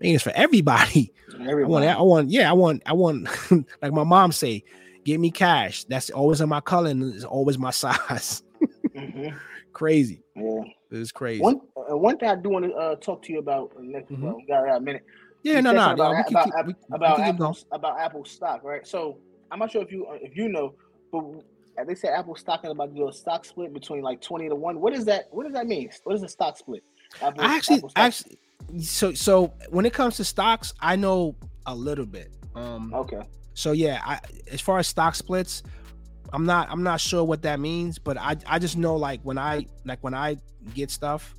making 0.00 0.14
this 0.14 0.22
for 0.22 0.32
everybody. 0.34 1.12
everybody. 1.40 1.86
I 1.86 1.96
want, 1.96 1.98
I 1.98 2.02
want, 2.02 2.30
yeah, 2.30 2.50
I 2.50 2.52
want, 2.52 2.82
I 2.86 2.92
want, 2.92 3.28
like 3.82 3.92
my 3.92 4.04
mom 4.04 4.32
say, 4.32 4.64
give 5.04 5.20
me 5.20 5.30
cash. 5.30 5.84
That's 5.84 6.10
always 6.10 6.40
in 6.40 6.48
my 6.48 6.60
color 6.60 6.90
and 6.90 7.14
it's 7.14 7.24
always 7.24 7.58
my 7.58 7.70
size. 7.72 8.42
mm-hmm. 8.88 9.36
Crazy. 9.72 10.22
Yeah, 10.34 10.64
it's 10.90 11.12
crazy. 11.12 11.40
One 11.40 11.60
uh, 11.76 11.96
one 11.96 12.18
thing 12.18 12.28
I 12.28 12.34
do 12.34 12.48
want 12.48 12.64
to 12.64 12.72
uh, 12.72 12.96
talk 12.96 13.22
to 13.22 13.32
you 13.32 13.38
about 13.38 13.72
next. 13.80 14.10
Mm-hmm. 14.10 14.24
Well, 14.24 14.40
got 14.48 14.76
a 14.76 14.80
minute. 14.80 15.04
Yeah, 15.42 15.60
no, 15.60 15.72
no, 15.72 15.92
about, 15.92 16.28
about, 16.28 16.66
we, 16.66 16.74
about, 16.92 17.20
Apple, 17.20 17.56
about 17.72 18.00
Apple 18.00 18.24
stock, 18.24 18.64
right? 18.64 18.86
So 18.86 19.18
I'm 19.50 19.58
not 19.58 19.70
sure 19.70 19.82
if 19.82 19.92
you 19.92 20.06
if 20.20 20.36
you 20.36 20.48
know, 20.48 20.74
but 21.12 21.22
they 21.86 21.94
said 21.94 22.10
Apple 22.10 22.36
stock 22.36 22.64
is 22.64 22.70
about 22.70 22.90
to 22.90 22.94
do 22.94 23.08
a 23.08 23.12
stock 23.12 23.44
split 23.44 23.72
between 23.72 24.02
like 24.02 24.20
20 24.20 24.48
to 24.48 24.54
1. 24.54 24.80
What 24.80 24.92
is 24.92 25.04
that 25.06 25.28
what 25.30 25.44
does 25.44 25.52
that 25.52 25.66
mean? 25.66 25.90
What 26.04 26.16
is 26.16 26.22
a 26.22 26.28
stock 26.28 26.56
split? 26.56 26.82
Apple, 27.22 27.42
I 27.42 27.56
actually 27.56 27.82
actually 27.96 28.38
so 28.80 29.12
so 29.14 29.54
when 29.70 29.86
it 29.86 29.92
comes 29.92 30.16
to 30.16 30.24
stocks, 30.24 30.74
I 30.80 30.96
know 30.96 31.36
a 31.66 31.74
little 31.74 32.06
bit. 32.06 32.30
Um 32.54 32.92
okay. 32.94 33.22
So 33.54 33.72
yeah, 33.72 34.00
I 34.04 34.20
as 34.50 34.60
far 34.60 34.78
as 34.78 34.86
stock 34.86 35.14
splits, 35.14 35.62
I'm 36.32 36.44
not 36.44 36.68
I'm 36.70 36.82
not 36.82 37.00
sure 37.00 37.24
what 37.24 37.42
that 37.42 37.60
means, 37.60 37.98
but 37.98 38.18
I 38.18 38.36
I 38.46 38.58
just 38.58 38.76
know 38.76 38.96
like 38.96 39.20
when 39.22 39.38
I 39.38 39.66
like 39.84 40.02
when 40.02 40.14
I 40.14 40.36
get 40.74 40.90
stuff, 40.90 41.34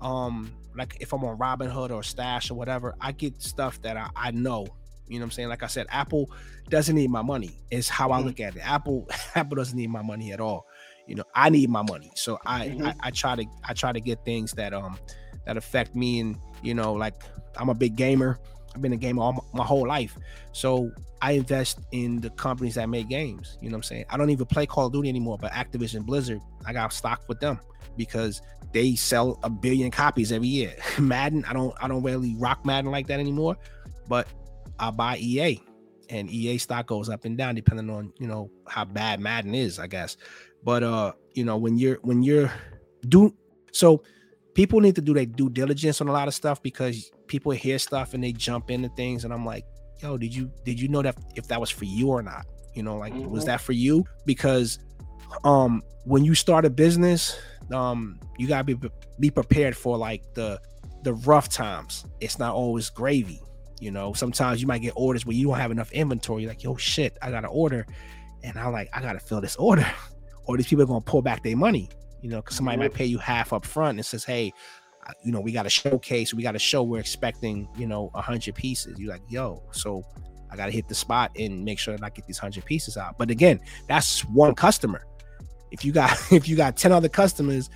um 0.00 0.50
like 0.76 0.96
if 1.00 1.12
I'm 1.12 1.24
on 1.24 1.38
Robinhood 1.38 1.90
or 1.90 2.02
Stash 2.02 2.50
or 2.50 2.54
whatever, 2.54 2.94
I 3.00 3.12
get 3.12 3.40
stuff 3.42 3.80
that 3.82 3.96
I, 3.96 4.08
I 4.16 4.30
know. 4.30 4.66
You 5.08 5.18
know 5.18 5.24
what 5.24 5.26
I'm 5.26 5.30
saying? 5.32 5.48
Like 5.48 5.62
I 5.62 5.66
said, 5.66 5.86
Apple 5.90 6.30
doesn't 6.68 6.94
need 6.94 7.10
my 7.10 7.22
money. 7.22 7.58
Is 7.70 7.88
how 7.88 8.08
mm-hmm. 8.08 8.14
I 8.14 8.20
look 8.20 8.40
at 8.40 8.56
it. 8.56 8.60
Apple 8.60 9.08
Apple 9.34 9.56
doesn't 9.56 9.76
need 9.76 9.90
my 9.90 10.02
money 10.02 10.32
at 10.32 10.40
all. 10.40 10.66
You 11.06 11.16
know, 11.16 11.24
I 11.34 11.50
need 11.50 11.68
my 11.68 11.82
money. 11.82 12.12
So 12.14 12.38
I, 12.46 12.68
mm-hmm. 12.68 12.86
I 12.86 12.94
I 13.00 13.10
try 13.10 13.36
to 13.36 13.44
I 13.64 13.74
try 13.74 13.92
to 13.92 14.00
get 14.00 14.24
things 14.24 14.52
that 14.52 14.72
um 14.72 14.98
that 15.44 15.56
affect 15.56 15.94
me 15.96 16.20
and 16.20 16.36
you 16.62 16.74
know 16.74 16.92
like 16.92 17.14
I'm 17.56 17.68
a 17.68 17.74
big 17.74 17.96
gamer. 17.96 18.38
I've 18.74 18.80
been 18.80 18.94
a 18.94 18.96
gamer 18.96 19.22
all 19.22 19.32
my, 19.32 19.58
my 19.58 19.64
whole 19.64 19.86
life. 19.86 20.16
So 20.52 20.90
I 21.20 21.32
invest 21.32 21.80
in 21.92 22.20
the 22.20 22.30
companies 22.30 22.76
that 22.76 22.88
make 22.88 23.08
games. 23.08 23.58
You 23.60 23.68
know 23.68 23.74
what 23.74 23.78
I'm 23.78 23.82
saying? 23.82 24.04
I 24.08 24.16
don't 24.16 24.30
even 24.30 24.46
play 24.46 24.64
Call 24.64 24.86
of 24.86 24.94
Duty 24.94 25.10
anymore, 25.10 25.36
but 25.38 25.52
Activision 25.52 26.06
Blizzard, 26.06 26.40
I 26.64 26.72
got 26.72 26.90
stock 26.92 27.22
with 27.28 27.38
them 27.38 27.60
because 27.96 28.42
they 28.72 28.94
sell 28.94 29.38
a 29.42 29.50
billion 29.50 29.90
copies 29.90 30.32
every 30.32 30.48
year. 30.48 30.74
Madden, 30.98 31.44
I 31.44 31.52
don't 31.52 31.74
I 31.80 31.88
don't 31.88 32.02
really 32.02 32.34
rock 32.36 32.64
Madden 32.64 32.90
like 32.90 33.06
that 33.08 33.20
anymore, 33.20 33.56
but 34.08 34.26
I 34.78 34.90
buy 34.90 35.18
EA 35.18 35.60
and 36.08 36.30
EA 36.30 36.58
stock 36.58 36.86
goes 36.86 37.08
up 37.08 37.24
and 37.24 37.36
down 37.36 37.54
depending 37.54 37.90
on, 37.90 38.12
you 38.18 38.26
know, 38.26 38.50
how 38.66 38.84
bad 38.84 39.20
Madden 39.20 39.54
is, 39.54 39.78
I 39.78 39.86
guess. 39.86 40.16
But 40.64 40.82
uh, 40.82 41.12
you 41.34 41.44
know, 41.44 41.56
when 41.56 41.78
you're 41.78 41.98
when 42.02 42.22
you're 42.22 42.52
do 43.08 43.34
so 43.72 44.02
people 44.54 44.80
need 44.80 44.94
to 44.94 45.00
do 45.00 45.14
their 45.14 45.26
due 45.26 45.50
diligence 45.50 46.00
on 46.00 46.08
a 46.08 46.12
lot 46.12 46.28
of 46.28 46.34
stuff 46.34 46.62
because 46.62 47.10
people 47.26 47.52
hear 47.52 47.78
stuff 47.78 48.14
and 48.14 48.22
they 48.22 48.32
jump 48.32 48.70
into 48.70 48.88
things 48.90 49.24
and 49.24 49.32
I'm 49.32 49.46
like, 49.46 49.64
yo, 50.00 50.16
did 50.16 50.34
you 50.34 50.50
did 50.64 50.80
you 50.80 50.88
know 50.88 51.02
that 51.02 51.16
if 51.34 51.48
that 51.48 51.60
was 51.60 51.70
for 51.70 51.84
you 51.84 52.08
or 52.08 52.22
not? 52.22 52.46
You 52.74 52.82
know, 52.82 52.96
like 52.96 53.12
mm-hmm. 53.12 53.30
was 53.30 53.44
that 53.46 53.60
for 53.60 53.72
you? 53.72 54.04
Because 54.26 54.78
um 55.44 55.82
when 56.04 56.24
you 56.24 56.34
start 56.34 56.64
a 56.64 56.70
business, 56.70 57.36
um 57.72 58.18
you 58.38 58.48
gotta 58.48 58.64
be 58.64 58.78
be 59.18 59.30
prepared 59.30 59.76
for 59.76 59.96
like 59.96 60.22
the 60.34 60.60
the 61.02 61.14
rough 61.14 61.48
times. 61.48 62.04
It's 62.20 62.38
not 62.38 62.54
always 62.54 62.90
gravy. 62.90 63.40
You 63.80 63.90
know, 63.90 64.12
sometimes 64.12 64.60
you 64.60 64.68
might 64.68 64.82
get 64.82 64.92
orders 64.94 65.26
where 65.26 65.34
you 65.34 65.48
don't 65.48 65.58
have 65.58 65.72
enough 65.72 65.90
inventory. 65.90 66.42
You're 66.42 66.50
like, 66.50 66.62
yo, 66.62 66.76
shit, 66.76 67.18
I 67.20 67.30
got 67.30 67.44
an 67.44 67.50
order, 67.50 67.84
and 68.44 68.56
I'm 68.56 68.72
like, 68.72 68.88
I 68.92 69.00
gotta 69.00 69.18
fill 69.18 69.40
this 69.40 69.56
order, 69.56 69.86
or 70.44 70.56
these 70.56 70.68
people 70.68 70.84
are 70.84 70.86
gonna 70.86 71.00
pull 71.00 71.22
back 71.22 71.42
their 71.42 71.56
money. 71.56 71.88
You 72.20 72.30
know, 72.30 72.36
because 72.36 72.56
somebody 72.56 72.78
might 72.78 72.94
pay 72.94 73.04
you 73.04 73.18
half 73.18 73.52
up 73.52 73.66
front 73.66 73.98
and 73.98 74.06
says, 74.06 74.22
hey, 74.22 74.52
you 75.24 75.32
know, 75.32 75.40
we 75.40 75.50
got 75.50 75.66
a 75.66 75.70
showcase, 75.70 76.32
we 76.32 76.44
got 76.44 76.54
a 76.54 76.58
show, 76.58 76.84
we're 76.84 77.00
expecting, 77.00 77.68
you 77.76 77.86
know, 77.86 78.10
a 78.14 78.22
hundred 78.22 78.54
pieces. 78.54 78.98
You're 78.98 79.10
like, 79.10 79.22
yo, 79.28 79.62
so 79.72 80.04
I 80.50 80.56
gotta 80.56 80.70
hit 80.70 80.88
the 80.88 80.94
spot 80.94 81.32
and 81.36 81.64
make 81.64 81.78
sure 81.78 81.96
that 81.96 82.04
I 82.04 82.10
get 82.10 82.26
these 82.26 82.38
hundred 82.38 82.64
pieces 82.64 82.96
out. 82.96 83.18
But 83.18 83.30
again, 83.30 83.60
that's 83.88 84.20
one 84.26 84.54
customer. 84.54 85.04
If 85.72 85.84
you 85.84 85.92
got 85.92 86.16
if 86.32 86.48
you 86.48 86.56
got 86.56 86.76
10 86.76 86.92
other 86.92 87.08
customers 87.08 87.70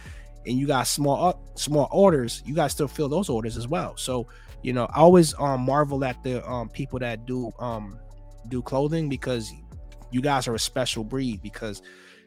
and 0.47 0.57
you 0.57 0.67
got 0.67 0.87
small 0.87 1.29
uh, 1.31 1.33
small 1.57 1.89
orders, 1.91 2.43
you 2.47 2.55
got 2.55 2.65
to 2.65 2.71
still 2.71 2.89
fill 2.89 3.09
those 3.09 3.29
orders 3.29 3.57
as 3.57 3.67
well. 3.67 3.97
So, 3.97 4.29
you 4.63 4.73
know, 4.73 4.85
I 4.95 5.01
always 5.01 5.35
um 5.41 5.63
marvel 5.63 6.05
at 6.05 6.23
the 6.23 6.49
um 6.49 6.69
people 6.69 6.99
that 7.01 7.27
do 7.27 7.53
um 7.59 7.99
do 8.49 8.63
clothing 8.63 9.09
because 9.09 9.53
you 10.13 10.21
guys 10.21 10.47
are 10.47 10.55
a 10.55 10.59
special 10.59 11.03
breed 11.03 11.43
because 11.43 11.83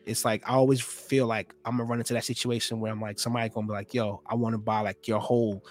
it's 0.05 0.26
like 0.26 0.43
I 0.49 0.53
always 0.53 0.82
feel 0.82 1.28
like 1.28 1.53
I'm 1.65 1.78
gonna 1.78 1.86
run 1.86 1.99
into 1.99 2.13
that 2.13 2.26
situation 2.26 2.80
where 2.80 2.91
I'm 2.91 3.01
like 3.01 3.20
somebody 3.20 3.49
gonna 3.49 3.67
be 3.67 3.74
like, 3.74 3.93
yo, 3.93 4.22
I 4.28 4.36
want 4.36 4.53
to 4.53 4.57
buy 4.57 4.82
like 4.82 5.07
your 5.07 5.20
whole 5.20 5.63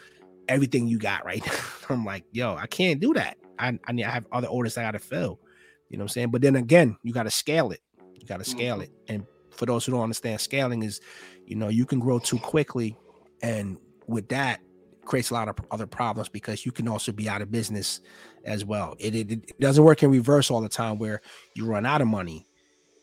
everything 0.49 0.89
you 0.89 0.99
got 0.99 1.25
right 1.27 1.45
I'm 1.91 2.05
like, 2.05 2.25
yo, 2.33 2.55
I 2.57 2.67
can't 2.67 3.01
do 3.01 3.15
that. 3.15 3.37
I 3.59 3.79
I 3.87 3.93
need 3.93 4.05
I 4.05 4.11
have 4.11 4.27
other 4.33 4.49
orders 4.49 4.79
I 4.79 4.83
gotta 4.83 4.99
fill. 4.99 5.41
You 5.89 5.97
know 5.97 6.03
what 6.03 6.11
I'm 6.11 6.15
saying? 6.15 6.31
But 6.31 6.43
then 6.43 6.57
again, 6.57 6.97
you 7.03 7.13
gotta 7.13 7.31
scale 7.31 7.71
it. 7.73 7.81
You 8.15 8.27
gotta 8.27 8.45
scale 8.45 8.77
mm-hmm. 8.77 8.83
it. 8.83 8.93
And 9.09 9.27
for 9.59 9.67
those 9.67 9.85
who 9.85 9.93
don't 9.93 10.03
understand, 10.03 10.41
scaling 10.41 10.85
is, 10.85 11.01
you 11.45 11.57
know, 11.57 11.69
you 11.69 11.85
can 11.85 11.99
grow 11.99 12.19
too 12.19 12.39
quickly, 12.39 12.97
and 13.43 13.77
with 14.07 14.29
that 14.29 14.61
creates 15.05 15.31
a 15.31 15.35
lot 15.35 15.49
of 15.49 15.57
other 15.71 15.87
problems 15.87 16.29
because 16.29 16.65
you 16.65 16.71
can 16.71 16.87
also 16.87 17.11
be 17.11 17.29
out 17.29 17.43
of 17.43 17.51
business 17.51 18.01
as 18.45 18.65
well. 18.65 18.95
It, 18.99 19.15
it, 19.15 19.33
it 19.33 19.61
doesn't 19.61 19.83
work 19.83 20.03
in 20.03 20.11
reverse 20.11 20.51
all 20.51 20.61
the 20.61 20.69
time 20.69 20.99
where 20.99 21.21
you 21.55 21.67
run 21.67 21.85
out 21.85 22.01
of 22.01 22.07
money. 22.07 22.47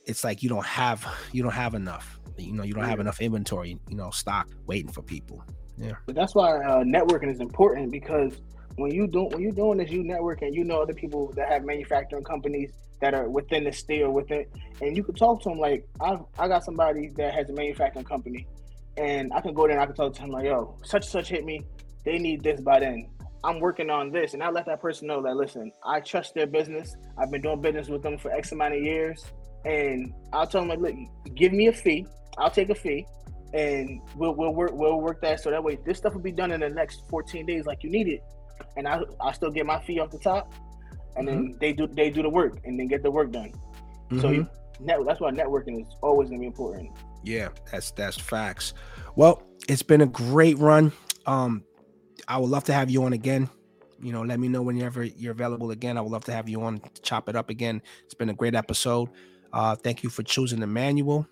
It's 0.06 0.24
like 0.24 0.44
you 0.44 0.50
don't 0.50 0.66
have 0.66 1.06
you 1.32 1.44
don't 1.44 1.52
have 1.52 1.74
enough. 1.74 2.20
You 2.38 2.54
know 2.54 2.64
you 2.64 2.74
don't 2.74 2.86
have 2.86 3.00
enough 3.00 3.22
inventory 3.22 3.80
you 3.90 3.96
know 3.96 4.12
stock 4.12 4.48
waiting 4.68 4.92
for 4.92 5.02
people. 5.02 5.44
Yeah. 5.78 5.94
But 6.06 6.16
that's 6.16 6.36
why 6.36 6.64
uh, 6.64 6.84
networking 6.84 7.32
is 7.32 7.42
important 7.42 7.92
because 7.92 8.40
when 8.76 8.92
you 8.92 9.08
do 9.08 9.24
when 9.24 9.42
you're 9.42 9.52
doing 9.52 9.80
this 9.80 9.90
you 9.90 10.04
network 10.04 10.42
and 10.42 10.54
you 10.54 10.64
know 10.64 10.82
other 10.82 10.94
people 10.94 11.34
that 11.36 11.50
have 11.50 11.64
manufacturing 11.64 12.24
companies 12.24 12.72
that 13.06 13.14
are 13.14 13.30
within 13.30 13.64
the 13.64 13.72
steel 13.72 14.12
within 14.12 14.46
and 14.82 14.98
you 14.98 15.04
can 15.04 15.16
talk 15.16 15.42
to 15.42 15.50
them 15.50 15.60
like 15.60 15.86
i 16.02 16.18
i 16.40 16.48
got 16.48 16.64
somebody 16.64 17.10
that 17.16 17.34
has 17.34 17.50
a 17.50 17.54
manufacturing 17.54 18.06
company 18.06 18.48
and 18.98 19.32
i 19.34 19.40
can 19.42 19.54
go 19.54 19.64
there 19.68 19.72
and 19.72 19.82
i 19.82 19.86
can 19.86 19.96
talk 19.96 20.14
to 20.14 20.22
them 20.22 20.32
like 20.32 20.46
yo 20.46 20.76
such 20.84 21.06
such 21.06 21.30
hit 21.30 21.46
me. 21.46 21.62
They 22.04 22.20
need 22.20 22.44
this 22.44 22.62
by 22.62 22.80
then. 22.80 23.08
I'm 23.44 23.60
working 23.60 23.90
on 23.90 24.12
this, 24.12 24.34
and 24.34 24.44
I 24.44 24.50
let 24.50 24.66
that 24.66 24.82
person 24.82 25.08
know 25.08 25.22
that 25.24 25.36
listen, 25.36 25.72
I 25.84 26.00
trust 26.00 26.34
their 26.34 26.48
business. 26.48 26.96
I've 27.18 27.32
been 27.32 27.42
doing 27.42 27.62
business 27.62 27.90
with 27.90 28.02
them 28.02 28.18
for 28.18 28.32
X 28.32 28.52
amount 28.52 28.76
of 28.76 28.82
years. 28.82 29.24
And 29.66 30.14
I'll 30.32 30.46
tell 30.46 30.62
them 30.62 30.70
like, 30.70 30.80
look, 30.80 30.96
give 31.36 31.52
me 31.52 31.68
a 31.68 31.74
fee. 31.74 32.06
I'll 32.38 32.52
take 32.52 32.70
a 32.70 32.76
fee, 32.76 33.06
and 33.54 34.02
we'll 34.16 34.36
we'll 34.36 34.54
work 34.54 34.72
we'll 34.74 35.02
work 35.02 35.22
that 35.22 35.40
so 35.42 35.50
that 35.50 35.64
way 35.64 35.78
this 35.86 35.98
stuff 35.98 36.14
will 36.14 36.22
be 36.22 36.32
done 36.32 36.52
in 36.52 36.60
the 36.60 36.70
next 36.70 37.04
14 37.10 37.46
days 37.46 37.66
like 37.66 37.84
you 37.84 37.90
need 37.90 38.08
it, 38.08 38.24
and 38.78 38.88
I 38.88 39.02
I 39.22 39.32
still 39.32 39.52
get 39.52 39.66
my 39.66 39.82
fee 39.84 40.00
off 40.00 40.12
the 40.12 40.20
top, 40.20 40.54
and 41.16 41.28
mm-hmm. 41.28 41.44
then 41.48 41.58
they 41.60 41.74
do 41.74 41.88
they 41.88 42.10
do 42.10 42.22
the 42.22 42.30
work 42.30 42.60
and 42.66 42.80
then 42.80 42.88
get 42.88 43.04
the 43.04 43.12
work 43.12 43.32
done. 43.32 43.52
Mm-hmm. 44.10 44.20
So 44.22 44.30
you, 44.32 44.48
that's 44.80 45.20
why 45.20 45.32
networking 45.32 45.82
is 45.82 45.96
always 46.02 46.30
gonna 46.30 46.40
be 46.40 46.48
important. 46.48 46.92
Yeah, 47.24 47.50
that's 47.72 47.92
that's 47.92 48.18
facts. 48.18 48.74
Well, 49.16 49.42
it's 49.68 49.84
been 49.84 50.02
a 50.02 50.08
great 50.08 50.58
run. 50.58 50.92
Um, 51.26 51.64
I 52.28 52.38
would 52.38 52.50
love 52.50 52.66
to 52.66 52.74
have 52.74 52.90
you 52.90 53.04
on 53.04 53.14
again 53.14 53.50
you 54.02 54.12
know, 54.12 54.22
let 54.22 54.40
me 54.40 54.48
know 54.48 54.62
whenever 54.62 55.04
you're 55.04 55.32
available 55.32 55.72
again. 55.72 55.98
I 55.98 56.02
would 56.02 56.12
love 56.12 56.26
to 56.26 56.34
have 56.34 56.50
you 56.50 56.62
on 56.62 56.80
to 56.80 57.02
chop 57.02 57.30
it 57.30 57.36
up 57.36 57.50
again. 57.50 57.82
It's 58.04 58.14
been 58.14 58.30
a 58.30 58.34
great 58.34 58.56
episode. 58.56 59.10
Uh, 59.54 59.76
thank 59.76 60.04
you 60.04 60.10
for 60.10 60.24
choosing 60.24 60.60
the 60.60 60.68
manual, 60.68 61.28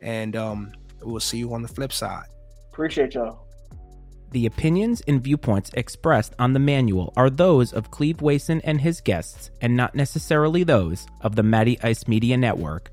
and 0.00 0.34
um, 0.36 0.72
we'll 1.02 1.20
see 1.20 1.38
you 1.38 1.54
on 1.54 1.62
the 1.62 1.68
flip 1.68 1.92
side. 1.92 2.26
Appreciate 2.70 3.14
y'all. 3.14 3.47
The 4.30 4.44
opinions 4.44 5.00
and 5.08 5.22
viewpoints 5.22 5.70
expressed 5.72 6.34
on 6.38 6.52
the 6.52 6.58
manual 6.58 7.14
are 7.16 7.30
those 7.30 7.72
of 7.72 7.90
Clev 7.90 8.20
Wason 8.20 8.60
and 8.62 8.80
his 8.80 9.00
guests, 9.00 9.50
and 9.62 9.74
not 9.74 9.94
necessarily 9.94 10.64
those 10.64 11.06
of 11.22 11.34
the 11.34 11.42
Matty 11.42 11.80
Ice 11.82 12.06
Media 12.06 12.36
Network. 12.36 12.90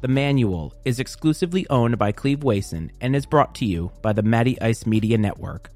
The 0.00 0.08
manual 0.08 0.74
is 0.84 1.00
exclusively 1.00 1.66
owned 1.70 1.98
by 1.98 2.12
Clev 2.12 2.44
Wason 2.44 2.92
and 3.00 3.16
is 3.16 3.26
brought 3.26 3.54
to 3.56 3.64
you 3.64 3.90
by 4.00 4.12
the 4.12 4.22
Matty 4.22 4.60
Ice 4.60 4.86
Media 4.86 5.18
Network. 5.18 5.70